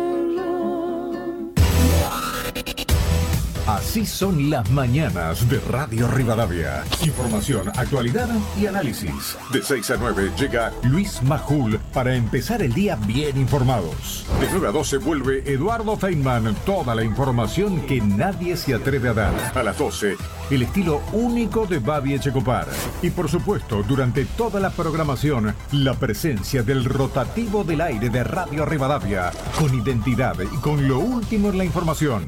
Así 3.71 4.05
son 4.05 4.49
las 4.49 4.69
mañanas 4.69 5.47
de 5.47 5.57
Radio 5.61 6.05
Rivadavia. 6.09 6.83
Información, 7.05 7.69
actualidad 7.69 8.27
y 8.59 8.65
análisis. 8.65 9.37
De 9.53 9.63
6 9.63 9.91
a 9.91 9.95
9 9.95 10.31
llega 10.37 10.73
Luis 10.83 11.23
Majul 11.23 11.79
para 11.93 12.13
empezar 12.13 12.61
el 12.61 12.73
día 12.73 12.97
bien 12.97 13.37
informados. 13.37 14.25
De 14.41 14.47
9 14.51 14.67
a 14.67 14.71
12 14.71 14.97
vuelve 14.97 15.43
Eduardo 15.49 15.95
Feynman. 15.95 16.53
Toda 16.65 16.93
la 16.95 17.05
información 17.05 17.79
que 17.85 18.01
nadie 18.01 18.57
se 18.57 18.73
atreve 18.73 19.07
a 19.07 19.13
dar. 19.13 19.51
A 19.55 19.63
las 19.63 19.77
12, 19.77 20.17
el 20.49 20.63
estilo 20.63 21.01
único 21.13 21.65
de 21.65 21.79
Babi 21.79 22.15
Echecopar. 22.15 22.67
Y 23.01 23.09
por 23.11 23.29
supuesto, 23.29 23.83
durante 23.83 24.25
toda 24.25 24.59
la 24.59 24.71
programación, 24.71 25.55
la 25.71 25.93
presencia 25.93 26.61
del 26.61 26.83
rotativo 26.83 27.63
del 27.63 27.79
aire 27.79 28.09
de 28.09 28.25
Radio 28.25 28.65
Rivadavia. 28.65 29.31
Con 29.57 29.73
identidad 29.73 30.35
y 30.41 30.57
con 30.57 30.89
lo 30.89 30.99
último 30.99 31.51
en 31.51 31.57
la 31.57 31.63
información. 31.63 32.27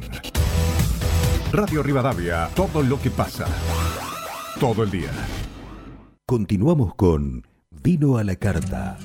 Radio 1.54 1.84
Rivadavia, 1.84 2.50
todo 2.56 2.82
lo 2.82 3.00
que 3.00 3.12
pasa. 3.12 3.46
Todo 4.60 4.82
el 4.82 4.90
día. 4.90 5.12
Continuamos 6.26 6.96
con 6.96 7.46
Vino 7.70 8.18
a 8.18 8.24
la 8.24 8.36
Carta. 8.38 8.98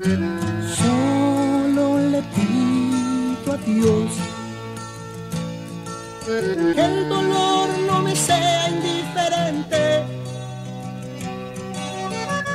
Solo 0.00 1.98
le 1.98 2.22
pido 2.22 3.52
a 3.52 3.56
Dios 3.56 4.12
que 6.24 6.80
el 6.80 7.08
dolor 7.08 7.68
no 7.88 8.02
me 8.02 8.14
sea 8.14 8.68
indiferente, 8.68 10.04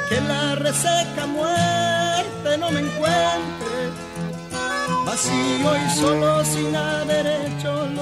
que 0.08 0.22
la 0.22 0.56
reseca 0.56 1.28
muerte 1.28 2.58
no 2.58 2.72
me 2.72 2.80
encuentre 2.80 4.08
vacío 5.06 5.76
y 5.76 5.90
solo 5.90 6.46
sin 6.46 6.72
lo 6.72 7.57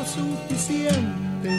suficiente. 0.05 1.51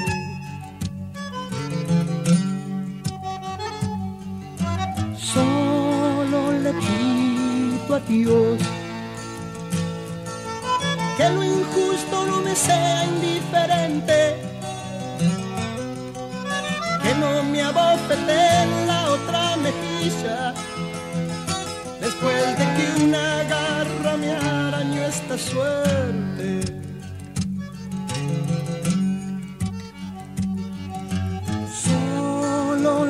Solo 5.17 6.53
le 6.63 6.73
pido 6.73 7.95
a 7.95 8.01
Dios 8.01 8.59
que 11.17 11.31
lo 11.31 11.43
injusto 11.43 12.27
no 12.27 12.41
me 12.43 12.55
sea 12.55 13.05
indiferente, 13.05 14.37
que 17.03 17.15
no 17.15 17.43
me 17.43 17.63
abofete 17.63 18.39
en 18.63 18.87
la 18.87 19.11
otra 19.11 19.57
mejilla 19.57 20.55
después 22.01 22.59
de 22.59 22.65
que 22.77 23.05
una 23.05 23.43
garra 23.45 24.17
me 24.17 24.31
arañó 24.31 25.03
esta 25.05 25.39
suerte. 25.39 26.86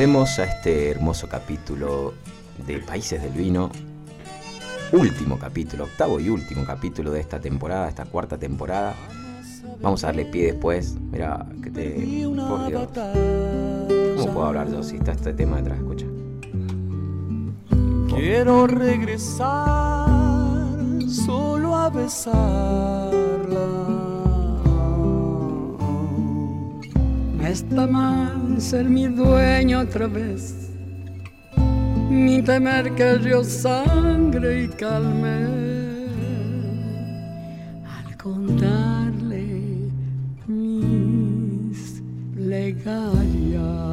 Volvemos 0.00 0.38
a 0.38 0.44
este 0.44 0.90
hermoso 0.90 1.28
capítulo 1.28 2.14
de 2.66 2.78
Países 2.78 3.22
del 3.22 3.32
Vino, 3.32 3.70
último 4.92 5.38
capítulo, 5.38 5.84
octavo 5.84 6.18
y 6.18 6.30
último 6.30 6.64
capítulo 6.64 7.10
de 7.10 7.20
esta 7.20 7.38
temporada, 7.38 7.86
esta 7.86 8.06
cuarta 8.06 8.38
temporada. 8.38 8.94
Vamos 9.82 10.02
a 10.02 10.06
darle 10.06 10.24
pie 10.24 10.52
después. 10.52 10.96
Mira, 11.12 11.44
que 11.62 11.70
te. 11.70 12.24
Por 12.34 12.66
Dios. 12.66 12.88
¿Cómo 14.16 14.32
puedo 14.32 14.46
hablar 14.46 14.70
yo 14.70 14.82
si 14.82 14.96
está 14.96 15.12
este 15.12 15.34
tema 15.34 15.58
detrás? 15.58 15.76
Escucha. 15.76 16.06
Quiero 18.08 18.66
regresar 18.68 20.08
solo 21.10 21.76
a 21.76 21.90
besarla. 21.90 23.89
Está 27.50 27.86
mal 27.86 28.60
ser 28.60 28.84
mi 28.88 29.08
dueño 29.08 29.80
otra 29.80 30.06
vez. 30.06 30.70
Mi 32.08 32.42
temer 32.42 32.94
que 32.94 33.18
yo 33.22 33.42
sangre 33.42 34.64
y 34.64 34.68
calme. 34.68 35.46
Al 37.84 38.16
contarle 38.16 39.90
mis 40.46 42.02
plegarias. 42.34 43.89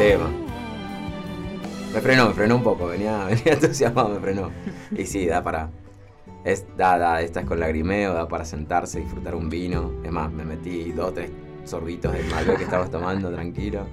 Tema! 0.00 0.30
Me 1.92 2.00
frenó, 2.00 2.28
me 2.28 2.32
frenó 2.32 2.56
un 2.56 2.62
poco, 2.62 2.86
venía, 2.86 3.24
venía 3.28 3.52
entusiasmado, 3.52 4.08
me 4.08 4.18
frenó. 4.18 4.50
Y 4.96 5.04
sí, 5.04 5.26
da 5.26 5.42
para. 5.42 5.68
Es, 6.42 6.64
da, 6.78 6.96
da, 6.96 7.20
esta 7.20 7.40
es 7.40 7.46
con 7.46 7.60
lagrimeo, 7.60 8.14
da 8.14 8.26
para 8.26 8.46
sentarse, 8.46 9.00
disfrutar 9.00 9.34
un 9.34 9.50
vino. 9.50 9.92
Es 10.02 10.10
más, 10.10 10.32
me 10.32 10.42
metí 10.42 10.90
dos 10.92 11.08
o 11.08 11.12
tres 11.12 11.30
sorbitos 11.64 12.14
del 12.14 12.24
Malbec 12.30 12.56
que 12.56 12.64
estabas 12.64 12.90
tomando, 12.90 13.30
tranquilo. 13.34 13.86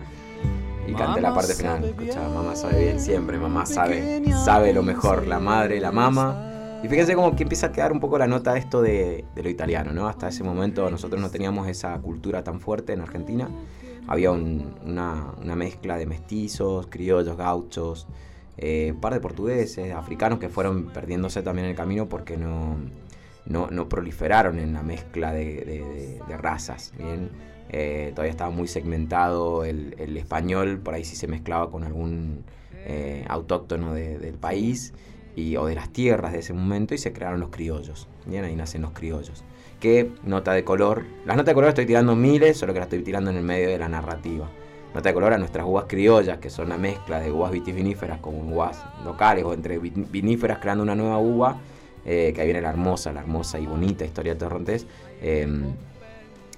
Y 0.87 0.93
canté 0.93 1.19
la 1.19 1.33
parte 1.33 1.53
final. 1.53 1.83
Escucha, 1.83 2.21
mamá 2.29 2.55
sabe 2.55 2.85
bien 2.85 3.01
siempre, 3.01 3.37
mamá 3.37 3.65
sabe, 3.65 4.23
sabe 4.45 4.71
lo 4.71 4.83
mejor, 4.83 5.27
la 5.27 5.39
madre, 5.39 5.81
la 5.81 5.91
mamá. 5.91 6.79
Y 6.85 6.87
fíjense 6.87 7.15
como 7.15 7.35
que 7.35 7.43
empieza 7.43 7.67
a 7.67 7.71
quedar 7.73 7.91
un 7.91 7.99
poco 7.99 8.17
la 8.17 8.27
nota 8.27 8.55
esto 8.55 8.81
de, 8.81 9.25
de 9.35 9.43
lo 9.43 9.49
italiano, 9.49 9.91
¿no? 9.91 10.07
Hasta 10.07 10.29
ese 10.29 10.45
momento 10.45 10.89
nosotros 10.89 11.19
no 11.19 11.29
teníamos 11.29 11.67
esa 11.67 11.97
cultura 11.99 12.45
tan 12.45 12.61
fuerte 12.61 12.93
en 12.93 13.01
Argentina 13.01 13.49
había 14.07 14.31
una, 14.31 15.33
mezcla 15.55 15.97
de 15.97 16.05
mestizos, 16.05 16.87
criollos, 16.87 17.37
gauchos, 17.37 18.07
eh, 18.57 18.91
un 18.93 19.01
par 19.01 19.13
de 19.13 19.19
portugueses, 19.19 19.93
africanos 19.93 20.39
que 20.39 20.49
fueron 20.49 20.87
perdiéndose 20.87 21.43
también 21.43 21.65
en 21.65 21.71
el 21.71 21.77
camino 21.77 22.07
porque 22.07 22.37
no, 22.37 22.77
no, 23.45 23.89
proliferaron 23.89 24.59
en 24.59 24.73
la 24.73 24.81
mezcla 24.81 25.33
de, 25.33 26.19
razas. 26.39 26.93
¿bien? 26.97 27.29
Eh, 27.69 28.11
todavía 28.15 28.31
estaba 28.31 28.49
muy 28.49 28.67
segmentado 28.67 29.65
el, 29.65 30.17
español, 30.17 30.79
por 30.79 30.93
ahí 30.93 31.03
sí 31.03 31.15
se 31.15 31.27
mezclaba 31.27 31.69
con 31.69 31.83
algún 31.83 32.45
eh, 32.85 33.25
autóctono 33.27 33.93
del 33.93 34.35
país 34.35 34.93
y, 35.35 35.57
o 35.57 35.65
de 35.65 35.75
las 35.75 35.91
tierras 35.91 36.31
de 36.31 36.39
ese 36.39 36.53
momento 36.53 36.95
y 36.95 36.97
se 36.97 37.11
crearon 37.11 37.41
los 37.41 37.49
criollos. 37.49 38.07
Bien, 38.25 38.45
ahí 38.45 38.55
nacen 38.55 38.81
los 38.81 38.91
criollos 38.91 39.43
que 39.79 40.11
nota 40.23 40.53
de 40.53 40.63
color. 40.63 41.03
Las 41.25 41.35
notas 41.37 41.51
de 41.51 41.55
color 41.55 41.69
estoy 41.69 41.85
tirando 41.85 42.15
miles, 42.15 42.57
solo 42.57 42.73
que 42.73 42.79
las 42.79 42.87
estoy 42.87 43.03
tirando 43.03 43.31
en 43.31 43.37
el 43.37 43.43
medio 43.43 43.69
de 43.69 43.77
la 43.77 43.87
narrativa. 43.87 44.47
Nota 44.93 45.09
de 45.09 45.13
color 45.13 45.33
a 45.33 45.37
nuestras 45.37 45.65
uvas 45.65 45.85
criollas, 45.87 46.39
que 46.39 46.49
son 46.49 46.69
la 46.69 46.77
mezcla 46.77 47.19
de 47.19 47.31
uvas 47.31 47.51
vitiviníferas 47.51 48.19
con 48.19 48.35
uvas 48.51 48.83
locales 49.03 49.43
o 49.43 49.53
entre 49.53 49.77
viníferas 49.77 50.59
creando 50.59 50.83
una 50.83 50.95
nueva 50.95 51.19
uva, 51.19 51.59
eh, 52.05 52.31
que 52.33 52.41
ahí 52.41 52.47
viene 52.47 52.61
la 52.61 52.69
hermosa, 52.69 53.11
la 53.11 53.19
hermosa 53.19 53.59
y 53.59 53.67
bonita 53.67 54.05
historia 54.05 54.33
de 54.33 54.39
Torrontés. 54.39 54.87
Em, 55.21 55.73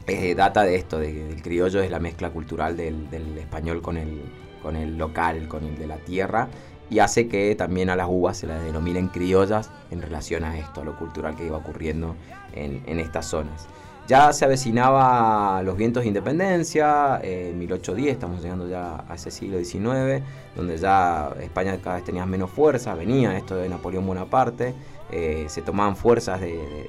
eh, 0.07 0.33
data 0.35 0.63
de 0.63 0.75
esto, 0.75 0.99
de 0.99 1.11
que 1.11 1.29
el 1.29 1.41
criollo 1.41 1.81
es 1.81 1.91
la 1.91 1.99
mezcla 1.99 2.29
cultural 2.29 2.77
del, 2.77 3.07
español 3.37 3.81
con 3.81 3.97
el, 3.97 4.21
con 4.63 4.75
el 4.75 4.97
local, 4.97 5.47
con 5.47 5.65
el 5.65 5.77
de 5.77 5.87
la 5.87 5.97
tierra, 5.97 6.47
y 6.89 6.99
hace 6.99 7.27
que 7.27 7.53
también 7.55 7.89
a 7.89 7.95
las 7.95 8.07
uvas 8.09 8.37
se 8.37 8.47
las 8.47 8.63
denominen 8.63 9.09
criollas 9.09 9.69
en 9.91 10.01
relación 10.01 10.43
a 10.43 10.57
esto, 10.57 10.81
a 10.81 10.85
lo 10.85 10.97
cultural 10.97 11.35
que 11.35 11.45
iba 11.45 11.57
ocurriendo 11.57 12.15
en, 12.53 12.99
estas 12.99 13.25
zonas. 13.25 13.67
Ya 14.07 14.33
se 14.33 14.43
avecinaba 14.43 15.61
los 15.61 15.77
vientos 15.77 16.01
de 16.01 16.07
independencia, 16.07 17.19
en 17.21 17.59
1810, 17.59 18.13
estamos 18.13 18.41
llegando 18.41 18.67
ya 18.67 19.03
a 19.07 19.15
ese 19.15 19.29
siglo 19.29 19.63
XIX, 19.63 20.23
donde 20.55 20.77
ya 20.77 21.31
España 21.39 21.77
cada 21.83 21.97
vez 21.97 22.05
tenía 22.05 22.25
menos 22.25 22.49
fuerza, 22.49 22.95
venía 22.95 23.37
esto 23.37 23.55
de 23.55 23.69
Napoleón 23.69 24.07
Bonaparte, 24.07 24.73
eh, 25.11 25.45
se 25.47 25.61
tomaban 25.61 25.95
fuerzas 25.95 26.41
de, 26.41 26.87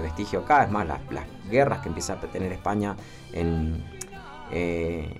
vestigio 0.00 0.40
acá, 0.40 0.64
es 0.64 0.70
más, 0.70 0.86
las, 0.86 1.00
guerras 1.50 1.80
que 1.80 1.88
empieza 1.88 2.12
a 2.12 2.20
tener 2.20 2.52
España 2.52 2.94
en, 3.32 3.82
eh, 4.52 5.12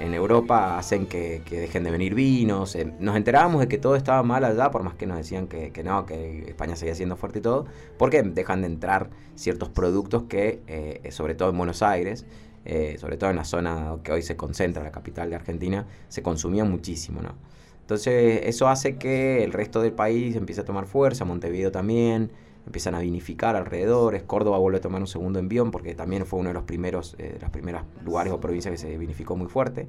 en 0.00 0.14
Europa 0.14 0.78
hacen 0.78 1.06
que, 1.06 1.42
dejen 1.48 1.84
de 1.84 1.90
venir 1.90 2.14
vinos. 2.14 2.74
Eh, 2.74 2.92
nos 2.98 3.16
enterábamos 3.16 3.60
de 3.60 3.68
que 3.68 3.78
todo 3.78 3.96
estaba 3.96 4.22
mal 4.22 4.44
allá, 4.44 4.70
por 4.70 4.82
más 4.82 4.94
que 4.94 5.06
nos 5.06 5.16
decían 5.16 5.46
que, 5.46 5.82
no, 5.84 6.06
que 6.06 6.44
España 6.48 6.76
seguía 6.76 6.94
siendo 6.94 7.16
fuerte 7.16 7.38
y 7.38 7.42
todo, 7.42 7.66
porque 7.98 8.22
dejan 8.22 8.62
de 8.62 8.66
entrar 8.66 9.10
ciertos 9.34 9.68
productos 9.68 10.24
que, 10.24 10.60
eh, 10.66 11.10
sobre 11.10 11.34
todo 11.34 11.50
en 11.50 11.58
Buenos 11.58 11.82
Aires, 11.82 12.26
eh, 12.64 12.96
sobre 12.98 13.16
todo 13.16 13.30
en 13.30 13.36
la 13.36 13.44
zona 13.44 13.96
que 14.02 14.12
hoy 14.12 14.22
se 14.22 14.36
concentra, 14.36 14.82
la 14.82 14.90
capital 14.90 15.30
de 15.30 15.36
Argentina, 15.36 15.86
se 16.08 16.22
consumía 16.22 16.64
muchísimo, 16.64 17.20
¿no? 17.20 17.34
Entonces 17.82 18.40
eso 18.44 18.68
hace 18.68 18.96
que 18.96 19.44
el 19.44 19.52
resto 19.52 19.82
del 19.82 19.92
país 19.92 20.36
empiece 20.36 20.62
a 20.62 20.64
tomar 20.64 20.86
fuerza, 20.86 21.26
Montevideo 21.26 21.70
también, 21.70 22.30
empiezan 22.66 22.94
a 22.94 23.00
vinificar 23.00 23.56
alrededores, 23.56 24.22
Córdoba 24.22 24.58
vuelve 24.58 24.78
a 24.78 24.80
tomar 24.80 25.00
un 25.00 25.06
segundo 25.06 25.38
envión 25.38 25.70
porque 25.70 25.94
también 25.94 26.24
fue 26.24 26.40
uno 26.40 26.48
de 26.48 26.54
los 26.54 26.64
primeros, 26.64 27.14
eh, 27.18 27.38
los 27.40 27.50
primeros 27.50 27.82
lugares 28.04 28.32
o 28.32 28.40
provincias 28.40 28.72
que 28.72 28.78
se 28.78 28.96
vinificó 28.96 29.36
muy 29.36 29.48
fuerte. 29.48 29.86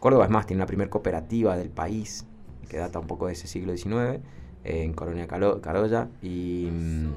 Córdoba 0.00 0.24
es 0.24 0.30
más, 0.30 0.46
tiene 0.46 0.60
la 0.60 0.66
primera 0.66 0.90
cooperativa 0.90 1.56
del 1.56 1.70
país, 1.70 2.26
que 2.68 2.78
data 2.78 2.98
un 2.98 3.06
poco 3.06 3.26
de 3.26 3.34
ese 3.34 3.46
siglo 3.46 3.76
XIX, 3.76 4.20
eh, 4.64 4.82
en 4.82 4.92
Colonia 4.92 5.26
Carolla, 5.26 6.08
y, 6.22 6.68
mm, 6.70 7.08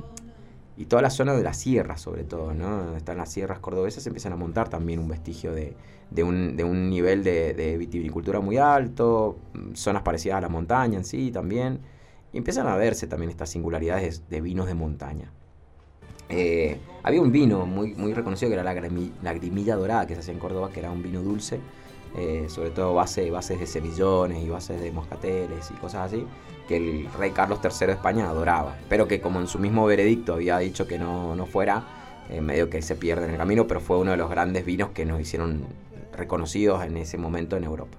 y, 0.77 0.85
toda 0.85 1.01
la 1.01 1.09
zona 1.09 1.33
de 1.33 1.43
las 1.43 1.57
sierras 1.57 2.01
sobre 2.01 2.23
todo, 2.23 2.53
¿no? 2.53 2.83
Donde 2.83 2.97
están 2.97 3.17
las 3.17 3.31
sierras 3.31 3.59
cordobesas, 3.59 4.05
empiezan 4.05 4.33
a 4.33 4.35
montar 4.35 4.69
también 4.69 4.99
un 4.99 5.07
vestigio 5.07 5.53
de, 5.53 5.75
de, 6.11 6.23
un, 6.23 6.57
de 6.57 6.63
un, 6.63 6.89
nivel 6.89 7.23
de, 7.23 7.53
de 7.53 7.77
vitivinicultura 7.77 8.41
muy 8.41 8.57
alto, 8.57 9.37
mm, 9.53 9.73
zonas 9.75 10.03
parecidas 10.03 10.37
a 10.37 10.41
la 10.41 10.49
montaña 10.49 10.97
en 10.97 11.05
sí 11.05 11.31
también 11.31 11.79
y 12.33 12.37
empiezan 12.37 12.67
a 12.67 12.75
verse 12.75 13.07
también 13.07 13.29
estas 13.29 13.49
singularidades 13.49 14.27
de 14.29 14.41
vinos 14.41 14.65
de 14.65 14.73
montaña. 14.73 15.31
Eh, 16.29 16.79
había 17.03 17.21
un 17.21 17.31
vino 17.31 17.65
muy, 17.65 17.93
muy 17.93 18.13
reconocido 18.13 18.49
que 18.49 18.55
era 18.55 18.63
la 18.63 18.73
lagrimilla 19.21 19.75
dorada 19.75 20.07
que 20.07 20.15
se 20.15 20.21
hacía 20.21 20.33
en 20.33 20.39
Córdoba, 20.39 20.71
que 20.73 20.79
era 20.79 20.89
un 20.89 21.03
vino 21.03 21.21
dulce, 21.21 21.59
eh, 22.17 22.45
sobre 22.47 22.71
todo 22.71 22.93
base, 22.95 23.29
bases 23.29 23.59
de 23.59 23.67
semillones 23.67 24.43
y 24.43 24.49
bases 24.49 24.81
de 24.81 24.91
moscateles 24.91 25.69
y 25.69 25.73
cosas 25.75 26.11
así, 26.11 26.25
que 26.67 26.77
el 26.77 27.07
rey 27.13 27.31
Carlos 27.31 27.59
III 27.63 27.87
de 27.87 27.93
España 27.93 28.29
adoraba, 28.29 28.77
pero 28.89 29.07
que 29.07 29.21
como 29.21 29.39
en 29.39 29.47
su 29.47 29.59
mismo 29.59 29.85
veredicto 29.85 30.33
había 30.33 30.57
dicho 30.57 30.87
que 30.87 30.97
no, 30.97 31.35
no 31.35 31.45
fuera, 31.45 31.83
eh, 32.29 32.41
medio 32.41 32.69
que 32.69 32.81
se 32.81 32.95
pierde 32.95 33.25
en 33.25 33.31
el 33.31 33.37
camino, 33.37 33.67
pero 33.67 33.79
fue 33.79 33.97
uno 33.97 34.11
de 34.11 34.17
los 34.17 34.29
grandes 34.29 34.65
vinos 34.65 34.89
que 34.89 35.05
nos 35.05 35.19
hicieron 35.19 35.65
reconocidos 36.15 36.83
en 36.83 36.97
ese 36.97 37.17
momento 37.17 37.57
en 37.57 37.65
Europa. 37.65 37.97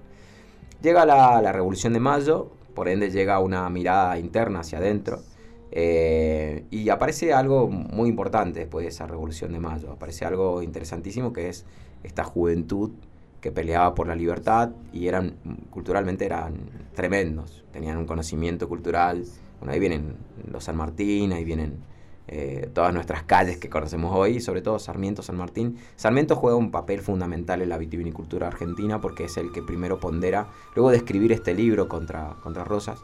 Llega 0.81 1.05
la, 1.05 1.41
la 1.43 1.53
Revolución 1.53 1.93
de 1.93 2.01
Mayo, 2.01 2.51
por 2.75 2.89
ende 2.89 3.11
llega 3.11 3.39
una 3.41 3.69
mirada 3.71 4.19
interna 4.19 4.61
hacia 4.61 4.79
adentro. 4.79 5.23
Eh, 5.71 6.65
y 6.71 6.89
aparece 6.89 7.33
algo 7.33 7.69
muy 7.69 8.09
importante 8.09 8.61
después 8.61 8.85
de 8.85 8.91
esa 8.91 9.07
revolución 9.07 9.53
de 9.53 9.61
mayo. 9.61 9.91
Aparece 9.93 10.25
algo 10.25 10.63
interesantísimo 10.63 11.33
que 11.33 11.49
es 11.49 11.65
esta 12.03 12.23
juventud 12.25 12.93
que 13.41 13.51
peleaba 13.51 13.95
por 13.95 14.07
la 14.07 14.15
libertad 14.15 14.71
y 14.93 15.09
eran 15.09 15.37
culturalmente 15.71 16.25
eran 16.25 16.55
tremendos. 16.95 17.65
Tenían 17.73 17.99
un 17.99 18.07
conocimiento 18.07 18.69
cultural. 18.69 19.25
Bueno, 19.59 19.73
ahí 19.73 19.81
vienen 19.81 20.17
los 20.51 20.65
San 20.65 20.77
Martín, 20.77 21.33
ahí 21.33 21.45
vienen 21.45 21.79
eh, 22.27 22.71
todas 22.73 22.95
nuestras 22.95 23.23
calles 23.25 23.59
que 23.59 23.69
conocemos 23.69 24.15
hoy, 24.17 24.41
sobre 24.41 24.63
todo 24.63 24.79
Sarmiento, 24.79 25.23
San 25.23 25.37
Martín. 25.37 25.79
Sarmiento 25.97 26.37
juega 26.37 26.57
un 26.57 26.71
papel 26.71 27.01
fundamental 27.01 27.61
en 27.61 27.69
la 27.69 27.77
vitivinicultura 27.77 28.47
argentina 28.47 29.01
porque 29.01 29.25
es 29.25 29.37
el 29.37 29.53
que 29.53 29.63
primero 29.63 30.01
pondera, 30.01 30.49
luego 30.75 30.91
de 30.91 30.97
escribir 30.97 31.33
este 31.33 31.53
libro 31.53 31.89
contra, 31.89 32.37
contra 32.43 32.65
Rosas, 32.65 33.01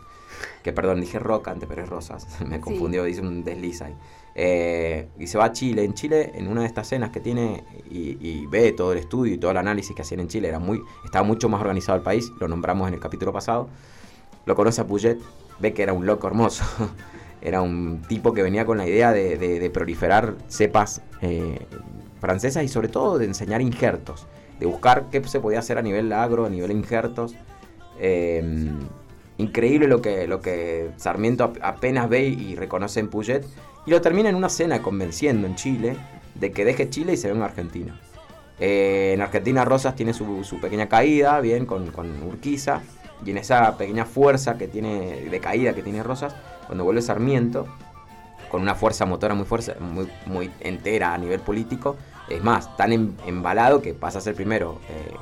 que 0.62 0.72
perdón, 0.72 1.00
dije 1.00 1.18
Roca 1.18 1.50
antes, 1.50 1.68
pero 1.68 1.82
es 1.82 1.88
Rosas, 1.88 2.26
me 2.46 2.60
confundió, 2.60 3.04
dice 3.04 3.20
un 3.20 3.44
desliz 3.44 3.82
ahí. 3.82 3.94
Eh, 4.34 5.08
y 5.18 5.26
se 5.26 5.36
va 5.36 5.46
a 5.46 5.52
Chile. 5.52 5.84
En 5.84 5.92
Chile, 5.92 6.32
en 6.34 6.48
una 6.48 6.62
de 6.62 6.66
estas 6.68 6.88
cenas 6.88 7.10
que 7.10 7.20
tiene 7.20 7.64
y, 7.90 8.46
ve 8.46 8.72
todo 8.72 8.92
el 8.92 8.98
estudio 8.98 9.34
y 9.34 9.38
todo 9.38 9.50
el 9.50 9.56
análisis 9.56 9.94
que 9.94 10.02
hacían 10.02 10.20
en 10.20 10.28
Chile, 10.28 10.48
era 10.48 10.58
muy, 10.58 10.80
estaba 11.04 11.24
mucho 11.24 11.48
más 11.48 11.60
organizado 11.60 11.96
el 11.98 12.02
país, 12.02 12.32
lo 12.40 12.48
nombramos 12.48 12.88
en 12.88 12.94
el 12.94 13.00
capítulo 13.00 13.32
pasado. 13.32 13.68
Lo 14.46 14.54
conoce 14.54 14.80
a 14.80 14.86
Puget, 14.86 15.18
ve 15.58 15.74
que 15.74 15.82
era 15.82 15.92
un 15.92 16.06
loco 16.06 16.26
hermoso. 16.26 16.64
Era 17.42 17.62
un 17.62 18.02
tipo 18.08 18.32
que 18.32 18.42
venía 18.42 18.64
con 18.64 18.78
la 18.78 18.86
idea 18.86 19.12
de, 19.12 19.70
proliferar 19.72 20.34
cepas 20.48 21.02
eh, 21.22 21.58
francesas 22.20 22.64
y 22.64 22.68
sobre 22.68 22.88
todo 22.88 23.18
de 23.18 23.26
enseñar 23.26 23.62
injertos, 23.62 24.26
de 24.58 24.66
buscar 24.66 25.06
qué 25.10 25.22
se 25.24 25.40
podía 25.40 25.60
hacer 25.60 25.78
a 25.78 25.82
nivel 25.82 26.12
agro, 26.12 26.46
a 26.46 26.50
nivel 26.50 26.70
injertos. 26.70 27.34
Eh, 27.98 28.70
increíble 29.38 29.88
lo 29.88 30.02
que, 30.02 30.26
lo 30.26 30.40
que 30.40 30.90
Sarmiento 30.96 31.52
apenas 31.62 32.08
ve 32.08 32.24
y 32.24 32.56
reconoce 32.56 33.00
en 33.00 33.08
Puget 33.08 33.46
y 33.86 33.90
lo 33.90 34.00
termina 34.00 34.28
en 34.28 34.34
una 34.34 34.48
cena 34.48 34.82
convenciendo 34.82 35.46
en 35.46 35.54
Chile 35.54 35.96
de 36.34 36.52
que 36.52 36.64
deje 36.64 36.90
Chile 36.90 37.14
y 37.14 37.16
se 37.16 37.28
venga 37.28 37.44
a 37.44 37.48
Argentina. 37.48 37.98
Eh, 38.58 39.12
en 39.14 39.22
Argentina 39.22 39.64
Rosas 39.64 39.96
tiene 39.96 40.12
su, 40.12 40.58
pequeña 40.60 40.88
caída, 40.88 41.40
bien, 41.40 41.64
con, 41.64 41.90
con, 41.90 42.22
Urquiza, 42.22 42.82
y 43.24 43.30
en 43.30 43.38
esa 43.38 43.76
pequeña 43.76 44.04
fuerza 44.04 44.58
que 44.58 44.68
tiene, 44.68 45.28
de 45.30 45.40
caída 45.40 45.74
que 45.74 45.82
tiene 45.82 46.02
Rosas, 46.02 46.34
cuando 46.70 46.84
vuelve 46.84 47.02
Sarmiento, 47.02 47.66
con 48.48 48.62
una 48.62 48.76
fuerza 48.76 49.04
motora 49.04 49.34
muy, 49.34 49.44
fuerza, 49.44 49.74
muy, 49.80 50.08
muy 50.26 50.52
entera 50.60 51.12
a 51.12 51.18
nivel 51.18 51.40
político, 51.40 51.96
es 52.28 52.44
más, 52.44 52.76
tan 52.76 52.92
em, 52.92 53.12
embalado 53.26 53.82
que 53.82 53.92
pasa 53.92 54.18
a 54.18 54.20
ser 54.20 54.36
primero 54.36 54.78
eh, 54.88 55.12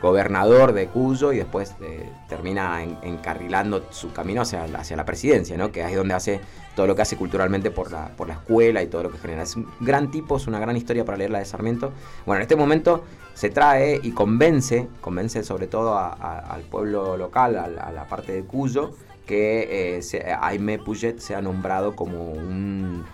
gobernador 0.00 0.72
de 0.72 0.86
Cuyo 0.86 1.34
y 1.34 1.36
después 1.36 1.74
eh, 1.82 2.08
termina 2.26 2.82
encarrilando 3.02 3.84
su 3.90 4.14
camino 4.14 4.40
hacia, 4.40 4.64
hacia 4.64 4.96
la 4.96 5.04
presidencia, 5.04 5.58
¿no? 5.58 5.70
que 5.70 5.82
es 5.82 5.94
donde 5.94 6.14
hace 6.14 6.40
todo 6.74 6.86
lo 6.86 6.96
que 6.96 7.02
hace 7.02 7.18
culturalmente 7.18 7.70
por 7.70 7.92
la, 7.92 8.08
por 8.16 8.26
la 8.26 8.34
escuela 8.34 8.82
y 8.82 8.86
todo 8.86 9.02
lo 9.02 9.10
que 9.10 9.18
genera. 9.18 9.42
Es 9.42 9.56
un 9.56 9.68
gran 9.80 10.10
tipo, 10.10 10.38
es 10.38 10.46
una 10.46 10.58
gran 10.58 10.74
historia 10.74 11.04
para 11.04 11.18
leer 11.18 11.32
la 11.32 11.40
de 11.40 11.44
Sarmiento. 11.44 11.92
Bueno, 12.24 12.38
en 12.38 12.42
este 12.44 12.56
momento 12.56 13.04
se 13.34 13.50
trae 13.50 14.00
y 14.02 14.12
convence, 14.12 14.88
convence 15.02 15.44
sobre 15.44 15.66
todo 15.66 15.98
al 15.98 16.62
pueblo 16.62 17.18
local, 17.18 17.56
a, 17.56 17.92
la 17.92 18.08
parte 18.08 18.32
de 18.32 18.44
Cuyo, 18.44 18.92
que 19.26 19.98
eh, 19.98 20.36
Aime 20.40 20.78
Puget 20.78 21.18
sea 21.18 21.40
nombrado 21.40 21.96
como 21.96 22.32
un, 22.32 23.04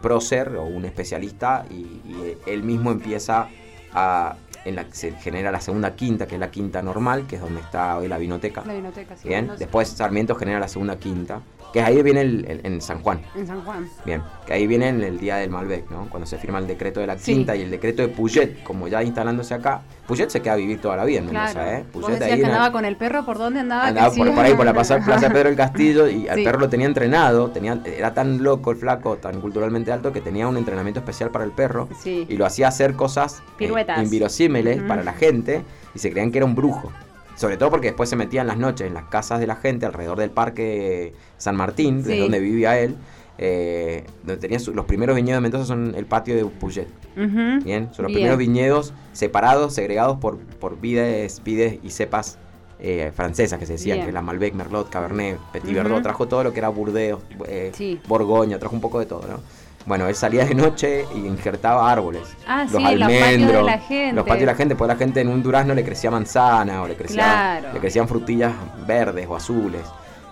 prócer 0.00 0.56
o 0.56 0.64
un 0.64 0.84
especialista 0.84 1.64
y, 1.68 1.74
y 1.74 2.36
él 2.46 2.62
mismo 2.62 2.92
empieza 2.92 3.48
a 3.92 4.36
en 4.64 4.76
la 4.76 4.84
que 4.84 4.94
se 4.94 5.12
genera 5.12 5.50
la 5.50 5.60
segunda 5.60 5.94
quinta, 5.94 6.26
que 6.26 6.34
es 6.34 6.40
la 6.40 6.50
quinta 6.50 6.82
normal, 6.82 7.26
que 7.26 7.36
es 7.36 7.42
donde 7.42 7.60
está 7.60 7.96
hoy 7.96 8.08
la 8.08 8.18
vinoteca. 8.18 8.62
La 8.66 8.74
vinoteca, 8.74 9.16
sí. 9.16 9.28
Bien, 9.28 9.50
después 9.58 9.88
Sarmiento 9.88 10.34
genera 10.34 10.60
la 10.60 10.68
segunda 10.68 10.98
quinta, 10.98 11.40
que 11.72 11.82
ahí 11.82 12.02
viene 12.02 12.22
el, 12.22 12.60
en 12.64 12.80
San 12.80 13.02
Juan. 13.02 13.20
En 13.34 13.46
San 13.46 13.62
Juan. 13.62 13.88
Bien, 14.04 14.22
que 14.46 14.52
ahí 14.54 14.66
viene 14.66 14.88
en 14.88 15.02
el 15.02 15.18
día 15.18 15.36
del 15.36 15.50
Malbec, 15.50 15.90
¿no? 15.90 16.08
Cuando 16.08 16.26
se 16.26 16.38
firma 16.38 16.58
el 16.58 16.66
decreto 16.66 17.00
de 17.00 17.06
la 17.06 17.16
quinta 17.16 17.54
y 17.56 17.62
el 17.62 17.70
decreto 17.70 18.02
de 18.02 18.08
Puget, 18.08 18.62
como 18.62 18.88
ya 18.88 19.02
instalándose 19.02 19.54
acá. 19.54 19.82
Puget 20.06 20.30
se 20.30 20.40
queda 20.40 20.54
a 20.54 20.56
vivir 20.56 20.80
toda 20.80 20.96
la 20.96 21.04
vida 21.04 21.18
en 21.18 21.26
Mendoza, 21.26 21.78
¿eh? 21.78 21.84
Puget 21.92 22.22
ahí 22.22 22.40
que 22.40 22.46
andaba 22.46 22.72
con 22.72 22.84
el 22.84 22.96
perro, 22.96 23.24
¿por 23.24 23.38
dónde 23.38 23.60
andaba? 23.60 23.88
Andaba 23.88 24.14
por, 24.14 24.28
ahí, 24.28 24.54
por 24.54 24.64
la 24.64 24.72
Plaza 24.72 24.98
Pedro 25.30 25.48
el 25.50 25.56
Castillo, 25.56 26.08
y 26.08 26.28
al 26.28 26.42
perro 26.42 26.60
lo 26.60 26.68
tenía 26.68 26.86
entrenado, 26.86 27.50
tenía, 27.50 27.80
era 27.84 28.14
tan 28.14 28.42
loco 28.42 28.70
el 28.70 28.78
flaco, 28.78 29.16
tan 29.16 29.40
culturalmente 29.40 29.92
alto, 29.92 30.12
que 30.12 30.20
tenía 30.20 30.48
un 30.48 30.56
entrenamiento 30.56 31.00
especial 31.00 31.30
para 31.30 31.44
el 31.44 31.52
perro. 31.52 31.88
Y 32.04 32.36
lo 32.36 32.46
hacía 32.46 32.68
hacer 32.68 32.94
cosas 32.94 33.42
eh, 33.58 33.70
invirosímiles 34.02 34.82
para 34.82 35.02
la 35.02 35.12
gente, 35.12 35.62
y 35.94 35.98
se 35.98 36.10
creían 36.10 36.32
que 36.32 36.38
era 36.38 36.46
un 36.46 36.54
brujo. 36.54 36.90
Sobre 37.38 37.56
todo 37.56 37.70
porque 37.70 37.86
después 37.86 38.10
se 38.10 38.16
metía 38.16 38.40
en 38.40 38.48
las 38.48 38.58
noches 38.58 38.88
en 38.88 38.94
las 38.94 39.04
casas 39.04 39.38
de 39.38 39.46
la 39.46 39.54
gente 39.54 39.86
alrededor 39.86 40.18
del 40.18 40.30
parque 40.30 41.14
San 41.36 41.54
Martín, 41.54 42.02
de 42.02 42.18
donde 42.18 42.40
vivía 42.40 42.78
él. 42.80 42.96
Eh, 43.40 44.04
donde 44.24 44.38
tenía 44.38 44.58
los 44.74 44.84
primeros 44.86 45.14
viñedos 45.14 45.36
de 45.36 45.42
Mendoza 45.42 45.64
son 45.64 45.94
el 45.94 46.06
patio 46.06 46.34
de 46.34 46.44
Puget. 46.44 46.88
Bien, 47.14 47.88
son 47.94 48.04
los 48.04 48.12
primeros 48.12 48.38
viñedos 48.38 48.92
separados, 49.12 49.72
segregados 49.72 50.18
por, 50.18 50.38
por 50.38 50.80
vides, 50.80 51.40
vides 51.44 51.78
y 51.84 51.90
cepas 51.90 52.38
eh, 52.80 53.12
francesas 53.14 53.60
que 53.60 53.66
se 53.66 53.74
decían, 53.74 54.04
que 54.04 54.10
la 54.10 54.22
Malbec, 54.22 54.54
Merlot, 54.54 54.90
Cabernet, 54.90 55.38
Petit 55.52 55.72
Verdot, 55.72 56.02
trajo 56.02 56.26
todo 56.26 56.42
lo 56.42 56.52
que 56.52 56.58
era 56.58 56.68
Burdeos, 56.68 57.22
eh, 57.46 58.00
Borgoña, 58.08 58.58
trajo 58.58 58.74
un 58.74 58.80
poco 58.80 58.98
de 58.98 59.06
todo, 59.06 59.22
¿no? 59.28 59.40
Bueno, 59.86 60.06
él 60.06 60.14
salía 60.14 60.44
de 60.44 60.54
noche 60.54 61.06
y 61.14 61.26
injertaba 61.26 61.90
árboles. 61.90 62.36
Ah, 62.46 62.66
los 62.70 62.84
almendros, 62.84 63.02
los 63.02 63.38
patios 63.38 63.48
de 63.50 63.62
la 63.62 63.78
gente. 63.78 64.16
Los 64.16 64.24
patios 64.24 64.40
de 64.40 64.46
la 64.46 64.54
gente, 64.54 64.76
pues 64.76 64.88
la 64.88 64.96
gente 64.96 65.20
en 65.20 65.28
un 65.28 65.42
durazno 65.42 65.74
le 65.74 65.84
crecía 65.84 66.10
manzana 66.10 66.82
o 66.82 66.88
le, 66.88 66.94
crecía, 66.94 67.70
le 67.72 67.80
crecían 67.80 68.06
frutillas 68.06 68.52
verdes 68.86 69.26
o 69.28 69.36
azules. 69.36 69.82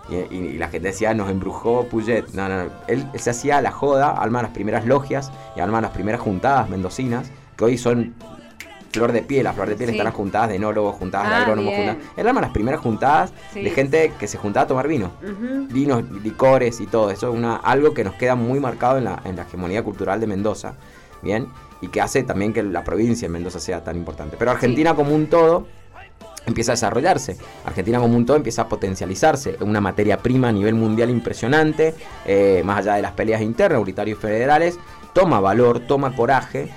Y, 0.08 0.52
la 0.52 0.68
gente 0.68 0.88
decía, 0.88 1.14
nos 1.14 1.30
embrujó 1.30 1.84
Puget. 1.86 2.28
No, 2.32 2.48
no, 2.48 2.64
no. 2.64 2.70
Él, 2.86 3.06
se 3.14 3.30
hacía 3.30 3.60
la 3.60 3.72
joda, 3.72 4.10
alma 4.10 4.42
las 4.42 4.52
primeras 4.52 4.86
logias 4.86 5.32
y 5.56 5.60
alma 5.60 5.80
las 5.80 5.90
primeras 5.90 6.20
juntadas 6.20 6.68
mendocinas, 6.68 7.30
que 7.56 7.64
hoy 7.64 7.78
son 7.78 8.14
flor 8.96 9.12
de 9.12 9.22
piel, 9.22 9.44
las 9.44 9.54
flor 9.54 9.68
de 9.68 9.76
piel 9.76 9.90
están 9.90 10.04
las 10.04 10.14
juntadas 10.14 10.48
de 10.48 10.56
enólogos, 10.56 10.96
juntadas 10.96 11.28
de 11.28 11.34
ah, 11.34 11.42
agrónomos, 11.42 11.74
juntadas. 11.74 11.96
Eran 12.16 12.34
las 12.36 12.50
primeras 12.50 12.80
juntadas 12.80 13.32
de 13.54 13.70
gente 13.70 14.12
que 14.18 14.26
se 14.26 14.38
juntaba 14.38 14.64
a 14.64 14.66
tomar 14.66 14.88
vino. 14.88 15.12
Vinos, 15.70 16.04
licores 16.22 16.80
y 16.80 16.86
todo. 16.86 17.10
Eso 17.10 17.28
es 17.28 17.34
una, 17.34 17.56
algo 17.56 17.94
que 17.94 18.04
nos 18.04 18.14
queda 18.14 18.34
muy 18.34 18.60
marcado 18.60 18.98
en 18.98 19.04
la, 19.04 19.20
en 19.24 19.36
la 19.36 19.42
hegemonía 19.42 19.82
cultural 19.82 20.20
de 20.20 20.26
Mendoza. 20.26 20.74
Bien. 21.22 21.48
Y 21.80 21.88
que 21.88 22.00
hace 22.00 22.22
también 22.22 22.52
que 22.52 22.62
la 22.62 22.82
provincia 22.82 23.28
de 23.28 23.32
Mendoza 23.32 23.60
sea 23.60 23.84
tan 23.84 23.96
importante. 23.96 24.36
Pero 24.38 24.50
Argentina 24.50 24.94
como 24.94 25.14
un 25.14 25.26
todo 25.28 25.66
empieza 26.46 26.72
a 26.72 26.74
desarrollarse. 26.74 27.36
Argentina 27.64 27.98
como 27.98 28.16
un 28.16 28.24
todo 28.24 28.36
empieza 28.36 28.62
a 28.62 28.68
potencializarse. 28.68 29.56
Una 29.60 29.80
materia 29.80 30.18
prima 30.18 30.48
a 30.48 30.52
nivel 30.52 30.74
mundial 30.74 31.10
impresionante, 31.10 31.94
eh, 32.24 32.62
más 32.64 32.78
allá 32.78 32.94
de 32.94 33.02
las 33.02 33.12
peleas 33.12 33.42
internas, 33.42 33.82
unitarios 33.82 34.18
y 34.18 34.22
federales, 34.22 34.78
toma 35.12 35.40
valor, 35.40 35.80
toma 35.80 36.14
coraje 36.14 36.70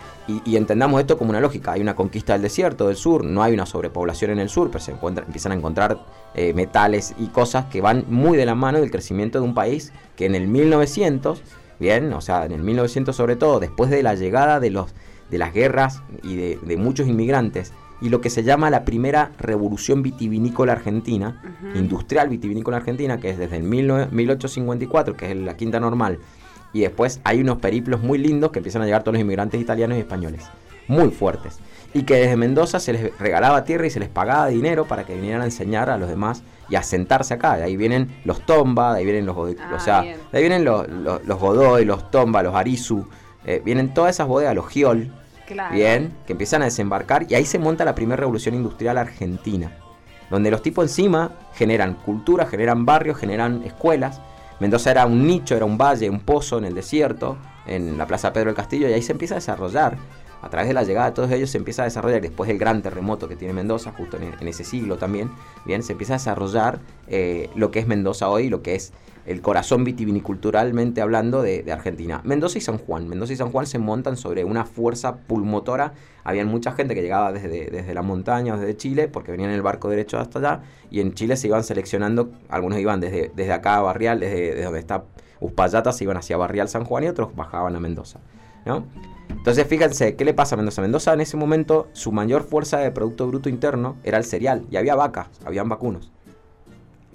y, 0.45 0.55
entendamos 0.57 0.99
esto 0.99 1.17
como 1.17 1.31
una 1.31 1.39
lógica. 1.39 1.71
Hay 1.71 1.81
una 1.81 1.95
conquista 1.95 2.33
del 2.33 2.41
desierto, 2.43 2.87
del 2.87 2.95
sur, 2.95 3.23
no 3.23 3.41
hay 3.41 3.53
una 3.53 3.65
sobrepoblación 3.65 4.31
en 4.31 4.39
el 4.39 4.49
sur, 4.49 4.69
pero 4.69 4.83
se 4.83 4.91
encuentra, 4.91 5.25
empiezan 5.25 5.51
a 5.51 5.55
encontrar 5.55 5.99
eh, 6.35 6.53
metales 6.53 7.15
y 7.17 7.27
cosas 7.27 7.65
que 7.65 7.81
van 7.81 8.05
muy 8.09 8.37
de 8.37 8.45
la 8.45 8.55
mano 8.55 8.79
del 8.79 8.91
crecimiento 8.91 9.39
de 9.39 9.45
un 9.45 9.53
país 9.53 9.91
que 10.15 10.25
en 10.25 10.35
el 10.35 10.47
1900, 10.47 11.41
bien, 11.79 12.13
o 12.13 12.21
sea, 12.21 12.45
en 12.45 12.51
el 12.51 12.61
1900 12.61 13.15
sobre 13.15 13.35
todo, 13.35 13.59
después 13.59 13.89
de 13.89 14.03
la 14.03 14.15
llegada 14.15 14.59
de, 14.59 14.69
los, 14.69 14.93
de 15.31 15.37
las 15.37 15.53
guerras 15.53 16.03
y 16.23 16.35
de, 16.35 16.77
muchos 16.77 17.07
inmigrantes, 17.07 17.73
y 18.01 18.09
lo 18.09 18.21
que 18.21 18.29
se 18.29 18.43
llama 18.43 18.69
la 18.69 18.85
primera 18.85 19.31
revolución 19.39 20.03
vitivinícola 20.03 20.71
argentina, 20.71 21.41
industrial 21.75 22.29
vitivinícola 22.29 22.77
argentina, 22.77 23.19
que 23.19 23.29
es 23.31 23.37
desde 23.37 23.57
el 23.57 23.63
1854, 23.63 25.17
que 25.17 25.31
es 25.31 25.35
la 25.35 25.57
quinta 25.57 25.81
normal, 25.81 26.19
y 26.73 26.81
después 26.81 27.19
hay 27.23 27.41
unos 27.41 27.57
periplos 27.57 28.01
muy 28.01 28.17
lindos 28.17 28.51
que 28.51 28.59
empiezan 28.59 28.81
a 28.81 28.85
llegar 28.85 29.03
todos 29.03 29.13
los 29.13 29.21
inmigrantes 29.21 29.59
italianos 29.59 29.97
y 29.97 30.01
españoles. 30.01 30.45
Muy 30.87 31.09
fuertes. 31.09 31.59
Y 31.93 32.03
que 32.03 32.15
desde 32.15 32.35
Mendoza 32.35 32.79
se 32.79 32.93
les 32.93 33.17
regalaba 33.19 33.63
tierra 33.63 33.87
y 33.87 33.89
se 33.89 33.99
les 33.99 34.09
pagaba 34.09 34.47
dinero 34.47 34.85
para 34.85 35.05
que 35.05 35.15
vinieran 35.15 35.41
a 35.41 35.45
enseñar 35.45 35.89
a 35.89 35.97
los 35.97 36.09
demás 36.09 36.43
y 36.69 36.75
a 36.75 36.83
sentarse 36.83 37.33
acá. 37.33 37.57
De 37.57 37.63
ahí 37.63 37.77
vienen 37.77 38.21
los 38.25 38.45
Tomba, 38.45 38.93
de 38.93 38.99
ahí 38.99 39.05
vienen 39.05 39.25
los, 39.25 39.35
ah, 39.37 39.75
o 39.75 39.79
sea, 39.79 40.01
de 40.03 40.17
ahí 40.31 40.41
vienen 40.41 40.63
los, 40.63 40.87
los, 40.87 41.39
Godoy, 41.39 41.85
los 41.85 42.11
Tomba, 42.11 42.43
los 42.43 42.55
Arizu. 42.55 43.05
Eh, 43.45 43.61
vienen 43.63 43.93
todas 43.93 44.15
esas 44.15 44.27
bodegas, 44.27 44.53
los 44.53 44.67
Giol, 44.67 45.11
bien, 45.71 46.13
que 46.27 46.33
empiezan 46.33 46.61
a 46.61 46.65
desembarcar 46.65 47.25
y 47.29 47.35
ahí 47.35 47.45
se 47.45 47.57
monta 47.57 47.85
la 47.85 47.95
primera 47.95 48.17
revolución 48.17 48.53
industrial 48.53 48.97
argentina. 48.97 49.71
Donde 50.29 50.51
los 50.51 50.61
tipos 50.61 50.85
encima 50.85 51.31
generan 51.55 51.95
cultura, 51.95 52.45
generan 52.45 52.85
barrios, 52.85 53.17
generan 53.17 53.63
escuelas 53.63 54.21
Mendoza 54.59 54.91
era 54.91 55.05
un 55.05 55.25
nicho, 55.25 55.55
era 55.55 55.65
un 55.65 55.77
valle, 55.77 56.09
un 56.09 56.19
pozo 56.19 56.57
en 56.57 56.65
el 56.65 56.73
desierto, 56.73 57.37
en 57.65 57.97
la 57.97 58.05
Plaza 58.05 58.33
Pedro 58.33 58.47
del 58.47 58.55
Castillo, 58.55 58.89
y 58.89 58.93
ahí 58.93 59.01
se 59.01 59.13
empieza 59.13 59.35
a 59.35 59.37
desarrollar. 59.37 59.97
A 60.41 60.49
través 60.49 60.69
de 60.69 60.73
la 60.73 60.83
llegada 60.83 61.07
de 61.07 61.11
todos 61.13 61.31
ellos 61.31 61.49
se 61.49 61.57
empieza 61.57 61.81
a 61.81 61.85
desarrollar, 61.85 62.21
después 62.21 62.47
del 62.47 62.57
gran 62.57 62.81
terremoto 62.81 63.27
que 63.27 63.35
tiene 63.35 63.53
Mendoza, 63.53 63.91
justo 63.91 64.17
en, 64.17 64.47
ese 64.47 64.63
siglo 64.63 64.97
también, 64.97 65.29
bien, 65.65 65.83
se 65.83 65.93
empieza 65.93 66.13
a 66.13 66.17
desarrollar 66.17 66.79
eh, 67.07 67.49
lo 67.55 67.71
que 67.71 67.79
es 67.79 67.87
Mendoza 67.87 68.29
hoy, 68.29 68.49
lo 68.49 68.61
que 68.61 68.75
es 68.75 68.93
el 69.29 69.43
corazón 69.43 69.83
vitiviniculturalmente 69.83 71.01
hablando 71.01 71.43
de, 71.43 71.63
Argentina. 71.71 72.19
Mendoza 72.23 72.57
y 72.57 72.61
San 72.61 72.79
Juan. 72.79 73.07
Mendoza 73.07 73.33
y 73.33 73.35
San 73.35 73.51
Juan 73.51 73.67
se 73.67 73.77
montan 73.77 74.17
sobre 74.17 74.43
una 74.43 74.65
fuerza 74.65 75.17
pulmotora. 75.17 75.93
Habían 76.23 76.47
mucha 76.47 76.71
gente 76.71 76.95
que 76.95 77.03
llegaba 77.03 77.31
desde, 77.31 77.69
desde 77.69 77.93
la 77.93 78.01
montaña, 78.01 78.57
desde 78.57 78.75
Chile, 78.75 79.07
porque 79.07 79.31
venían 79.31 79.51
en 79.51 79.55
el 79.55 79.61
barco 79.61 79.87
derecho 79.87 80.17
hasta 80.17 80.39
allá, 80.39 80.61
y 80.89 80.99
en 80.99 81.13
Chile 81.13 81.37
se 81.37 81.45
iban 81.45 81.63
seleccionando, 81.63 82.31
algunos 82.49 82.79
iban 82.79 82.99
desde, 82.99 83.31
desde 83.35 83.53
acá 83.53 83.77
a 83.77 83.81
Barrial, 83.81 84.19
desde, 84.19 84.63
donde 84.63 84.79
está 84.79 85.03
Uspallata, 85.39 85.93
se 85.93 86.05
iban 86.05 86.17
hacia 86.17 86.35
Barrial 86.35 86.67
San 86.67 86.83
Juan 86.83 87.03
y 87.03 87.07
otros 87.07 87.35
bajaban 87.35 87.75
a 87.75 87.79
Mendoza. 87.79 88.19
¿no? 88.65 88.85
Entonces 89.29 89.67
fíjense, 89.67 90.15
¿qué 90.15 90.25
le 90.25 90.33
pasa 90.33 90.55
a 90.55 90.57
Mendoza? 90.57 90.81
Mendoza 90.81 91.13
en 91.13 91.21
ese 91.21 91.37
momento 91.37 91.87
su 91.93 92.11
mayor 92.11 92.41
fuerza 92.41 92.79
de 92.79 92.89
Producto 92.89 93.27
Bruto 93.27 93.47
Interno 93.47 93.97
era 94.03 94.17
el 94.17 94.23
cereal, 94.23 94.65
y 94.71 94.77
había 94.77 94.95
vacas, 94.95 95.27
habían 95.45 95.69
vacunos. 95.69 96.11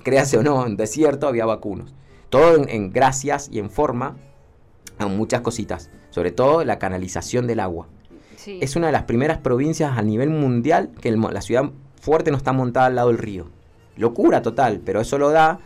Créase 0.04 0.38
o 0.38 0.44
no, 0.44 0.64
en 0.64 0.76
desierto 0.76 1.26
había 1.26 1.44
vacunos. 1.44 1.92
Todo 2.34 2.56
en, 2.66 2.90
gracias 2.90 3.48
y 3.52 3.60
en 3.60 3.70
forma 3.70 4.16
a 4.98 5.06
muchas 5.06 5.42
cositas, 5.42 5.92
sobre 6.10 6.32
todo 6.32 6.64
la 6.64 6.80
canalización 6.80 7.46
del 7.46 7.60
agua. 7.60 7.86
Es 8.44 8.74
una 8.74 8.88
de 8.88 8.92
las 8.92 9.04
primeras 9.04 9.38
provincias 9.38 9.96
a 9.96 10.02
nivel 10.02 10.30
mundial 10.30 10.90
que 11.00 11.12
la 11.12 11.40
ciudad 11.42 11.70
fuerte 12.00 12.32
no 12.32 12.36
está 12.36 12.52
montada 12.52 12.86
al 12.86 12.96
lado 12.96 13.10
del 13.10 13.18
río. 13.18 13.50
Locura 13.96 14.42
total, 14.42 14.80
pero 14.84 15.00
eso 15.00 15.16
lo 15.16 15.30
da 15.30 15.60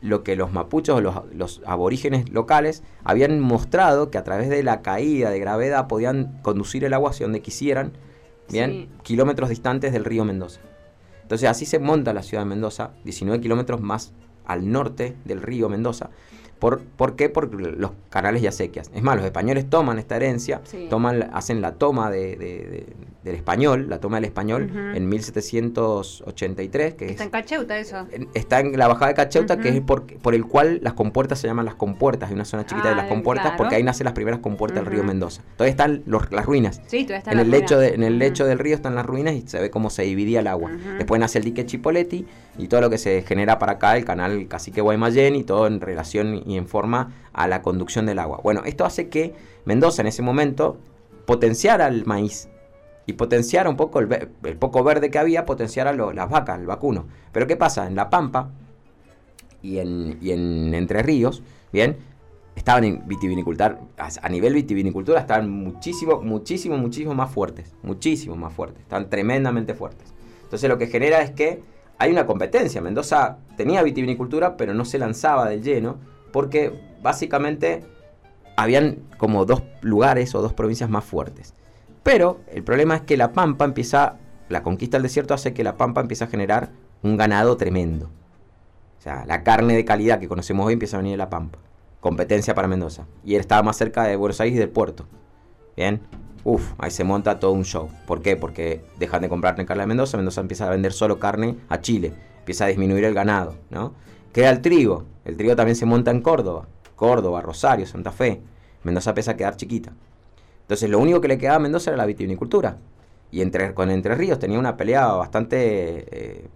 lo 0.00 0.22
que 0.22 0.36
los 0.36 0.52
mapuchos, 0.52 1.02
los, 1.02 1.24
los 1.34 1.60
aborígenes 1.66 2.30
locales, 2.30 2.84
habían 3.02 3.40
mostrado 3.40 4.12
que 4.12 4.18
a 4.18 4.22
través 4.22 4.48
de 4.48 4.62
la 4.62 4.80
caída 4.80 5.28
de 5.28 5.40
gravedad 5.40 5.88
podían 5.88 6.38
conducir 6.42 6.84
el 6.84 6.94
agua 6.94 7.10
hacia 7.10 7.26
donde 7.26 7.42
quisieran, 7.42 7.94
bien, 8.48 8.90
kilómetros 9.02 9.48
distantes 9.48 9.92
del 9.92 10.04
río 10.04 10.24
Mendoza. 10.24 10.60
Entonces 11.22 11.48
así 11.48 11.66
se 11.66 11.80
monta 11.80 12.12
la 12.12 12.22
ciudad 12.22 12.44
de 12.44 12.50
Mendoza, 12.50 12.92
19 13.02 13.40
kilómetros 13.40 13.80
más 13.80 14.12
al 14.46 14.70
norte 14.70 15.16
del 15.24 15.42
río 15.42 15.68
Mendoza. 15.68 16.10
¿Por, 16.62 16.78
¿Por, 16.78 17.16
qué? 17.16 17.28
Por 17.28 17.52
los 17.52 17.90
canales 18.08 18.40
y 18.40 18.46
acequias. 18.46 18.88
Es 18.94 19.02
más, 19.02 19.16
los 19.16 19.24
españoles 19.24 19.68
toman 19.68 19.98
esta 19.98 20.14
herencia, 20.14 20.60
toman, 20.88 21.28
hacen 21.32 21.60
la 21.60 21.72
toma 21.72 22.08
de, 22.08 22.86
del 23.24 23.34
español, 23.34 23.88
la 23.88 23.98
toma 23.98 24.18
del 24.18 24.26
español 24.26 24.70
en 24.94 25.08
1783. 25.08 26.94
Que 26.94 27.06
está 27.06 27.24
en 27.24 27.30
Cacheuta 27.30 27.76
eso. 27.76 28.06
está 28.34 28.60
en 28.60 28.78
la 28.78 28.86
bajada 28.86 29.08
de 29.08 29.14
Cacheuta, 29.14 29.58
que 29.58 29.70
es 29.70 29.80
por, 29.80 30.06
por, 30.06 30.36
el 30.36 30.44
cual 30.44 30.78
las 30.82 30.92
compuertas 30.92 31.40
se 31.40 31.48
llaman 31.48 31.64
las 31.64 31.74
compuertas. 31.74 32.28
Hay 32.28 32.34
una 32.36 32.44
zona 32.44 32.64
chiquita 32.64 32.90
de 32.90 32.94
las 32.94 33.06
ah, 33.06 33.08
compuertas 33.08 33.54
porque 33.56 33.74
ahí 33.74 33.82
nacen 33.82 34.04
las 34.04 34.14
primeras 34.14 34.38
compuertas 34.38 34.84
del 34.84 34.92
río 34.92 35.02
Mendoza. 35.02 35.42
Todavía 35.56 35.72
están 35.72 36.04
las 36.06 36.46
ruinas. 36.46 36.80
Sí, 36.86 37.02
todavía 37.02 37.18
están 37.18 37.34
en 37.34 37.40
el 37.40 37.50
lecho 37.50 37.76
de, 37.76 37.88
En 37.88 38.04
el 38.04 38.18
lecho 38.18 38.46
del 38.46 38.60
río 38.60 38.76
están 38.76 38.94
las 38.94 39.04
ruinas 39.04 39.34
y 39.34 39.42
se 39.48 39.60
ve 39.60 39.70
cómo 39.70 39.90
se 39.90 40.02
dividía 40.02 40.38
el 40.38 40.46
agua. 40.46 40.70
Después 40.98 41.20
nace 41.20 41.38
el 41.38 41.44
dique 41.44 41.66
Chipoletti 41.66 42.24
y 42.56 42.68
todo 42.68 42.80
lo 42.80 42.90
que 42.90 42.98
se 42.98 43.22
genera 43.22 43.58
para 43.58 43.72
acá, 43.72 43.96
el 43.96 44.04
canal 44.04 44.46
Cacique 44.46 44.80
Guaymallén 44.80 45.34
y 45.36 45.44
todo 45.44 45.66
en 45.66 45.80
relación 45.80 46.42
en 46.56 46.66
forma 46.66 47.12
a 47.32 47.48
la 47.48 47.62
conducción 47.62 48.06
del 48.06 48.18
agua. 48.18 48.40
Bueno, 48.42 48.62
esto 48.64 48.84
hace 48.84 49.08
que 49.08 49.34
Mendoza 49.64 50.02
en 50.02 50.08
ese 50.08 50.22
momento 50.22 50.78
potenciara 51.26 51.86
el 51.86 52.04
maíz 52.04 52.48
y 53.06 53.14
potenciara 53.14 53.68
un 53.68 53.76
poco 53.76 54.00
el, 54.00 54.08
poco 54.58 54.84
verde 54.84 55.10
que 55.10 55.18
había, 55.18 55.44
potenciara 55.44 55.92
las 55.92 56.30
vacas, 56.30 56.58
el 56.58 56.66
vacuno. 56.66 57.06
Pero 57.32 57.46
¿qué 57.46 57.56
pasa? 57.56 57.86
En 57.86 57.94
La 57.94 58.10
Pampa 58.10 58.50
y 59.60 59.78
en, 59.78 60.18
y 60.20 60.32
en 60.32 60.74
Entre 60.74 61.02
Ríos, 61.02 61.42
¿bien? 61.72 61.96
Estaban 62.54 62.84
en 62.84 63.08
vitivinicultura, 63.08 63.80
a 63.96 64.28
nivel 64.28 64.52
vitivinicultura 64.52 65.20
estaban 65.20 65.48
muchísimo, 65.50 66.20
muchísimo, 66.20 66.76
muchísimo 66.76 67.14
más 67.14 67.30
fuertes, 67.30 67.74
muchísimo 67.82 68.36
más 68.36 68.52
fuertes, 68.52 68.82
están 68.82 69.08
tremendamente 69.08 69.74
fuertes. 69.74 70.12
Entonces 70.42 70.68
lo 70.68 70.76
que 70.76 70.86
genera 70.86 71.22
es 71.22 71.30
que 71.30 71.62
hay 71.96 72.10
una 72.10 72.26
competencia. 72.26 72.82
Mendoza 72.82 73.38
tenía 73.56 73.82
vitivinicultura, 73.82 74.56
pero 74.56 74.74
no 74.74 74.84
se 74.84 74.98
lanzaba 74.98 75.48
del 75.48 75.62
lleno, 75.62 75.98
porque 76.32 76.72
básicamente 77.02 77.84
habían 78.56 78.98
como 79.18 79.44
dos 79.44 79.62
lugares 79.80 80.34
o 80.34 80.42
dos 80.42 80.52
provincias 80.52 80.90
más 80.90 81.04
fuertes. 81.04 81.54
Pero 82.02 82.40
el 82.50 82.64
problema 82.64 82.96
es 82.96 83.02
que 83.02 83.16
la 83.16 83.32
Pampa 83.32 83.64
empieza, 83.64 84.18
la 84.48 84.62
conquista 84.62 84.96
del 84.96 85.04
desierto 85.04 85.34
hace 85.34 85.54
que 85.54 85.64
la 85.64 85.76
Pampa 85.76 86.00
empiece 86.00 86.24
a 86.24 86.26
generar 86.26 86.70
un 87.02 87.16
ganado 87.16 87.56
tremendo. 87.56 88.10
O 88.98 89.02
sea, 89.02 89.24
la 89.26 89.42
carne 89.42 89.74
de 89.74 89.84
calidad 89.84 90.20
que 90.20 90.28
conocemos 90.28 90.66
hoy 90.66 90.74
empieza 90.74 90.96
a 90.96 91.00
venir 91.00 91.12
de 91.12 91.18
la 91.18 91.30
Pampa. 91.30 91.58
Competencia 92.00 92.54
para 92.54 92.68
Mendoza. 92.68 93.06
Y 93.24 93.34
él 93.34 93.40
estaba 93.40 93.62
más 93.62 93.76
cerca 93.76 94.04
de 94.04 94.16
Buenos 94.16 94.40
Aires 94.40 94.56
y 94.56 94.60
del 94.60 94.70
puerto. 94.70 95.06
Bien. 95.76 96.00
Uf, 96.44 96.72
ahí 96.78 96.90
se 96.90 97.04
monta 97.04 97.38
todo 97.38 97.52
un 97.52 97.64
show. 97.64 97.88
¿Por 98.06 98.20
qué? 98.20 98.36
Porque 98.36 98.84
dejan 98.98 99.22
de 99.22 99.28
comprar 99.28 99.54
carne 99.64 99.82
de 99.82 99.86
Mendoza, 99.86 100.16
Mendoza 100.16 100.40
empieza 100.40 100.66
a 100.66 100.70
vender 100.70 100.92
solo 100.92 101.20
carne 101.20 101.56
a 101.68 101.80
Chile. 101.80 102.12
Empieza 102.38 102.64
a 102.64 102.68
disminuir 102.68 103.04
el 103.04 103.14
ganado, 103.14 103.54
¿no? 103.70 103.94
Queda 104.32 104.50
el 104.50 104.62
trigo. 104.62 105.04
El 105.24 105.36
trigo 105.36 105.54
también 105.54 105.76
se 105.76 105.86
monta 105.86 106.10
en 106.10 106.22
Córdoba. 106.22 106.66
Córdoba, 106.96 107.42
Rosario, 107.42 107.86
Santa 107.86 108.12
Fe. 108.12 108.40
Mendoza 108.82 109.10
empieza 109.10 109.32
a 109.32 109.36
quedar 109.36 109.56
chiquita. 109.56 109.92
Entonces 110.62 110.88
lo 110.88 110.98
único 110.98 111.20
que 111.20 111.28
le 111.28 111.38
quedaba 111.38 111.56
a 111.56 111.60
Mendoza 111.60 111.90
era 111.90 111.96
la 111.96 112.06
vitivinicultura. 112.06 112.78
Y 113.30 113.40
entre, 113.40 113.74
con 113.74 113.90
Entre 113.90 114.14
Ríos 114.14 114.38
tenía 114.38 114.58
una 114.58 114.76
pelea 114.76 115.06
bastante 115.06 116.06
eh, 116.10 116.48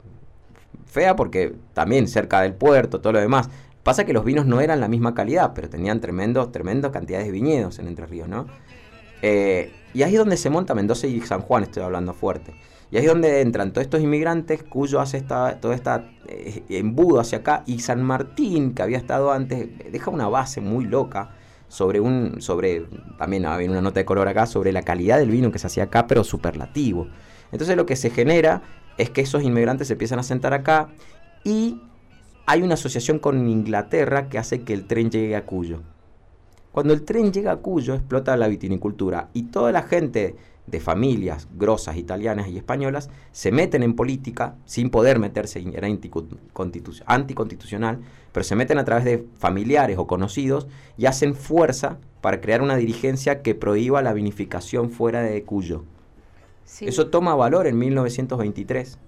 fea 0.87 1.17
porque 1.17 1.55
también 1.75 2.09
cerca 2.09 2.43
del 2.43 2.55
puerto, 2.55 3.01
todo 3.01 3.15
lo 3.15 3.21
demás. 3.21 3.49
Pasa 3.83 4.05
que 4.05 4.13
los 4.13 4.25
vinos 4.25 4.47
no 4.47 4.61
eran 4.61 4.81
la 4.81 4.89
misma 4.89 5.15
calidad, 5.15 5.53
pero 5.55 5.69
tenían 5.69 6.01
tremendos, 6.01 6.51
tremendas 6.53 6.91
cantidades 6.91 7.27
de 7.27 7.33
viñedos 7.33 7.79
en 7.79 7.89
Entre 7.89 8.07
Ríos, 8.07 8.29
¿no? 8.29 8.47
Eh, 9.23 9.73
y 9.95 10.03
ahí 10.03 10.15
es 10.15 10.19
donde 10.19 10.37
se 10.37 10.51
monta 10.51 10.75
Mendoza 10.75 11.07
y 11.07 11.21
San 11.21 11.41
Juan, 11.41 11.63
estoy 11.63 11.83
hablando 11.83 12.13
fuerte. 12.13 12.55
Y 12.91 12.97
ahí 12.97 13.05
es 13.05 13.11
donde 13.11 13.41
entran 13.41 13.73
todos 13.73 13.85
estos 13.85 14.01
inmigrantes, 14.01 14.63
Cuyo 14.63 15.01
hace 15.01 15.17
esta, 15.17 15.61
todo 15.61 15.73
este 15.73 15.91
embudo 16.69 17.21
hacia 17.21 17.39
acá, 17.39 17.63
y 17.67 17.81
San 17.81 18.03
Martín, 18.03 18.75
que 18.75 18.83
había 18.83 18.99
estado 18.99 19.33
antes, 19.33 19.69
deja 19.91 20.11
una 20.11 20.29
base 20.29 20.61
muy 20.61 20.85
loca 20.85 21.31
sobre 21.69 22.01
un, 22.01 22.41
sobre, 22.41 22.87
también 23.19 23.45
había 23.45 23.71
una 23.71 23.81
nota 23.81 24.01
de 24.01 24.05
color 24.05 24.29
acá, 24.29 24.47
sobre 24.47 24.73
la 24.73 24.83
calidad 24.83 25.19
del 25.19 25.31
vino 25.31 25.51
que 25.51 25.59
se 25.59 25.67
hacía 25.67 25.85
acá, 25.85 26.07
pero 26.07 26.23
superlativo. 26.23 27.09
Entonces 27.53 27.77
lo 27.77 27.87
que 27.87 27.97
se 27.97 28.11
genera 28.11 28.63
es 28.99 29.11
que 29.11 29.21
esos 29.21 29.43
inmigrantes 29.43 29.89
se 29.89 29.95
empiezan 29.95 30.19
a 30.19 30.23
sentar 30.23 30.55
acá 30.55 30.89
y 31.45 31.81
hay 32.47 32.63
una 32.63 32.75
asociación 32.75 33.19
con 33.19 33.49
Inglaterra 33.49 34.29
que 34.29 34.39
hace 34.39 34.63
que 34.63 34.73
el 34.73 34.87
tren 34.87 35.11
llegue 35.11 35.37
a 35.37 35.45
Cuyo. 35.45 35.83
Cuando 36.73 36.93
el 36.93 37.03
tren 37.03 37.33
llega 37.33 37.53
a 37.53 37.57
Cuyo 37.57 37.95
explota 37.95 38.37
la 38.37 38.49
vitinicultura 38.49 39.31
y 39.33 39.45
toda 39.45 39.73
la 39.73 39.83
gente 39.83 40.37
de 40.67 40.81
familias 40.81 41.47
grosas 41.57 41.97
italianas 41.97 42.49
y 42.49 42.57
españolas 42.57 43.09
se 43.33 43.53
meten 43.53 43.83
en 43.83 43.95
política 43.95 44.57
sin 44.65 44.91
poder 44.91 45.19
meterse, 45.19 45.65
era 45.75 45.87
anticonstitucional, 47.07 48.01
pero 48.33 48.45
se 48.45 48.57
meten 48.57 48.79
a 48.79 48.85
través 48.85 49.05
de 49.05 49.27
familiares 49.39 49.97
o 49.99 50.07
conocidos 50.07 50.67
y 50.97 51.07
hacen 51.07 51.35
fuerza 51.35 51.99
para 52.21 52.41
crear 52.41 52.63
una 52.63 52.77
dirigencia 52.77 53.43
que 53.43 53.55
prohíba 53.55 54.03
la 54.03 54.13
vinificación 54.13 54.91
fuera 54.91 55.23
de 55.23 55.45
Cuyo. 55.45 55.85
Eso 56.81 57.09
toma 57.09 57.37
valor 57.37 57.69
en 57.69 57.79
1923, 57.79 58.99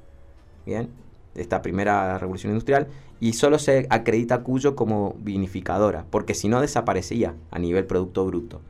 ¿bien? 0.64 0.90
Esta 1.34 1.61
primera 1.61 2.18
revolución 2.18 2.52
industrial, 2.52 2.86
y 3.20 3.32
solo 3.32 3.59
se 3.59 3.88
acredita 3.90 4.44
Cuyo 4.44 4.76
como 4.76 5.16
vinificadora, 5.18 6.04
porque 6.11 6.34
si 6.34 6.48
no 6.48 6.61
desaparecía 6.61 7.34
a 7.50 7.59
nivel 7.59 7.84
Producto 7.84 8.24
Bruto 8.24 8.61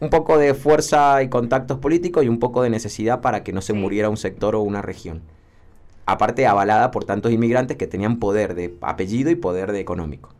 un 0.00 0.10
poco 0.10 0.38
de 0.38 0.54
fuerza 0.54 1.22
y 1.22 1.28
contactos 1.28 1.78
políticos 1.78 2.24
y 2.24 2.28
un 2.28 2.38
poco 2.38 2.62
de 2.62 2.70
necesidad 2.70 3.20
para 3.20 3.42
que 3.42 3.52
no 3.52 3.60
se 3.60 3.72
muriera 3.72 4.08
un 4.08 4.16
sector 4.16 4.54
o 4.54 4.62
una 4.62 4.82
región. 4.82 5.22
Aparte 6.06 6.46
avalada 6.46 6.90
por 6.90 7.04
tantos 7.04 7.32
inmigrantes 7.32 7.76
que 7.76 7.86
tenían 7.86 8.18
poder 8.18 8.54
de 8.54 8.76
apellido 8.80 9.30
y 9.30 9.34
poder 9.34 9.72
de 9.72 9.80
económico. 9.80 10.30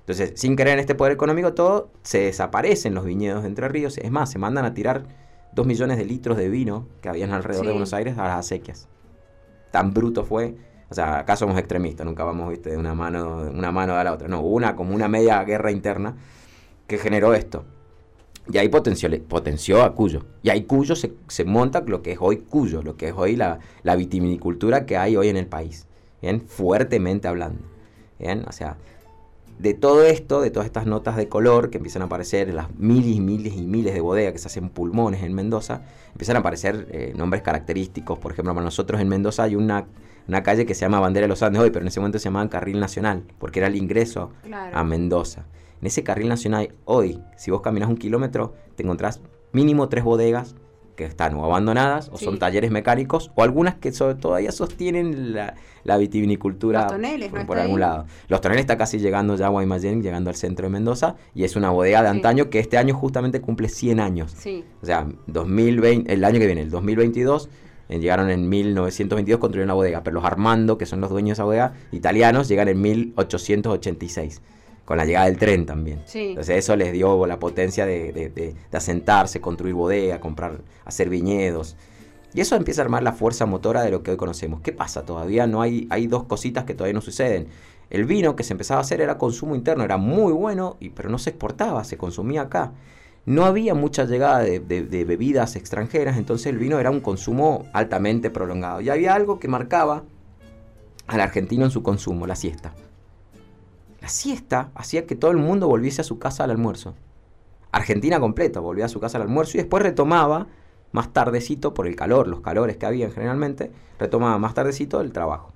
Entonces, 0.00 0.32
sin 0.36 0.54
creer 0.54 0.74
en 0.74 0.80
este 0.80 0.94
poder 0.94 1.12
económico, 1.12 1.54
todo 1.54 1.90
se 2.02 2.20
desaparecen 2.20 2.94
los 2.94 3.04
viñedos 3.04 3.42
de 3.42 3.48
Entre 3.48 3.68
Ríos. 3.68 3.98
Es 3.98 4.10
más, 4.10 4.30
se 4.30 4.38
mandan 4.38 4.64
a 4.64 4.74
tirar 4.74 5.04
dos 5.52 5.66
millones 5.66 5.98
de 5.98 6.04
litros 6.04 6.36
de 6.36 6.48
vino 6.48 6.86
que 7.00 7.08
habían 7.08 7.32
alrededor 7.32 7.66
de 7.66 7.72
Buenos 7.72 7.94
Aires 7.94 8.18
a 8.18 8.24
las 8.24 8.38
acequias. 8.38 8.88
Tan 9.70 9.92
bruto 9.92 10.24
fue. 10.24 10.56
O 10.90 10.94
sea, 10.94 11.18
acá 11.18 11.36
somos 11.36 11.58
extremistas, 11.58 12.06
nunca 12.06 12.22
vamos, 12.22 12.50
viste, 12.50 12.70
de 12.70 12.76
una 12.76 12.94
mano, 12.94 13.50
una 13.50 13.72
mano 13.72 13.94
a 13.94 14.04
la 14.04 14.12
otra. 14.12 14.28
No, 14.28 14.40
hubo 14.40 14.54
una 14.54 14.76
como 14.76 14.94
una 14.94 15.08
media 15.08 15.42
guerra 15.42 15.70
interna 15.70 16.16
que 16.86 16.98
generó 16.98 17.34
esto. 17.34 17.64
Y 18.52 18.58
ahí 18.58 18.68
potenció, 18.68 19.08
potenció 19.26 19.82
a 19.82 19.94
Cuyo. 19.94 20.24
Y 20.42 20.50
ahí 20.50 20.64
Cuyo 20.64 20.96
se, 20.96 21.12
se, 21.28 21.44
monta 21.44 21.82
lo 21.86 22.02
que 22.02 22.12
es 22.12 22.18
hoy 22.20 22.38
Cuyo, 22.38 22.82
lo 22.82 22.96
que 22.96 23.08
es 23.08 23.14
hoy 23.16 23.36
la, 23.36 23.58
la 23.82 23.96
vitivinicultura 23.96 24.84
que 24.86 24.96
hay 24.96 25.16
hoy 25.16 25.28
en 25.28 25.36
el 25.36 25.46
país. 25.46 25.86
¿Bien? 26.20 26.40
Fuertemente 26.40 27.28
hablando. 27.28 27.62
¿Bien? 28.18 28.44
O 28.46 28.52
sea, 28.52 28.76
de 29.58 29.72
todo 29.72 30.04
esto, 30.04 30.40
de 30.40 30.50
todas 30.50 30.66
estas 30.66 30.86
notas 30.86 31.16
de 31.16 31.28
color 31.28 31.70
que 31.70 31.78
empiezan 31.78 32.02
a 32.02 32.06
aparecer 32.06 32.48
en 32.48 32.56
las 32.56 32.74
miles 32.76 33.16
y 33.16 33.20
miles 33.20 33.54
y 33.54 33.66
miles 33.66 33.94
de 33.94 34.00
bodegas 34.00 34.32
que 34.32 34.38
se 34.38 34.48
hacen 34.48 34.68
pulmones 34.68 35.22
en 35.22 35.32
Mendoza, 35.32 35.82
empiezan 36.12 36.36
a 36.36 36.40
aparecer 36.40 36.88
eh, 36.90 37.12
nombres 37.16 37.42
característicos. 37.42 38.18
Por 38.18 38.32
ejemplo, 38.32 38.52
para 38.52 38.64
nosotros 38.64 39.00
en 39.00 39.08
Mendoza 39.08 39.44
hay 39.44 39.54
una, 39.54 39.86
una, 40.26 40.42
calle 40.42 40.66
que 40.66 40.74
se 40.74 40.82
llama 40.82 40.98
Bandera 41.00 41.24
de 41.24 41.28
los 41.28 41.42
Andes 41.42 41.62
hoy, 41.62 41.70
pero 41.70 41.82
en 41.82 41.88
ese 41.88 42.00
momento 42.00 42.18
se 42.18 42.24
llamaba 42.24 42.48
Carril 42.50 42.80
Nacional, 42.80 43.22
porque 43.38 43.60
era 43.60 43.68
el 43.68 43.76
ingreso 43.76 44.32
a 44.72 44.82
Mendoza. 44.82 45.44
En 45.80 45.86
ese 45.86 46.02
carril 46.02 46.28
nacional, 46.28 46.74
hoy, 46.84 47.20
si 47.36 47.50
vos 47.50 47.60
caminas 47.60 47.88
un 47.88 47.96
kilómetro, 47.96 48.54
te 48.76 48.82
encontrás 48.82 49.20
mínimo 49.52 49.88
tres 49.88 50.04
bodegas 50.04 50.54
que 50.96 51.04
están 51.04 51.34
o 51.34 51.44
abandonadas 51.44 52.08
o 52.12 52.18
son 52.18 52.38
talleres 52.38 52.70
mecánicos 52.70 53.30
o 53.34 53.42
algunas 53.42 53.74
que 53.74 53.92
todavía 53.92 54.52
sostienen 54.52 55.34
la, 55.34 55.98
vitivinicultura 55.98 56.86
por, 57.46 57.58
algún 57.58 57.80
lado. 57.80 58.06
Los 58.28 58.40
toneles 58.40 58.62
está 58.62 58.76
casi 58.76 58.98
llegando 58.98 59.36
ya 59.36 59.46
a 59.46 59.48
Guaymallén, 59.50 60.02
llegando 60.02 60.30
al 60.30 60.36
centro 60.36 60.66
de 60.66 60.70
Mendoza 60.70 61.16
y 61.34 61.44
es 61.44 61.56
una 61.56 61.70
bodega 61.70 62.02
de 62.02 62.08
antaño 62.08 62.48
que 62.50 62.58
este 62.58 62.78
año 62.78 62.94
justamente 62.94 63.40
cumple 63.40 63.68
100 63.68 64.00
años. 64.00 64.34
O 64.82 64.86
sea, 64.86 65.06
2020, 65.26 66.12
el 66.12 66.24
año 66.24 66.38
que 66.38 66.46
viene, 66.46 66.62
el 66.62 66.70
2022, 66.70 67.48
eh, 67.88 67.98
llegaron 67.98 68.30
en 68.30 68.48
1922, 68.48 69.40
construyeron 69.40 69.68
la 69.68 69.74
bodega, 69.74 70.02
pero 70.02 70.14
los 70.14 70.24
Armando, 70.24 70.78
que 70.78 70.86
son 70.86 71.00
los 71.00 71.10
dueños 71.10 71.30
de 71.30 71.32
esa 71.34 71.44
bodega, 71.44 71.74
italianos, 71.92 72.48
llegan 72.48 72.68
en 72.68 72.80
1886 72.80 74.40
con 74.84 74.98
la 74.98 75.04
llegada 75.04 75.26
del 75.26 75.38
tren 75.38 75.66
también. 75.66 76.02
Entonces 76.12 76.56
eso 76.56 76.76
les 76.76 76.92
dio 76.92 77.26
la 77.26 77.38
potencia 77.38 77.86
de, 77.86 78.54
asentarse, 78.72 79.40
construir 79.40 79.74
bodega, 79.74 80.20
comprar, 80.20 80.60
hacer 80.84 81.08
viñedos. 81.08 81.76
Y 82.34 82.40
eso 82.40 82.56
empieza 82.56 82.82
a 82.82 82.84
armar 82.84 83.02
la 83.02 83.12
fuerza 83.12 83.46
motora 83.46 83.82
de 83.82 83.90
lo 83.90 84.02
que 84.02 84.10
hoy 84.10 84.16
conocemos. 84.16 84.60
¿Qué 84.60 84.72
pasa? 84.72 85.04
Todavía 85.04 85.46
no 85.46 85.62
hay, 85.62 85.86
hay 85.90 86.06
dos 86.06 86.24
cositas 86.24 86.64
que 86.64 86.74
todavía 86.74 86.94
no 86.94 87.00
suceden. 87.00 87.46
El 87.90 88.06
vino 88.06 88.34
que 88.34 88.42
se 88.42 88.52
empezaba 88.54 88.80
a 88.80 88.82
hacer 88.82 89.00
era 89.00 89.18
consumo 89.18 89.54
interno, 89.54 89.84
era 89.84 89.98
muy 89.98 90.32
bueno, 90.32 90.76
y, 90.80 90.90
pero 90.90 91.10
no 91.10 91.18
se 91.18 91.30
exportaba, 91.30 91.84
se 91.84 91.96
consumía 91.96 92.42
acá. 92.42 92.72
No 93.24 93.44
había 93.44 93.74
mucha 93.74 94.04
llegada 94.04 94.40
de, 94.40 94.58
de 94.58 95.04
bebidas 95.04 95.56
extranjeras, 95.56 96.18
entonces 96.18 96.48
el 96.48 96.58
vino 96.58 96.78
era 96.78 96.90
un 96.90 97.00
consumo 97.00 97.64
altamente 97.72 98.30
prolongado. 98.30 98.80
Y 98.80 98.90
había 98.90 99.14
algo 99.14 99.38
que 99.38 99.48
marcaba 99.48 100.02
al 101.06 101.20
argentino 101.20 101.64
en 101.64 101.70
su 101.70 101.82
consumo, 101.82 102.26
la 102.26 102.36
siesta. 102.36 102.74
La 104.04 104.10
siesta 104.10 104.70
hacía 104.74 105.06
que 105.06 105.16
todo 105.16 105.30
el 105.30 105.38
mundo 105.38 105.66
volviese 105.66 106.02
a 106.02 106.04
su 106.04 106.18
casa 106.18 106.44
al 106.44 106.50
almuerzo. 106.50 106.92
Argentina 107.72 108.20
completa 108.20 108.60
volvía 108.60 108.84
a 108.84 108.88
su 108.88 109.00
casa 109.00 109.16
al 109.16 109.22
almuerzo 109.22 109.56
y 109.56 109.62
después 109.62 109.82
retomaba 109.82 110.46
más 110.92 111.14
tardecito, 111.14 111.72
por 111.72 111.86
el 111.86 111.96
calor, 111.96 112.28
los 112.28 112.42
calores 112.42 112.76
que 112.76 112.84
había 112.84 113.10
generalmente, 113.10 113.70
retomaba 113.98 114.36
más 114.36 114.52
tardecito 114.52 115.00
el 115.00 115.10
trabajo. 115.10 115.54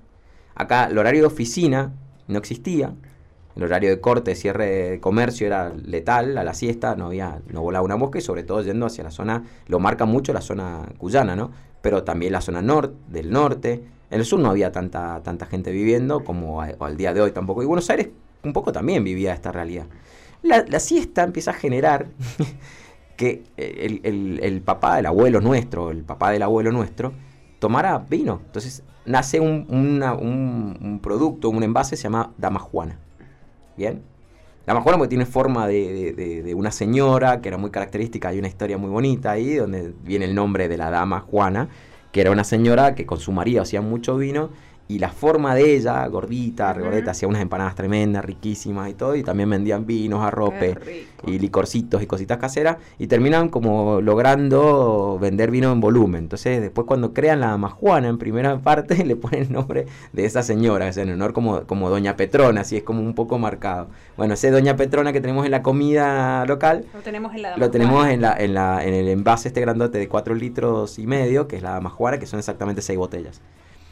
Acá 0.55 0.85
el 0.85 0.97
horario 0.97 1.21
de 1.21 1.27
oficina 1.27 1.93
no 2.27 2.39
existía, 2.39 2.95
el 3.55 3.61
horario 3.61 3.91
de 3.91 4.01
corte, 4.01 4.33
cierre 4.33 4.65
de 4.65 4.99
comercio 4.99 5.45
era 5.45 5.69
letal 5.69 6.35
a 6.35 6.43
la 6.43 6.55
siesta, 6.55 6.95
no 6.95 7.05
había, 7.05 7.43
no 7.53 7.61
volaba 7.61 7.85
una 7.85 7.97
mosca 7.97 8.17
y 8.17 8.21
sobre 8.21 8.41
todo 8.41 8.63
yendo 8.63 8.87
hacia 8.87 9.03
la 9.03 9.11
zona, 9.11 9.43
lo 9.67 9.79
marca 9.79 10.05
mucho 10.05 10.33
la 10.33 10.41
zona 10.41 10.89
cuyana, 10.97 11.35
¿no? 11.35 11.51
Pero 11.83 12.03
también 12.03 12.31
la 12.31 12.41
zona 12.41 12.63
norte, 12.63 12.95
del 13.09 13.29
norte. 13.29 13.83
En 14.09 14.19
el 14.19 14.25
sur 14.25 14.39
no 14.39 14.49
había 14.49 14.71
tanta, 14.71 15.21
tanta 15.21 15.45
gente 15.45 15.71
viviendo 15.71 16.23
como 16.23 16.63
al 16.63 16.97
día 16.97 17.13
de 17.13 17.21
hoy 17.21 17.31
tampoco. 17.31 17.61
Y 17.61 17.67
Buenos 17.67 17.87
Aires 17.91 18.09
un 18.43 18.53
poco 18.53 18.71
también 18.71 19.03
vivía 19.03 19.33
esta 19.33 19.51
realidad. 19.51 19.85
La, 20.41 20.79
siesta 20.79 21.23
empieza 21.23 21.51
a 21.51 21.53
generar 21.53 22.07
que 23.17 23.43
el, 23.57 24.61
papá, 24.63 24.99
el 24.99 25.05
abuelo 25.05 25.41
nuestro, 25.41 25.91
el 25.91 26.03
papá 26.03 26.31
del 26.31 26.43
abuelo 26.43 26.71
nuestro, 26.71 27.13
tomara 27.59 27.97
vino. 27.97 28.41
Entonces 28.45 28.83
nace 29.05 29.39
un, 29.39 30.99
producto, 31.03 31.49
un 31.49 31.63
envase, 31.63 31.97
se 31.97 32.03
llama 32.03 32.31
Dama 32.37 32.59
Juana. 32.59 32.99
¿Bien? 33.75 34.01
La 34.69 34.75
Majuana 34.75 34.99
porque 34.99 35.09
tiene 35.09 35.25
forma 35.25 35.67
de, 35.67 36.53
una 36.55 36.69
señora, 36.69 37.41
que 37.41 37.47
era 37.47 37.57
muy 37.57 37.71
característica, 37.71 38.29
hay 38.29 38.37
una 38.37 38.47
historia 38.47 38.77
muy 38.77 38.91
bonita 38.91 39.31
ahí, 39.31 39.55
donde 39.55 39.93
viene 40.03 40.25
el 40.25 40.35
nombre 40.35 40.67
de 40.67 40.77
la 40.77 40.91
dama 40.91 41.21
Juana, 41.21 41.69
que 42.11 42.21
era 42.21 42.29
una 42.29 42.43
señora 42.43 42.93
que 42.93 43.07
con 43.07 43.19
su 43.19 43.31
marido 43.31 43.63
hacía 43.63 43.81
mucho 43.81 44.15
vino 44.15 44.51
y 44.91 44.97
la 44.97 45.09
forma 45.09 45.53
de 45.53 45.75
ella, 45.75 46.03
gordita, 46.07 46.73
regordeta, 46.73 47.11
hacía 47.11 47.27
unas 47.27 47.43
empanadas 47.43 47.75
tremendas, 47.75 48.25
riquísimas 48.25 48.89
y 48.89 48.95
todo, 48.95 49.15
y 49.15 49.21
también 49.21 49.47
vendían 49.47 49.85
vinos, 49.85 50.23
arrope 50.23 51.05
y 51.27 51.37
licorcitos 51.37 52.01
y 52.01 52.07
cositas 52.07 52.39
caseras, 52.39 52.77
y 52.97 53.05
terminan 53.05 53.49
como 53.49 54.01
logrando 54.01 55.19
vender 55.21 55.51
vino 55.51 55.71
en 55.71 55.79
volumen. 55.79 56.23
Entonces, 56.23 56.59
después 56.59 56.87
cuando 56.87 57.13
crean 57.13 57.39
la 57.39 57.55
Majuana 57.57 58.07
en 58.07 58.17
primera 58.17 58.57
parte, 58.57 59.05
le 59.05 59.15
ponen 59.15 59.43
el 59.43 59.51
nombre 59.51 59.85
de 60.11 60.25
esa 60.25 60.41
señora, 60.41 60.87
es 60.87 60.97
en 60.97 61.11
honor 61.11 61.33
como, 61.33 61.67
como 61.67 61.91
Doña 61.91 62.15
Petrona, 62.15 62.61
así 62.61 62.75
es 62.75 62.81
como 62.81 63.01
un 63.01 63.13
poco 63.13 63.37
marcado. 63.37 63.89
Bueno, 64.17 64.33
ese 64.33 64.49
Doña 64.49 64.75
Petrona 64.75 65.13
que 65.13 65.21
tenemos 65.21 65.45
en 65.45 65.51
la 65.51 65.61
comida 65.61 66.47
local, 66.47 66.85
lo 66.95 67.01
tenemos 67.01 67.35
en 67.35 67.43
la 67.43 67.57
Lo 67.57 67.69
tenemos 67.69 68.07
en, 68.07 68.21
la, 68.21 68.35
en, 68.39 68.55
la, 68.55 68.83
en 68.83 68.95
el 68.95 69.07
envase 69.09 69.49
este 69.49 69.61
grandote 69.61 69.99
de 69.99 70.07
4 70.07 70.33
litros 70.33 70.97
y 70.97 71.05
medio, 71.05 71.47
que 71.47 71.57
es 71.57 71.61
la 71.61 71.79
Majuana, 71.79 72.17
que 72.17 72.25
son 72.25 72.39
exactamente 72.39 72.81
6 72.81 72.97
botellas. 72.97 73.39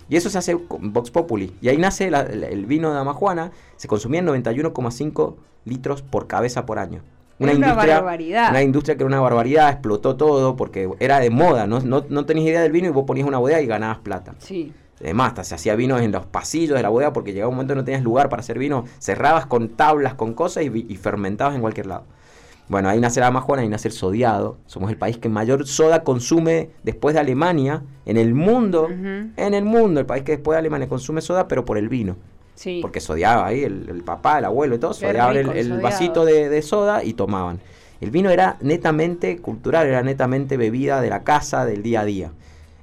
Y 0.10 0.16
eso 0.16 0.30
se 0.30 0.38
hace 0.38 0.58
con 0.58 0.93
Vox 0.93 1.12
Populi. 1.12 1.53
Y 1.62 1.70
ahí 1.70 1.78
nace 1.78 2.08
el 2.08 2.66
vino 2.66 2.89
de 2.89 2.95
Damajuana. 2.95 3.51
Se 3.76 3.88
consumía 3.88 4.20
en 4.20 4.28
91,5 4.28 5.36
litros 5.66 6.01
por 6.01 6.28
cabeza 6.28 6.66
por 6.66 6.80
año. 6.80 7.01
Una, 7.39 7.53
industria, 7.53 7.95
barbaridad. 7.95 8.49
Una 8.49 8.64
industria 8.64 8.95
que 8.95 9.03
era 9.03 9.08
una 9.08 9.20
barbaridad, 9.20 9.70
explotó 9.70 10.16
todo 10.16 10.55
porque 10.55 10.89
era 10.99 11.20
de 11.20 11.30
moda. 11.30 11.68
No, 11.68 11.80
no, 11.82 12.05
no 12.10 12.26
tenías 12.26 12.47
idea 12.47 12.62
del 12.62 12.72
vino 12.72 12.88
y 12.88 12.91
vos 12.91 13.05
ponías 13.05 13.28
una 13.28 13.38
bodega 13.38 13.62
y 13.62 13.68
ganabas 13.68 13.99
plata. 13.99 14.34
Sí. 14.39 14.74
Además, 14.99 15.30
hasta 15.30 15.43
se 15.43 15.55
hacía 15.55 15.76
vino 15.76 15.99
en 15.99 16.12
los 16.12 16.26
pasillos 16.26 16.76
de 16.76 16.82
la 16.82 16.89
bodega 16.89 17.14
porque 17.14 17.34
llegaba 17.34 17.49
un 17.49 17.55
momento 17.55 17.76
que 17.76 17.80
no 17.80 17.84
tenías 17.84 18.03
lugar 18.03 18.30
para 18.30 18.39
hacer 18.39 18.58
vino. 18.58 18.86
Cerrabas 18.97 19.45
con 19.45 19.70
tablas, 19.70 20.16
con 20.16 20.34
cosas 20.34 20.64
y, 20.64 20.86
y 20.89 20.95
fermentabas 20.95 21.53
en 21.53 21.62
cualquier 21.62 21.86
lado. 21.86 22.05
Bueno, 22.70 22.89
ahí 22.89 22.99
nace 22.99 23.22
la 23.22 23.28
Amajuana, 23.28 23.61
ahí 23.61 23.70
nace 23.70 23.88
el 23.88 23.93
sodiado. 23.93 24.57
Somos 24.65 24.89
el 24.89 24.97
país 24.97 25.18
que 25.18 25.30
mayor 25.30 25.65
soda 25.65 26.03
consume 26.03 26.70
después 26.84 27.13
de 27.13 27.22
Alemania 27.22 27.84
en 28.05 28.18
el 28.18 28.34
mundo. 28.34 28.89
En 28.89 29.53
el 29.53 29.63
mundo, 29.63 30.01
el 30.01 30.05
país 30.05 30.24
que 30.24 30.34
después 30.34 30.55
de 30.55 30.59
Alemania 30.59 30.89
consume 30.89 31.22
soda, 31.22 31.47
pero 31.47 31.63
por 31.63 31.78
el 31.78 31.88
vino. 31.88 32.18
Sí. 32.55 32.80
Porque 32.82 32.99
sodiaba 32.99 33.45
ahí 33.45 33.63
el, 33.63 34.01
papá, 34.03 34.39
el 34.39 34.45
abuelo 34.45 34.76
y 34.76 34.80
todo, 34.80 34.93
sodiaban 34.93 35.38
el, 35.38 35.80
vasito 35.80 36.26
de, 36.26 36.61
soda 36.61 37.03
y 37.03 37.13
tomaban. 37.13 37.59
El 38.01 38.11
vino 38.11 38.30
era 38.30 38.57
netamente 38.61 39.38
cultural, 39.38 39.88
era 39.88 40.03
netamente 40.03 40.57
bebida 40.57 40.99
de 41.01 41.09
la 41.09 41.24
casa, 41.24 41.65
del 41.65 41.84
día 41.84 42.01
a 42.01 42.05
día. 42.05 42.32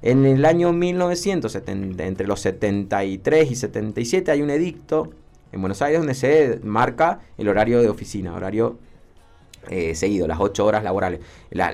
En 0.01 0.25
el 0.27 0.45
año 0.45 0.73
1970, 0.73 2.05
entre 2.05 2.27
los 2.27 2.41
73 2.41 3.51
y 3.51 3.55
77, 3.55 4.31
hay 4.31 4.43
un 4.43 4.51
edicto 4.51 5.11
en 5.53 5.61
Buenos 5.61 5.83
Aires 5.83 6.01
donde 6.01 6.15
se 6.15 6.61
marca 6.63 7.21
el 7.39 7.49
horario 7.49 7.81
de 7.81 7.89
oficina, 7.89 8.35
horario 8.35 8.79
eh, 9.71 9.95
seguido, 9.95 10.27
las 10.27 10.41
ocho 10.41 10.65
horas 10.65 10.85
laborales. 10.85 11.21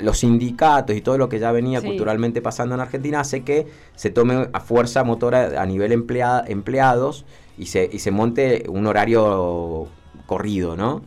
los 0.03 0.19
sindicatos 0.19 0.97
y 0.97 1.01
todo 1.01 1.19
lo 1.19 1.29
que 1.29 1.39
ya 1.39 1.53
venía 1.53 1.81
culturalmente 1.81 2.43
pasando 2.43 2.75
en 2.75 2.81
Argentina 2.81 3.21
hace 3.21 3.43
que 3.43 3.67
se 3.95 4.11
tome 4.11 4.49
a 4.53 4.61
fuerza 4.61 5.05
motora 5.05 5.61
a 5.61 5.67
nivel 5.67 5.93
empleados 5.93 7.25
y 7.59 7.67
se, 7.67 7.89
y 7.93 7.99
se 7.99 8.11
monte 8.11 8.65
un 8.69 8.87
horario 8.87 9.89
corrido, 10.27 10.77
¿no? 10.77 11.03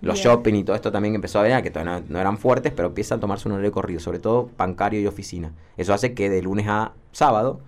Los 0.00 0.18
shopping 0.18 0.54
y 0.54 0.64
todo 0.64 0.76
esto 0.76 0.92
también 0.92 1.14
empezó 1.14 1.40
a 1.40 1.42
venir, 1.42 1.62
que 1.62 1.70
todavía 1.70 2.02
no, 2.08 2.20
eran 2.20 2.38
fuertes, 2.38 2.72
pero 2.74 2.88
empiezan 2.88 3.18
a 3.18 3.20
tomarse 3.20 3.48
un 3.48 3.54
horario 3.54 3.72
corrido, 3.72 3.98
sobre 4.00 4.20
todo 4.20 4.48
bancario 4.56 5.00
y 5.00 5.06
oficina. 5.06 5.52
Eso 5.76 5.92
hace 5.92 6.14
que 6.14 6.30
de 6.30 6.40
lunes 6.40 6.66
a 6.68 6.92
sábado 7.10 7.60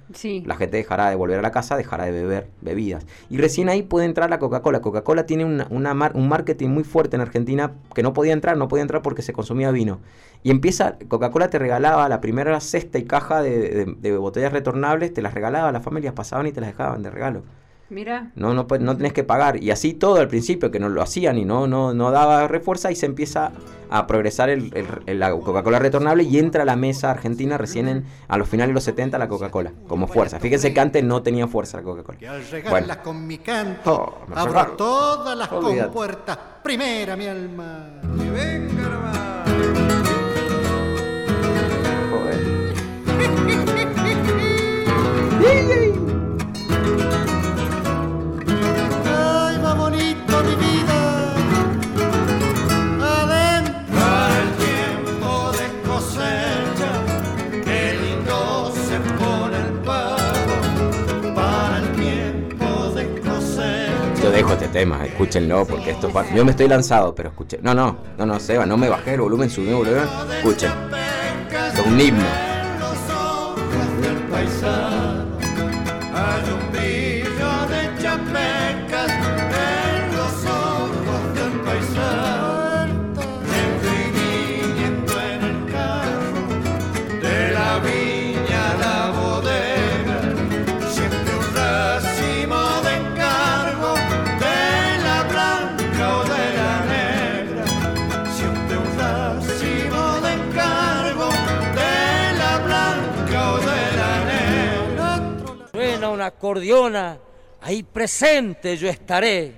la 0.44 0.54
gente 0.56 0.76
dejará 0.76 1.10
de 1.10 1.16
volver 1.16 1.40
a 1.40 1.42
la 1.42 1.50
casa, 1.50 1.76
dejará 1.76 2.04
de 2.04 2.12
beber 2.12 2.48
bebidas. 2.60 3.04
Y 3.30 3.38
recién 3.38 3.68
ahí 3.68 3.82
puede 3.82 4.06
entrar 4.06 4.30
la 4.30 4.38
Coca-Cola. 4.38 4.80
Coca-Cola 4.80 5.26
tiene 5.26 5.44
una, 5.44 5.66
un 6.14 6.28
marketing 6.28 6.68
muy 6.68 6.84
fuerte 6.84 7.16
en 7.16 7.22
Argentina 7.22 7.72
que 7.94 8.02
no 8.02 8.12
podía 8.12 8.32
entrar, 8.32 8.56
no 8.56 8.68
podía 8.68 8.82
entrar 8.82 9.02
porque 9.02 9.22
se 9.22 9.32
consumía 9.32 9.72
vino. 9.72 9.98
Y 10.42 10.50
empieza, 10.50 10.96
Coca-Cola 11.08 11.50
te 11.50 11.58
regalaba 11.58 12.08
la 12.08 12.20
primera 12.20 12.58
cesta 12.60 12.98
y 12.98 13.04
caja 13.04 13.42
de, 13.42 13.96
de 13.98 14.16
botellas 14.16 14.52
retornables, 14.52 15.12
te 15.12 15.20
las 15.20 15.34
regalaba, 15.34 15.72
las 15.72 15.82
familias 15.82 16.14
pasaban 16.14 16.46
y 16.46 16.52
te 16.52 16.60
las 16.60 16.70
dejaban 16.70 17.02
de 17.02 17.10
regalo. 17.10 17.42
Mira. 17.90 18.30
No, 18.36 18.54
no, 18.54 18.66
no 18.80 18.96
tenés 18.96 19.12
que 19.12 19.24
pagar. 19.24 19.62
Y 19.62 19.70
así 19.70 19.92
todo 19.94 20.20
al 20.20 20.28
principio, 20.28 20.70
que 20.70 20.80
no 20.80 20.88
lo 20.88 21.02
hacían 21.02 21.38
y 21.38 21.44
no, 21.44 21.66
no, 21.66 21.92
no 21.92 22.10
daba 22.10 22.48
refuerza, 22.48 22.90
y 22.90 22.96
se 22.96 23.06
empieza 23.06 23.52
a 23.90 24.06
progresar 24.06 24.48
el, 24.48 24.72
la 25.06 25.32
Coca-Cola 25.32 25.80
retornable 25.80 26.22
y 26.22 26.38
entra 26.38 26.62
a 26.62 26.64
la 26.64 26.76
mesa 26.76 27.10
argentina 27.10 27.58
recién 27.58 27.88
en, 27.88 28.04
a 28.28 28.38
los 28.38 28.48
finales 28.48 28.70
de 28.70 28.74
los 28.74 28.84
70 28.84 29.18
la 29.18 29.28
Coca-Cola, 29.28 29.72
como 29.88 30.06
fuerza. 30.06 30.38
Fíjense 30.38 30.72
que 30.72 30.80
antes 30.80 31.02
no 31.02 31.22
tenía 31.22 31.48
fuerza 31.48 31.78
la 31.78 31.82
Coca-Cola. 31.82 32.18
al 32.30 33.02
con 33.02 33.26
mi 33.26 33.38
canto, 33.38 33.92
oh, 33.92 34.34
abro 34.34 34.68
todas 34.76 35.36
las 35.36 35.48
compuertas. 35.48 36.38
Primera, 36.62 37.16
mi 37.16 37.26
alma. 37.26 38.00
Que 38.16 38.30
venga 38.30 38.70
dejo 39.50 40.09
escúchenlo, 65.20 65.66
porque 65.66 65.90
esto 65.90 66.10
Yo 66.34 66.44
me 66.44 66.52
estoy 66.52 66.68
lanzado, 66.68 67.14
pero 67.14 67.28
escuchen. 67.28 67.60
No, 67.62 67.74
no, 67.74 67.98
no, 68.16 68.26
no, 68.26 68.40
Seba, 68.40 68.64
no 68.64 68.76
me 68.76 68.88
bajé 68.88 69.14
el 69.14 69.20
volumen, 69.20 69.50
subí 69.50 69.68
el 69.68 69.74
volumen. 69.74 70.04
Escuchen. 70.38 70.70
es 71.74 71.86
un 71.86 72.00
himno. 72.00 72.50
Acordeona, 106.50 107.16
ahí 107.62 107.84
presente 107.84 108.76
yo 108.76 108.88
estaré, 108.88 109.54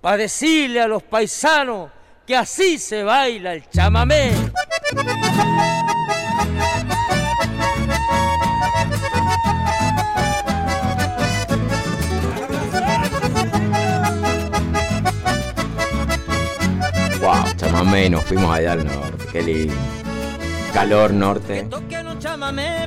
para 0.00 0.16
decirle 0.16 0.80
a 0.80 0.88
los 0.88 1.04
paisanos 1.04 1.88
que 2.26 2.34
así 2.34 2.78
se 2.78 3.04
baila 3.04 3.52
el 3.52 3.68
chamamé. 3.70 4.32
Wow, 17.20 17.54
chamamé, 17.56 18.10
nos 18.10 18.24
fuimos 18.24 18.52
allá 18.52 18.72
al 18.72 18.84
norte, 18.84 19.24
qué 19.30 19.42
lindo. 19.42 19.74
Calor 20.74 21.12
norte. 21.12 21.68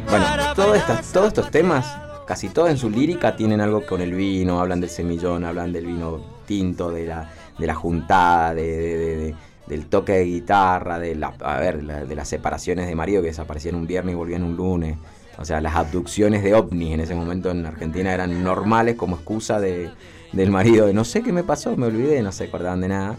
Bueno, 0.10 0.54
todos 0.56 1.28
estos 1.28 1.50
temas 1.50 2.09
casi 2.30 2.50
todos 2.50 2.70
en 2.70 2.78
su 2.78 2.92
lírica 2.92 3.36
tienen 3.36 3.60
algo 3.60 3.84
con 3.88 4.02
el 4.02 4.14
vino, 4.14 4.62
hablan 4.62 4.80
del 4.80 4.92
semillón, 4.92 5.44
hablan 5.46 5.74
del 5.74 5.88
vino 5.88 6.22
tinto, 6.46 6.92
de 6.92 7.08
la, 7.08 7.28
de 7.58 7.66
la 7.66 7.74
juntada, 7.74 8.54
de, 8.54 9.34
del 9.66 9.86
toque 9.88 10.12
de 10.12 10.26
guitarra, 10.26 11.00
de, 11.00 11.16
la, 11.16 11.34
a 11.40 11.58
ver, 11.58 11.84
de 12.08 12.16
las 12.16 12.28
separaciones 12.28 12.86
de 12.86 12.94
marido 12.94 13.24
que 13.24 13.30
desaparecían 13.30 13.74
un 13.74 13.88
viernes 13.88 14.14
y 14.14 14.16
volvían 14.16 14.44
un 14.44 14.56
lunes. 14.56 15.00
O 15.40 15.46
sea, 15.46 15.60
las 15.60 15.74
abducciones 15.76 16.44
de 16.44 16.54
ovnis 16.54 16.94
en 16.94 17.00
ese 17.00 17.16
momento 17.16 17.50
en 17.50 17.66
Argentina 17.66 18.14
eran 18.14 18.44
normales 18.44 18.96
como 18.96 19.16
excusa 19.16 19.60
de, 19.60 19.90
del 20.32 20.52
marido 20.52 20.86
de 20.86 20.94
no 20.94 21.06
sé 21.06 21.24
qué 21.24 21.34
me 21.34 21.44
pasó, 21.44 21.76
me 21.78 21.88
olvidé, 21.88 22.22
no 22.22 22.32
se 22.32 22.44
acordaban 22.44 22.82
de 22.82 22.90
nada. 22.90 23.18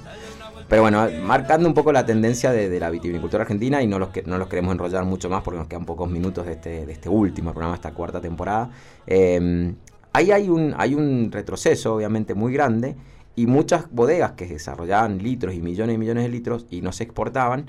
Pero 0.68 0.82
bueno, 0.82 1.06
marcando 1.22 1.68
un 1.68 1.74
poco 1.74 1.92
la 1.92 2.06
tendencia 2.06 2.52
de, 2.52 2.80
la 2.80 2.90
vitivinicultura 2.90 3.42
argentina 3.42 3.82
y 3.82 3.86
no 3.86 3.98
los, 3.98 4.10
que, 4.10 4.22
no 4.22 4.38
los 4.38 4.48
queremos 4.48 4.72
enrollar 4.72 5.04
mucho 5.04 5.28
más 5.28 5.42
porque 5.42 5.58
nos 5.58 5.68
quedan 5.68 5.84
pocos 5.84 6.10
minutos 6.10 6.46
de 6.46 6.52
este, 6.52 6.86
de 6.86 6.92
este 6.92 7.08
último 7.08 7.52
programa, 7.52 7.74
esta 7.74 7.92
cuarta 7.92 8.20
temporada. 8.20 8.70
Em, 9.06 9.74
ahí 10.12 10.30
hay 10.30 10.48
un, 10.48 10.74
hay 10.76 10.94
un 10.94 11.30
retroceso 11.32 11.94
obviamente 11.94 12.34
muy 12.34 12.52
grande 12.52 12.96
y 13.36 13.46
muchas 13.46 13.90
bodegas 13.90 14.32
que 14.32 14.46
desarrollaban 14.46 15.18
litros 15.18 15.54
y 15.54 15.60
millones 15.60 15.94
y 15.94 15.98
millones 15.98 16.24
de 16.24 16.30
litros 16.30 16.66
y 16.70 16.80
no 16.82 16.92
se 16.92 17.04
exportaban, 17.04 17.66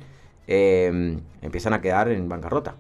em, 0.47 1.21
empiezan 1.41 1.73
a 1.73 1.81
quedar 1.81 2.09
en 2.09 2.27
bancarrota. 2.27 2.75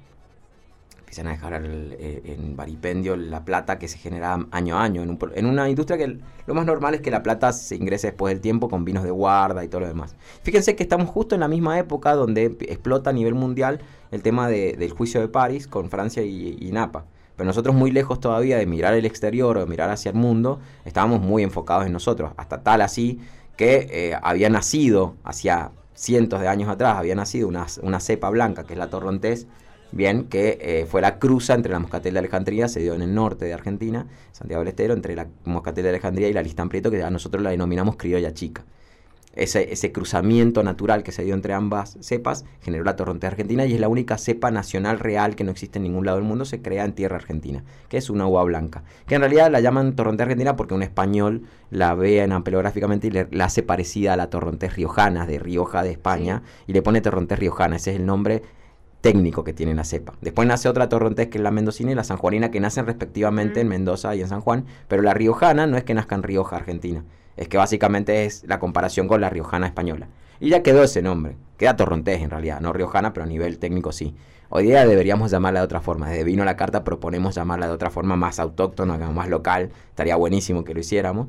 Empiezan 1.11 1.27
a 1.27 1.31
dejar 1.31 1.61
eh, 1.65 2.21
en 2.23 2.55
varipendio 2.55 3.17
la 3.17 3.43
plata 3.43 3.77
que 3.77 3.89
se 3.89 3.97
genera 3.97 4.47
año 4.49 4.77
a 4.77 4.83
año 4.83 5.01
en, 5.03 5.19
en, 5.35 5.45
una 5.45 5.69
industria 5.69 5.97
que 5.97 6.19
lo 6.47 6.53
más 6.53 6.65
normal 6.65 6.93
es 6.93 7.01
que 7.01 7.11
la 7.11 7.21
plata 7.21 7.51
se 7.51 7.75
ingrese 7.75 8.07
después 8.07 8.33
del 8.33 8.39
tiempo 8.39 8.69
con 8.69 8.85
vinos 8.85 9.03
de 9.03 9.11
guarda 9.11 9.61
y 9.65 9.67
todo 9.67 9.81
lo 9.81 9.87
demás. 9.87 10.15
Fíjense 10.43 10.77
que 10.77 10.83
estamos 10.83 11.09
justo 11.09 11.35
en 11.35 11.41
la 11.41 11.49
misma 11.49 11.77
época 11.77 12.15
donde 12.15 12.45
explota 12.61 13.09
a 13.09 13.13
nivel 13.13 13.33
mundial 13.33 13.81
el 14.11 14.21
tema 14.23 14.47
del 14.47 14.89
juicio 14.91 15.19
de 15.19 15.27
París 15.27 15.67
con 15.67 15.89
Francia 15.89 16.23
y, 16.23 16.69
Napa. 16.71 17.03
Pero 17.35 17.45
nosotros 17.45 17.75
muy 17.75 17.91
lejos 17.91 18.21
todavía 18.21 18.57
de 18.57 18.65
mirar 18.65 18.93
el 18.93 19.05
exterior 19.05 19.57
o 19.57 19.59
de 19.59 19.65
mirar 19.65 19.89
hacia 19.89 20.11
el 20.11 20.15
mundo, 20.15 20.61
estábamos 20.85 21.19
muy 21.19 21.43
enfocados 21.43 21.85
en 21.85 21.91
nosotros, 21.91 22.31
hasta 22.37 22.63
tal 22.63 22.79
así 22.79 23.19
que 23.57 23.87
eh, 23.91 24.17
había 24.23 24.49
nacido 24.49 25.15
hacia 25.25 25.71
cientos 25.93 26.39
de 26.39 26.47
años 26.47 26.69
atrás, 26.69 26.95
había 26.95 27.15
nacido 27.15 27.49
una, 27.49 27.67
una 27.81 27.99
cepa 27.99 28.29
blanca 28.29 28.63
que 28.63 28.73
es 28.73 28.79
la 28.79 28.89
torrontés, 28.89 29.47
bien, 29.91 30.25
que 30.25 30.57
eh, 30.61 30.85
fue 30.85 31.01
la 31.01 31.19
cruza 31.19 31.53
entre 31.53 31.71
la 31.71 31.79
Moscatel 31.79 32.13
de 32.13 32.19
Alejandría, 32.19 32.67
se 32.67 32.79
dio 32.79 32.93
en 32.93 33.01
el 33.01 33.13
norte 33.13 33.45
de 33.45 33.53
Argentina, 33.53 34.07
Santiago 34.31 34.61
del 34.61 34.69
Estero, 34.69 34.93
entre 34.93 35.15
la 35.15 35.27
Moscatel 35.45 35.83
de 35.83 35.89
Alejandría 35.89 36.29
y 36.29 36.33
la 36.33 36.41
Listán 36.41 36.69
Prieto, 36.69 36.91
que 36.91 37.03
a 37.03 37.09
nosotros 37.09 37.43
la 37.43 37.49
denominamos 37.49 37.95
criolla 37.97 38.33
chica. 38.33 38.63
Ese, 39.33 39.71
ese, 39.71 39.93
cruzamiento 39.93 40.61
natural 40.61 41.03
que 41.03 41.13
se 41.13 41.23
dio 41.23 41.33
entre 41.33 41.53
ambas 41.53 41.97
cepas 42.01 42.43
generó 42.59 42.83
la 42.83 42.97
torrontés 42.97 43.29
argentina 43.29 43.65
y 43.65 43.73
es 43.73 43.79
la 43.79 43.87
única 43.87 44.17
cepa 44.17 44.51
nacional 44.51 44.99
real 44.99 45.37
que 45.37 45.45
no 45.45 45.51
existe 45.51 45.79
en 45.79 45.83
ningún 45.83 46.05
lado 46.05 46.17
del 46.17 46.27
mundo, 46.27 46.43
se 46.43 46.61
crea 46.61 46.83
en 46.83 46.91
tierra 46.91 47.15
argentina, 47.15 47.63
que 47.87 47.95
es 47.95 48.09
una 48.09 48.27
uva 48.27 48.43
blanca. 48.43 48.83
Que 49.07 49.15
en 49.15 49.21
realidad 49.21 49.49
la 49.49 49.61
llaman 49.61 49.95
torrontés 49.95 50.25
argentina 50.25 50.57
porque 50.57 50.73
un 50.73 50.83
español 50.83 51.43
la 51.69 51.95
ve 51.95 52.21
en 52.21 52.33
ampelográficamente 52.33 53.07
y 53.07 53.11
le, 53.11 53.29
la 53.31 53.45
hace 53.45 53.63
parecida 53.63 54.11
a 54.11 54.17
la 54.17 54.29
torrontés 54.29 54.75
riojana 54.75 55.25
de 55.25 55.39
Rioja 55.39 55.81
de 55.81 55.91
España 55.91 56.43
y 56.67 56.73
le 56.73 56.81
pone 56.81 56.99
torrontés 56.99 57.39
riojana, 57.39 57.77
ese 57.77 57.91
es 57.91 57.95
el 58.01 58.05
nombre 58.05 58.41
técnico 59.01 59.43
que 59.43 59.53
tiene 59.53 59.73
la 59.73 59.83
cepa. 59.83 60.13
Después 60.21 60.47
nace 60.47 60.69
otra 60.69 60.87
torrontés 60.87 61.27
que 61.27 61.39
es 61.39 61.43
la 61.43 61.51
mendocina 61.51 61.91
y 61.91 61.95
la 61.95 62.03
sanjuanina 62.03 62.51
que 62.51 62.59
nacen 62.59 62.85
respectivamente 62.85 63.59
en 63.59 63.67
Mendoza 63.67 64.15
y 64.15 64.21
en 64.21 64.29
San 64.29 64.41
Juan, 64.41 64.65
pero 64.87 65.01
la 65.01 65.13
riojana 65.13 65.67
no 65.67 65.77
es 65.77 65.83
que 65.83 65.93
nazca 65.93 66.15
en 66.15 66.23
Rioja, 66.23 66.55
Argentina, 66.55 67.03
es 67.35 67.47
que 67.47 67.57
básicamente 67.57 68.25
es 68.25 68.43
la 68.45 68.59
comparación 68.59 69.07
con 69.07 69.19
la 69.19 69.29
riojana 69.29 69.65
española. 69.65 70.07
Y 70.39 70.49
ya 70.49 70.63
quedó 70.63 70.83
ese 70.83 71.01
nombre, 71.01 71.35
queda 71.57 71.75
torrontés 71.75 72.21
en 72.21 72.29
realidad, 72.29 72.61
no 72.61 72.73
riojana, 72.73 73.13
pero 73.13 73.25
a 73.25 73.27
nivel 73.27 73.59
técnico 73.59 73.91
sí. 73.91 74.15
Hoy 74.49 74.63
día 74.65 74.85
deberíamos 74.85 75.31
llamarla 75.31 75.61
de 75.61 75.65
otra 75.65 75.81
forma, 75.81 76.09
desde 76.09 76.23
vino 76.23 76.43
a 76.43 76.45
la 76.45 76.57
carta 76.57 76.83
proponemos 76.83 77.35
llamarla 77.35 77.67
de 77.67 77.73
otra 77.73 77.89
forma 77.89 78.15
más 78.15 78.39
autóctona, 78.39 78.97
más 78.97 79.29
local, 79.29 79.71
estaría 79.89 80.15
buenísimo 80.15 80.63
que 80.63 80.73
lo 80.73 80.79
hiciéramos, 80.79 81.27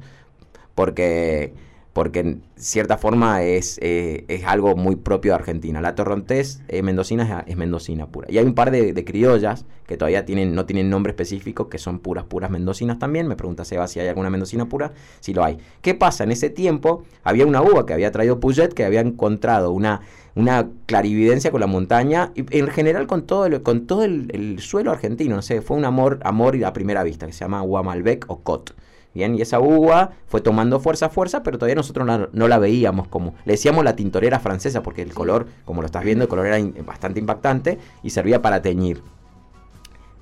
porque 0.74 1.54
porque 1.92 2.20
en 2.20 2.42
cierta 2.56 2.96
forma 2.96 3.42
es, 3.42 3.78
eh, 3.82 4.24
es 4.28 4.44
algo 4.44 4.76
muy 4.76 4.96
propio 4.96 5.32
de 5.32 5.36
Argentina. 5.36 5.80
La 5.80 5.94
torrontés 5.94 6.62
eh, 6.68 6.82
mendocina 6.82 7.44
es, 7.46 7.56
mendocina 7.56 8.06
pura. 8.06 8.30
Y 8.30 8.38
hay 8.38 8.44
un 8.44 8.54
par 8.54 8.70
de, 8.70 9.04
criollas 9.04 9.66
que 9.86 9.98
todavía 9.98 10.24
tienen, 10.24 10.54
no 10.54 10.64
tienen 10.64 10.88
nombre 10.88 11.10
específico, 11.10 11.68
que 11.68 11.76
son 11.76 11.98
puras, 11.98 12.24
puras 12.24 12.50
mendocinas 12.50 12.98
también. 12.98 13.28
Me 13.28 13.36
pregunta 13.36 13.64
Seba 13.64 13.86
si 13.88 14.00
hay 14.00 14.08
alguna 14.08 14.30
mendocina 14.30 14.68
pura. 14.68 14.92
Si 15.20 15.34
lo 15.34 15.44
hay. 15.44 15.58
¿Qué 15.82 15.94
pasa? 15.94 16.24
En 16.24 16.32
ese 16.32 16.48
tiempo 16.48 17.04
había 17.24 17.46
una 17.46 17.60
uva 17.60 17.84
que 17.84 17.92
había 17.92 18.10
traído 18.10 18.40
Puget, 18.40 18.72
que 18.72 18.86
había 18.86 19.00
encontrado 19.02 19.70
una, 19.70 20.00
una 20.34 20.70
clarividencia 20.86 21.50
con 21.50 21.60
la 21.60 21.66
montaña 21.66 22.32
y 22.34 22.58
en 22.58 22.68
general 22.68 23.06
con 23.06 23.26
todo 23.26 23.44
el, 23.44 23.62
con 23.62 23.86
todo 23.86 24.04
el, 24.04 24.56
suelo 24.60 24.92
argentino. 24.92 25.36
No 25.36 25.42
sé, 25.42 25.60
fue 25.60 25.76
un 25.76 25.84
amor, 25.84 26.20
amor 26.22 26.56
a 26.64 26.72
primera 26.72 27.02
vista, 27.02 27.26
que 27.26 27.34
se 27.34 27.40
llama 27.40 27.62
uva 27.62 27.82
o 28.28 28.40
Cot. 28.40 28.74
Bien, 29.14 29.34
y 29.34 29.42
esa 29.42 29.60
uva 29.60 30.12
fue 30.26 30.40
tomando 30.40 30.80
fuerza, 30.80 31.10
fuerza, 31.10 31.42
pero 31.42 31.58
todavía 31.58 31.74
nosotros 31.74 32.06
no 32.32 32.48
la, 32.48 32.58
veíamos 32.58 33.08
como, 33.08 33.34
le 33.44 33.52
decíamos 33.52 33.84
la 33.84 33.94
tintorera 33.94 34.40
francesa, 34.40 34.82
porque 34.82 35.02
el 35.02 35.12
color, 35.12 35.46
como 35.66 35.82
lo 35.82 35.86
estás 35.86 36.02
viendo, 36.02 36.24
el 36.24 36.28
color 36.28 36.46
era 36.46 36.58
bastante 36.86 37.20
impactante 37.20 37.78
y 38.02 38.10
servía 38.10 38.40
para 38.40 38.62
teñir. 38.62 39.02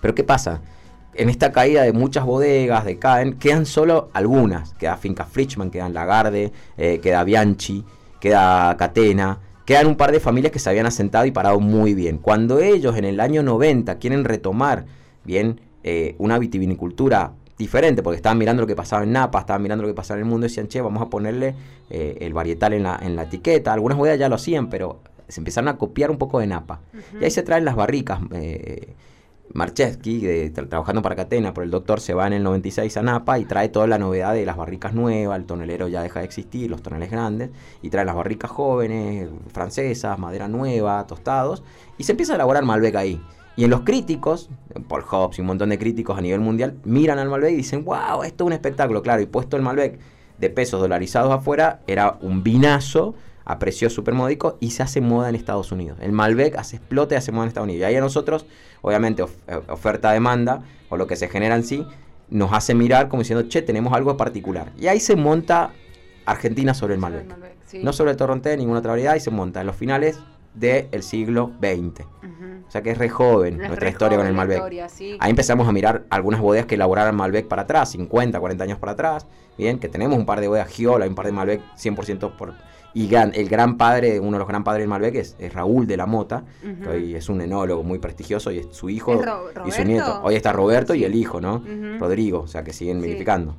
Pero 0.00 0.14
¿qué 0.14 0.24
pasa? 0.24 0.60
En 1.14 1.28
esta 1.28 1.52
caída 1.52 1.82
de 1.82 1.92
muchas 1.92 2.24
bodegas, 2.24 2.84
de 2.84 2.98
Caen, 2.98 3.34
quedan 3.34 3.66
solo 3.66 4.10
algunas. 4.12 4.74
Queda 4.74 4.96
Finca 4.96 5.24
Frischman, 5.24 5.70
quedan 5.70 5.92
Lagarde, 5.92 6.52
eh, 6.76 7.00
queda 7.00 7.24
Bianchi, 7.24 7.84
queda 8.20 8.76
Catena, 8.76 9.38
quedan 9.66 9.86
un 9.86 9.96
par 9.96 10.12
de 10.12 10.20
familias 10.20 10.52
que 10.52 10.58
se 10.58 10.70
habían 10.70 10.86
asentado 10.86 11.26
y 11.26 11.30
parado 11.30 11.60
muy 11.60 11.94
bien. 11.94 12.18
Cuando 12.18 12.60
ellos 12.60 12.96
en 12.96 13.04
el 13.04 13.20
año 13.20 13.42
90 13.42 13.98
quieren 13.98 14.24
retomar 14.24 14.86
bien 15.24 15.60
eh, 15.82 16.14
una 16.18 16.38
vitivinicultura 16.38 17.32
diferente, 17.60 18.02
porque 18.02 18.16
estaban 18.16 18.38
mirando 18.38 18.62
lo 18.62 18.66
que 18.66 18.74
pasaba 18.74 19.04
en 19.04 19.12
Napa, 19.12 19.40
estaban 19.40 19.62
mirando 19.62 19.82
lo 19.82 19.88
que 19.88 19.94
pasaba 19.94 20.18
en 20.18 20.24
el 20.24 20.30
mundo 20.30 20.46
y 20.46 20.48
decían, 20.48 20.66
che, 20.66 20.80
vamos 20.80 21.00
a 21.02 21.08
ponerle 21.08 21.54
eh, 21.90 22.16
el 22.20 22.32
varietal 22.32 22.72
en 22.72 22.82
la, 22.82 22.98
en 23.00 23.14
la 23.14 23.22
etiqueta. 23.22 23.72
Algunas 23.72 23.96
bodegas 23.96 24.18
ya 24.18 24.28
lo 24.28 24.34
hacían, 24.34 24.68
pero 24.68 25.00
se 25.28 25.40
empezaron 25.40 25.68
a 25.68 25.76
copiar 25.76 26.10
un 26.10 26.18
poco 26.18 26.40
de 26.40 26.48
Napa. 26.48 26.80
Y 27.20 27.24
ahí 27.24 27.30
se 27.30 27.42
traen 27.42 27.64
las 27.64 27.76
barricas. 27.76 28.18
Eh, 28.32 28.94
Marchesky, 29.52 30.50
trabajando 30.50 31.02
para 31.02 31.16
Catena, 31.16 31.52
por 31.52 31.64
el 31.64 31.70
doctor, 31.70 32.00
se 32.00 32.14
va 32.14 32.26
en 32.28 32.34
el 32.34 32.42
96 32.42 32.96
a 32.96 33.02
Napa 33.02 33.38
y 33.38 33.44
trae 33.44 33.68
toda 33.68 33.88
la 33.88 33.98
novedad 33.98 34.32
de 34.32 34.46
las 34.46 34.56
barricas 34.56 34.94
nuevas, 34.94 35.38
el 35.38 35.44
tonelero 35.44 35.88
ya 35.88 36.02
deja 36.02 36.20
de 36.20 36.26
existir, 36.26 36.70
los 36.70 36.82
toneles 36.82 37.10
grandes, 37.10 37.50
y 37.82 37.90
trae 37.90 38.04
las 38.04 38.14
barricas 38.14 38.50
jóvenes, 38.50 39.28
francesas, 39.52 40.16
madera 40.20 40.46
nueva, 40.46 41.04
tostados, 41.08 41.64
y 41.98 42.04
se 42.04 42.12
empieza 42.12 42.32
a 42.32 42.36
elaborar 42.36 42.64
Malbec 42.64 42.94
ahí. 42.94 43.20
Y 43.56 43.64
en 43.64 43.70
los 43.70 43.80
críticos, 43.82 44.48
Paul 44.88 45.02
Hobbs 45.02 45.38
y 45.38 45.40
un 45.40 45.48
montón 45.48 45.70
de 45.70 45.78
críticos 45.78 46.16
a 46.16 46.20
nivel 46.20 46.40
mundial, 46.40 46.76
miran 46.84 47.18
al 47.18 47.28
Malbec 47.28 47.52
y 47.52 47.56
dicen, 47.56 47.84
wow, 47.84 48.22
esto 48.22 48.44
es 48.44 48.46
un 48.46 48.52
espectáculo. 48.52 49.02
Claro, 49.02 49.20
y 49.20 49.26
puesto 49.26 49.56
el 49.56 49.62
Malbec 49.62 49.98
de 50.38 50.50
pesos 50.50 50.80
dolarizados 50.80 51.32
afuera, 51.32 51.80
era 51.86 52.16
un 52.22 52.42
vinazo 52.42 53.14
a 53.44 53.58
precios 53.58 53.92
súper 53.92 54.14
módicos 54.14 54.54
y 54.60 54.70
se 54.70 54.82
hace 54.82 55.00
moda 55.00 55.28
en 55.28 55.34
Estados 55.34 55.72
Unidos. 55.72 55.98
El 56.00 56.12
Malbec 56.12 56.56
hace 56.56 56.76
explote 56.76 57.14
y 57.14 57.18
hace 57.18 57.32
moda 57.32 57.44
en 57.44 57.48
Estados 57.48 57.66
Unidos. 57.66 57.82
Y 57.82 57.84
ahí 57.84 57.96
a 57.96 58.00
nosotros, 58.00 58.46
obviamente, 58.80 59.24
eh, 59.48 59.60
oferta-demanda 59.68 60.62
o 60.88 60.96
lo 60.96 61.06
que 61.06 61.16
se 61.16 61.28
genera 61.28 61.56
en 61.56 61.64
sí, 61.64 61.86
nos 62.30 62.52
hace 62.52 62.74
mirar 62.74 63.08
como 63.08 63.22
diciendo, 63.22 63.48
che, 63.48 63.60
tenemos 63.62 63.92
algo 63.92 64.16
particular. 64.16 64.72
Y 64.78 64.86
ahí 64.86 65.00
se 65.00 65.16
monta 65.16 65.72
Argentina 66.26 66.74
sobre 66.74 66.94
el 66.94 67.00
Malbec. 67.00 67.26
No 67.82 67.92
sobre 67.92 68.12
el 68.12 68.16
Torronté, 68.16 68.56
ninguna 68.56 68.80
otra 68.80 68.92
variedad, 68.92 69.14
y 69.14 69.20
se 69.20 69.30
monta 69.30 69.60
en 69.60 69.66
los 69.66 69.76
finales 69.76 70.18
del 70.54 71.02
siglo 71.02 71.52
XX. 71.60 72.06
O 72.70 72.72
sea 72.72 72.82
que 72.82 72.92
es 72.92 72.98
re 72.98 73.08
joven 73.08 73.58
nuestra 73.58 73.88
historia 73.88 74.16
con 74.16 74.28
el 74.28 74.32
Malbec. 74.32 74.62
Ahí 75.18 75.30
empezamos 75.30 75.66
a 75.66 75.72
mirar 75.72 76.04
algunas 76.08 76.40
bodegas 76.40 76.66
que 76.66 76.76
elaboraron 76.76 77.16
Malbec 77.16 77.48
para 77.48 77.62
atrás, 77.62 77.90
50, 77.90 78.38
40 78.38 78.62
años 78.62 78.78
para 78.78 78.92
atrás. 78.92 79.26
Bien, 79.58 79.80
que 79.80 79.88
tenemos 79.88 80.16
un 80.16 80.24
par 80.24 80.40
de 80.40 80.46
bodegas 80.46 80.68
Giola, 80.68 81.04
un 81.08 81.16
par 81.16 81.26
de 81.26 81.32
Malbec 81.32 81.60
100% 81.76 82.36
por... 82.36 82.54
Y 82.94 83.12
el 83.12 83.48
gran 83.48 83.76
padre, 83.76 84.20
uno 84.20 84.32
de 84.34 84.38
los 84.38 84.46
gran 84.46 84.62
padres 84.62 84.82
del 84.82 84.88
Malbec 84.88 85.16
es, 85.16 85.52
Raúl 85.52 85.88
de 85.88 85.96
la 85.96 86.06
Mota, 86.06 86.44
que 86.62 86.88
hoy 86.88 87.14
es 87.16 87.28
un 87.28 87.40
enólogo 87.40 87.82
muy 87.82 87.98
prestigioso 87.98 88.52
y 88.52 88.58
es 88.58 88.68
su 88.70 88.88
hijo 88.88 89.20
y 89.66 89.72
su 89.72 89.82
nieto. 89.82 90.20
Hoy 90.22 90.36
está 90.36 90.52
Roberto 90.52 90.94
y 90.94 91.02
el 91.02 91.16
hijo, 91.16 91.40
¿no? 91.40 91.64
Rodrigo, 91.98 92.42
o 92.42 92.46
sea 92.46 92.62
que 92.62 92.72
siguen 92.72 93.00
verificando. 93.00 93.56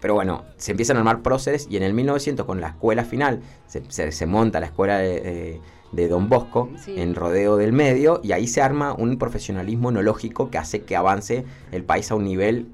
Pero 0.00 0.14
bueno, 0.14 0.46
se 0.56 0.72
empiezan 0.72 0.96
a 0.96 1.00
armar 1.00 1.20
próceres 1.22 1.68
y 1.70 1.76
en 1.76 1.84
el 1.84 1.94
1900 1.94 2.44
con 2.44 2.60
la 2.60 2.68
escuela 2.68 3.04
final 3.04 3.40
se, 3.68 4.26
monta 4.26 4.58
la 4.58 4.66
escuela 4.66 4.98
de 4.98 5.60
de 5.79 5.79
Don 5.92 6.28
Bosco 6.28 6.70
en 6.86 7.14
Rodeo 7.14 7.56
del 7.56 7.72
Medio 7.72 8.20
y 8.22 8.32
ahí 8.32 8.46
se 8.46 8.62
arma 8.62 8.94
un 8.94 9.18
profesionalismo 9.18 9.90
enológico 9.90 10.50
que 10.50 10.58
hace 10.58 10.82
que 10.82 10.96
avance 10.96 11.44
el 11.72 11.84
país 11.84 12.10
a 12.10 12.14
un 12.14 12.24
nivel 12.24 12.68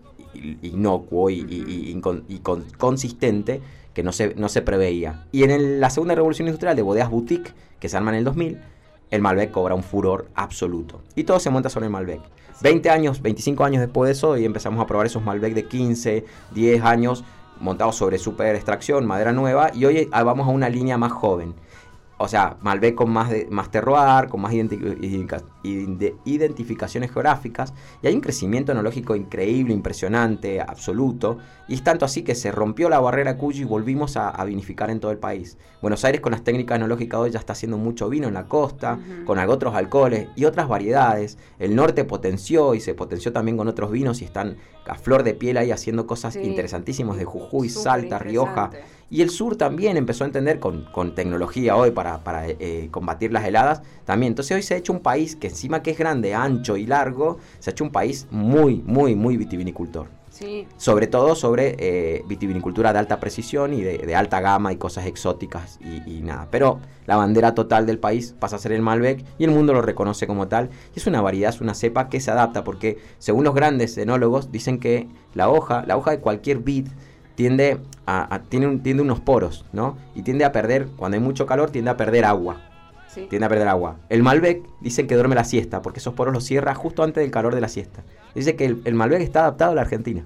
inocuo 0.62 1.30
y, 1.30 2.00
consistente 2.78 3.60
que 3.94 4.02
no 4.02 4.12
se, 4.12 4.34
no 4.34 4.48
se 4.48 4.60
preveía. 4.60 5.24
Y 5.32 5.44
en 5.44 5.80
la 5.80 5.88
segunda 5.88 6.14
revolución 6.14 6.48
industrial 6.48 6.76
de 6.76 6.82
bodegas 6.82 7.10
boutique, 7.10 7.54
que 7.80 7.88
se 7.88 7.96
arma 7.96 8.10
en 8.10 8.18
el 8.18 8.24
2000, 8.24 8.60
el 9.10 9.22
Malbec 9.22 9.50
cobra 9.50 9.74
un 9.74 9.82
furor 9.82 10.28
absoluto. 10.34 11.00
Y 11.14 11.24
todo 11.24 11.40
se 11.40 11.48
monta 11.48 11.70
sobre 11.70 11.86
el 11.86 11.92
Malbec. 11.92 12.20
20 12.60 12.90
años, 12.90 13.22
25 13.22 13.64
años 13.64 13.80
después 13.80 14.08
de 14.08 14.12
eso, 14.12 14.36
y 14.36 14.44
empezamos 14.44 14.82
a 14.82 14.86
probar 14.86 15.06
esos 15.06 15.22
Malbec 15.24 15.54
de 15.54 15.66
15, 15.66 16.24
10 16.54 16.82
años, 16.82 17.24
montados 17.58 17.96
sobre 17.96 18.18
super 18.18 18.54
extracción, 18.54 19.06
madera 19.06 19.32
nueva, 19.32 19.70
y 19.72 19.86
hoy 19.86 20.10
vamos 20.12 20.46
a 20.46 20.50
una 20.50 20.68
línea 20.68 20.98
más 20.98 21.12
joven 21.12 21.54
o 22.18 22.28
sea, 22.28 22.56
Malbec 22.62 22.94
con 22.94 23.10
más, 23.10 23.28
de, 23.30 23.46
más 23.50 23.70
terroir, 23.70 24.28
con 24.28 24.40
más 24.40 24.54
identificaciones 24.54 27.12
geográficas, 27.12 27.74
y 28.02 28.06
hay 28.06 28.14
un 28.14 28.22
crecimiento 28.22 28.72
enológico 28.72 29.14
increíble, 29.14 29.74
impresionante, 29.74 30.60
absoluto, 30.60 31.36
y 31.68 31.74
es 31.74 31.84
tanto 31.84 32.06
así 32.06 32.22
que 32.22 32.34
se 32.34 32.52
rompió 32.52 32.88
la 32.88 33.00
barrera 33.00 33.36
Cuyo 33.36 33.62
y 33.62 33.64
volvimos 33.64 34.16
a, 34.16 34.44
vinificar 34.44 34.90
en 34.90 35.00
todo 35.00 35.10
el 35.10 35.18
país. 35.18 35.58
Buenos 35.82 36.04
Aires 36.04 36.20
con 36.20 36.32
las 36.32 36.42
técnicas 36.42 36.76
enológicas 36.76 37.20
hoy 37.20 37.30
ya 37.30 37.38
está 37.38 37.52
haciendo 37.52 37.76
mucho 37.76 38.08
vino 38.08 38.28
en 38.28 38.34
la 38.34 38.46
costa, 38.46 38.98
con 39.26 39.38
otros 39.38 39.74
alcoholes 39.74 40.28
y 40.36 40.44
otras 40.44 40.68
variedades. 40.68 41.38
El 41.58 41.74
norte 41.74 42.04
potenció 42.04 42.74
y 42.74 42.80
se 42.80 42.94
potenció 42.94 43.32
también 43.32 43.56
con 43.56 43.68
otros 43.68 43.90
vinos 43.90 44.22
y 44.22 44.24
están 44.24 44.56
a 44.86 44.94
flor 44.94 45.22
de 45.22 45.34
piel 45.34 45.56
ahí 45.56 45.72
haciendo 45.72 46.06
cosas 46.06 46.36
interesantísimas 46.36 47.18
de 47.18 47.24
Jujuy, 47.24 47.68
Salta, 47.68 48.18
Rioja. 48.18 48.70
Y 49.08 49.22
el 49.22 49.30
sur 49.30 49.56
también 49.56 49.96
empezó 49.96 50.24
a 50.24 50.26
entender 50.26 50.58
con, 50.58 51.14
tecnología 51.14 51.76
hoy 51.76 51.92
para, 51.92 52.24
para 52.24 52.48
eh, 52.48 52.88
combatir 52.90 53.32
las 53.32 53.44
heladas 53.44 53.82
también. 54.04 54.32
Entonces 54.32 54.56
hoy 54.56 54.62
se 54.62 54.74
ha 54.74 54.76
hecho 54.76 54.92
un 54.92 55.00
país 55.00 55.36
que 55.36 55.46
encima 55.48 55.82
que 55.82 55.92
es 55.92 55.98
grande, 55.98 56.34
ancho 56.34 56.76
y 56.76 56.86
largo, 56.86 57.38
se 57.60 57.70
ha 57.70 57.72
hecho 57.72 57.84
un 57.84 57.92
país 57.92 58.26
muy, 58.30 58.82
muy, 58.84 59.14
muy 59.14 59.36
vitivinicultor. 59.36 60.08
Sobre 60.76 61.06
todo 61.06 61.34
sobre 61.34 61.76
eh, 61.78 62.22
vitivinicultura 62.26 62.92
de 62.92 62.98
alta 62.98 63.18
precisión 63.18 63.72
y 63.72 63.80
de, 63.80 64.14
alta 64.14 64.40
gama 64.40 64.72
y 64.72 64.76
cosas 64.76 65.06
exóticas 65.06 65.78
y, 65.80 66.20
nada. 66.20 66.48
Pero 66.50 66.80
la 67.06 67.16
bandera 67.16 67.54
total 67.54 67.86
del 67.86 67.98
país 67.98 68.34
pasa 68.38 68.56
a 68.56 68.58
ser 68.58 68.72
el 68.72 68.82
Malbec 68.82 69.24
y 69.38 69.44
el 69.44 69.50
mundo 69.50 69.72
lo 69.72 69.82
reconoce 69.82 70.26
como 70.26 70.48
tal. 70.48 70.68
Y 70.94 70.98
es 70.98 71.06
una 71.06 71.22
variedad, 71.22 71.54
es 71.54 71.60
una 71.60 71.74
cepa 71.74 72.08
que 72.08 72.20
se 72.20 72.30
adapta 72.30 72.64
porque 72.64 72.98
según 73.18 73.44
los 73.44 73.54
grandes 73.54 73.96
enólogos 73.96 74.52
dicen 74.52 74.78
que 74.78 75.08
la 75.34 75.48
hoja, 75.48 75.84
la 75.86 75.96
hoja 75.96 76.10
de 76.10 76.20
cualquier 76.20 76.58
vid 76.58 76.88
tiende 77.34 77.78
a, 78.06 78.40
tiene, 78.48 78.78
tiende 78.78 79.02
unos 79.02 79.20
poros, 79.20 79.64
¿no? 79.72 79.96
Y 80.14 80.22
tiende 80.22 80.44
a 80.44 80.52
perder, 80.52 80.86
cuando 80.96 81.16
hay 81.16 81.22
mucho 81.22 81.46
calor, 81.46 81.70
tiende 81.70 81.90
a 81.90 81.96
perder 81.96 82.24
agua. 82.24 82.60
Tiende 83.28 83.46
a 83.46 83.48
perder 83.48 83.68
agua. 83.68 83.96
El 84.08 84.22
Malbec 84.22 84.62
dicen 84.80 85.06
que 85.06 85.14
duerme 85.14 85.34
la 85.34 85.44
siesta, 85.44 85.80
porque 85.82 86.00
esos 86.00 86.14
poros 86.14 86.34
los 86.34 86.44
cierra 86.44 86.74
justo 86.74 87.02
antes 87.02 87.22
del 87.22 87.30
calor 87.30 87.54
de 87.54 87.60
la 87.60 87.68
siesta. 87.68 88.04
Dice 88.34 88.56
que 88.56 88.66
el, 88.66 88.94
Malbec 88.94 89.22
está 89.22 89.40
adaptado 89.40 89.72
a 89.72 89.74
la 89.74 89.80
Argentina. 89.80 90.24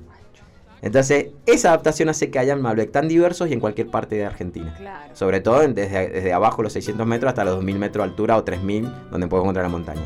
Entonces, 0.82 1.28
esa 1.46 1.68
adaptación 1.68 2.08
hace 2.08 2.30
que 2.30 2.38
haya 2.38 2.56
Malbec 2.56 2.90
tan 2.90 3.06
diversos 3.06 3.48
y 3.48 3.52
en 3.52 3.60
cualquier 3.60 3.88
parte 3.88 4.16
de 4.16 4.26
Argentina. 4.26 4.74
Sobre 5.12 5.40
todo 5.40 5.60
desde, 5.60 6.08
desde, 6.08 6.32
abajo, 6.32 6.62
los 6.62 6.72
600 6.72 7.06
metros, 7.06 7.28
hasta 7.28 7.44
los 7.44 7.56
2000 7.56 7.78
metros 7.78 8.04
de 8.04 8.10
altura 8.10 8.36
o 8.36 8.44
3000, 8.44 8.90
donde 9.10 9.28
puedo 9.28 9.42
encontrar 9.42 9.64
la 9.64 9.70
montaña. 9.70 10.02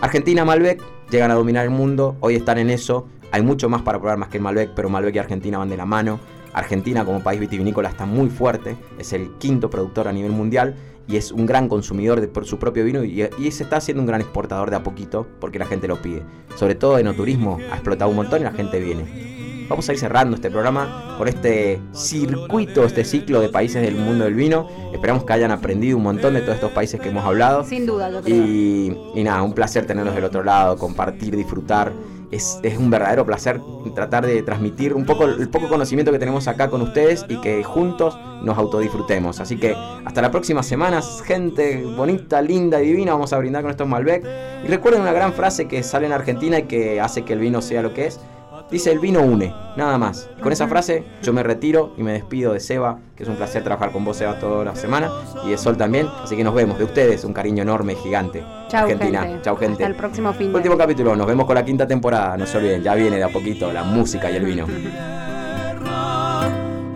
Argentina, 0.00 0.44
Malbec, 0.44 0.82
llegan 1.10 1.30
a 1.30 1.34
dominar 1.34 1.64
el 1.64 1.70
mundo, 1.70 2.16
hoy 2.20 2.36
están 2.36 2.58
en 2.58 2.70
eso. 2.70 3.06
Hay 3.30 3.42
mucho 3.42 3.68
más 3.68 3.82
para 3.82 3.98
probar 3.98 4.18
más 4.18 4.28
que 4.28 4.38
el 4.38 4.42
Malbec, 4.42 4.70
pero 4.74 4.88
Malbec 4.88 5.14
y 5.16 5.18
Argentina 5.18 5.58
van 5.58 5.68
de 5.68 5.76
la 5.76 5.86
mano. 5.86 6.18
Argentina 6.52 7.04
como 7.04 7.22
país 7.22 7.40
vitivinícola 7.40 7.88
está 7.88 8.06
muy 8.06 8.28
fuerte, 8.28 8.76
es 8.98 9.12
el 9.12 9.30
quinto 9.38 9.70
productor 9.70 10.08
a 10.08 10.12
nivel 10.12 10.32
mundial 10.32 10.74
y 11.08 11.16
es 11.16 11.32
un 11.32 11.46
gran 11.46 11.68
consumidor 11.68 12.20
de 12.20 12.28
por 12.28 12.46
su 12.46 12.58
propio 12.58 12.84
vino 12.84 13.02
y, 13.04 13.28
se 13.50 13.64
está 13.64 13.76
haciendo 13.76 14.02
un 14.02 14.06
gran 14.06 14.20
exportador 14.20 14.70
de 14.70 14.76
a 14.76 14.82
poquito 14.82 15.26
porque 15.40 15.58
la 15.58 15.66
gente 15.66 15.88
lo 15.88 16.00
pide. 16.00 16.22
Sobre 16.56 16.74
todo 16.74 16.98
en 16.98 17.14
turismo 17.14 17.58
ha 17.70 17.74
explotado 17.74 18.10
un 18.10 18.16
montón 18.16 18.40
y 18.40 18.44
la 18.44 18.52
gente 18.52 18.80
viene. 18.80 19.32
Vamos 19.68 19.88
a 19.88 19.92
ir 19.92 19.98
cerrando 19.98 20.36
este 20.36 20.50
programa 20.50 21.14
con 21.16 21.28
este 21.28 21.80
circuito, 21.92 22.84
este 22.84 23.04
ciclo 23.04 23.40
de 23.40 23.48
países 23.48 23.80
del 23.80 23.94
mundo 23.94 24.24
del 24.24 24.34
vino. 24.34 24.68
Esperamos 24.92 25.24
que 25.24 25.32
hayan 25.32 25.50
aprendido 25.50 25.96
un 25.96 26.02
montón 26.02 26.34
de 26.34 26.40
todos 26.42 26.56
estos 26.56 26.72
países 26.72 27.00
que 27.00 27.08
hemos 27.08 27.24
hablado. 27.24 27.64
Sin 27.64 27.86
duda, 27.86 28.10
yo 28.10 28.20
creo. 28.20 28.36
Y, 28.36 28.96
y 29.14 29.24
nada, 29.24 29.42
un 29.42 29.54
placer 29.54 29.86
tenerlos 29.86 30.14
del 30.14 30.24
otro 30.24 30.42
lado, 30.42 30.76
compartir, 30.76 31.36
disfrutar 31.36 31.92
es, 32.32 32.60
un 32.78 32.90
verdadero 32.90 33.24
placer 33.24 33.60
tratar 33.94 34.26
de 34.26 34.42
transmitir 34.42 34.94
un 34.94 35.04
poco 35.04 35.26
el 35.26 35.48
poco 35.50 35.68
conocimiento 35.68 36.10
que 36.10 36.18
tenemos 36.18 36.48
acá 36.48 36.70
con 36.70 36.80
ustedes 36.80 37.24
y 37.28 37.40
que 37.40 37.62
juntos 37.62 38.18
nos 38.42 38.58
autodisfrutemos. 38.58 39.38
Así 39.38 39.58
que 39.58 39.76
hasta 40.04 40.22
la 40.22 40.30
próxima 40.30 40.62
semana, 40.62 41.00
gente 41.24 41.84
bonita, 41.84 42.40
linda 42.40 42.82
y 42.82 42.86
divina, 42.86 43.12
vamos 43.12 43.32
a 43.32 43.38
brindar 43.38 43.62
con 43.62 43.70
estos 43.70 43.86
Malbec. 43.86 44.24
Y 44.64 44.68
recuerden 44.68 45.02
una 45.02 45.12
gran 45.12 45.34
frase 45.34 45.68
que 45.68 45.82
sale 45.82 46.06
en 46.06 46.12
Argentina 46.12 46.58
y 46.58 46.62
que 46.64 47.00
hace 47.00 47.22
que 47.24 47.34
el 47.34 47.38
vino 47.38 47.60
sea 47.60 47.82
lo 47.82 47.92
que 47.92 48.06
es. 48.06 48.20
Dice 48.72 48.90
el 48.90 48.98
vino 49.00 49.20
une, 49.20 49.54
nada 49.76 49.98
más. 49.98 50.30
Con 50.42 50.50
esa 50.50 50.66
frase 50.66 51.04
yo 51.22 51.34
me 51.34 51.42
retiro 51.42 51.92
y 51.98 52.02
me 52.02 52.12
despido 52.12 52.54
de 52.54 52.60
Seba, 52.60 52.98
que 53.14 53.22
es 53.22 53.28
un 53.28 53.36
placer 53.36 53.62
trabajar 53.62 53.92
con 53.92 54.02
vos 54.02 54.16
Seba 54.16 54.38
toda 54.38 54.64
la 54.64 54.74
semana, 54.74 55.10
y 55.44 55.50
de 55.50 55.58
Sol 55.58 55.76
también. 55.76 56.08
Así 56.24 56.38
que 56.38 56.42
nos 56.42 56.54
vemos 56.54 56.78
de 56.78 56.84
ustedes, 56.84 57.22
un 57.24 57.34
cariño 57.34 57.62
enorme, 57.62 57.96
gigante. 57.96 58.42
Chao, 58.68 58.84
Argentina. 58.84 59.24
Gente. 59.24 59.42
Chao, 59.42 59.56
gente. 59.58 59.84
Hasta 59.84 59.86
el 59.88 59.94
próximo 59.94 60.32
fin. 60.32 60.54
Último 60.54 60.78
capítulo, 60.78 61.14
nos 61.14 61.26
vemos 61.26 61.44
con 61.44 61.54
la 61.54 61.62
quinta 61.66 61.86
temporada, 61.86 62.34
no 62.38 62.46
se 62.46 62.56
olviden, 62.56 62.82
ya 62.82 62.94
viene 62.94 63.18
de 63.18 63.24
a 63.24 63.28
poquito 63.28 63.70
la 63.70 63.84
música 63.84 64.30
y 64.30 64.36
el 64.36 64.44
vino. 64.46 64.66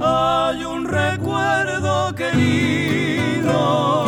Hay 0.01 0.64
un 0.64 0.87
recuerdo 0.87 2.14
querido, 2.14 4.07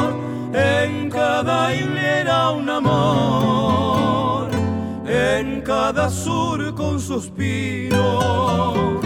en 0.55 1.11
cada 1.11 1.75
hilera 1.75 2.51
un 2.51 2.71
amor, 2.71 3.97
en 5.39 5.62
cada 5.62 6.11
surco 6.11 6.91
un 6.91 7.01
suspiro, 7.01 9.01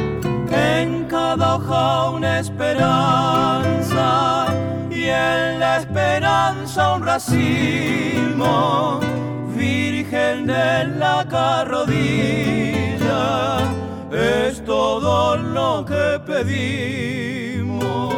en 0.51 1.05
cada 1.05 1.55
hoja 1.57 2.09
una 2.11 2.41
esperanza 2.41 4.47
y 4.91 5.05
en 5.05 5.61
la 5.61 5.81
esperanza 5.81 6.95
un 6.95 7.05
racimo, 7.05 8.99
virgen 9.55 10.47
de 10.47 10.87
la 10.97 11.29
carrodilla, 11.29 12.01
es 14.11 14.65
todo 14.65 15.37
lo 15.37 15.85
que 15.85 16.19
pedimos. 16.27 18.15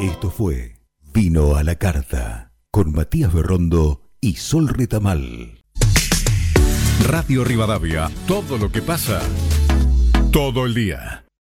Esto 0.00 0.30
fue 0.30 0.80
Vino 1.12 1.54
a 1.54 1.62
la 1.62 1.76
Carta 1.76 2.50
con 2.72 2.90
Matías 2.92 3.32
Berrondo 3.32 4.10
y 4.20 4.34
Sol 4.34 4.66
Retamal. 4.68 5.65
Radio 7.04 7.44
Rivadavia, 7.44 8.10
todo 8.26 8.58
lo 8.58 8.70
que 8.70 8.82
pasa, 8.82 9.20
todo 10.32 10.66
el 10.66 10.74
día. 10.74 11.25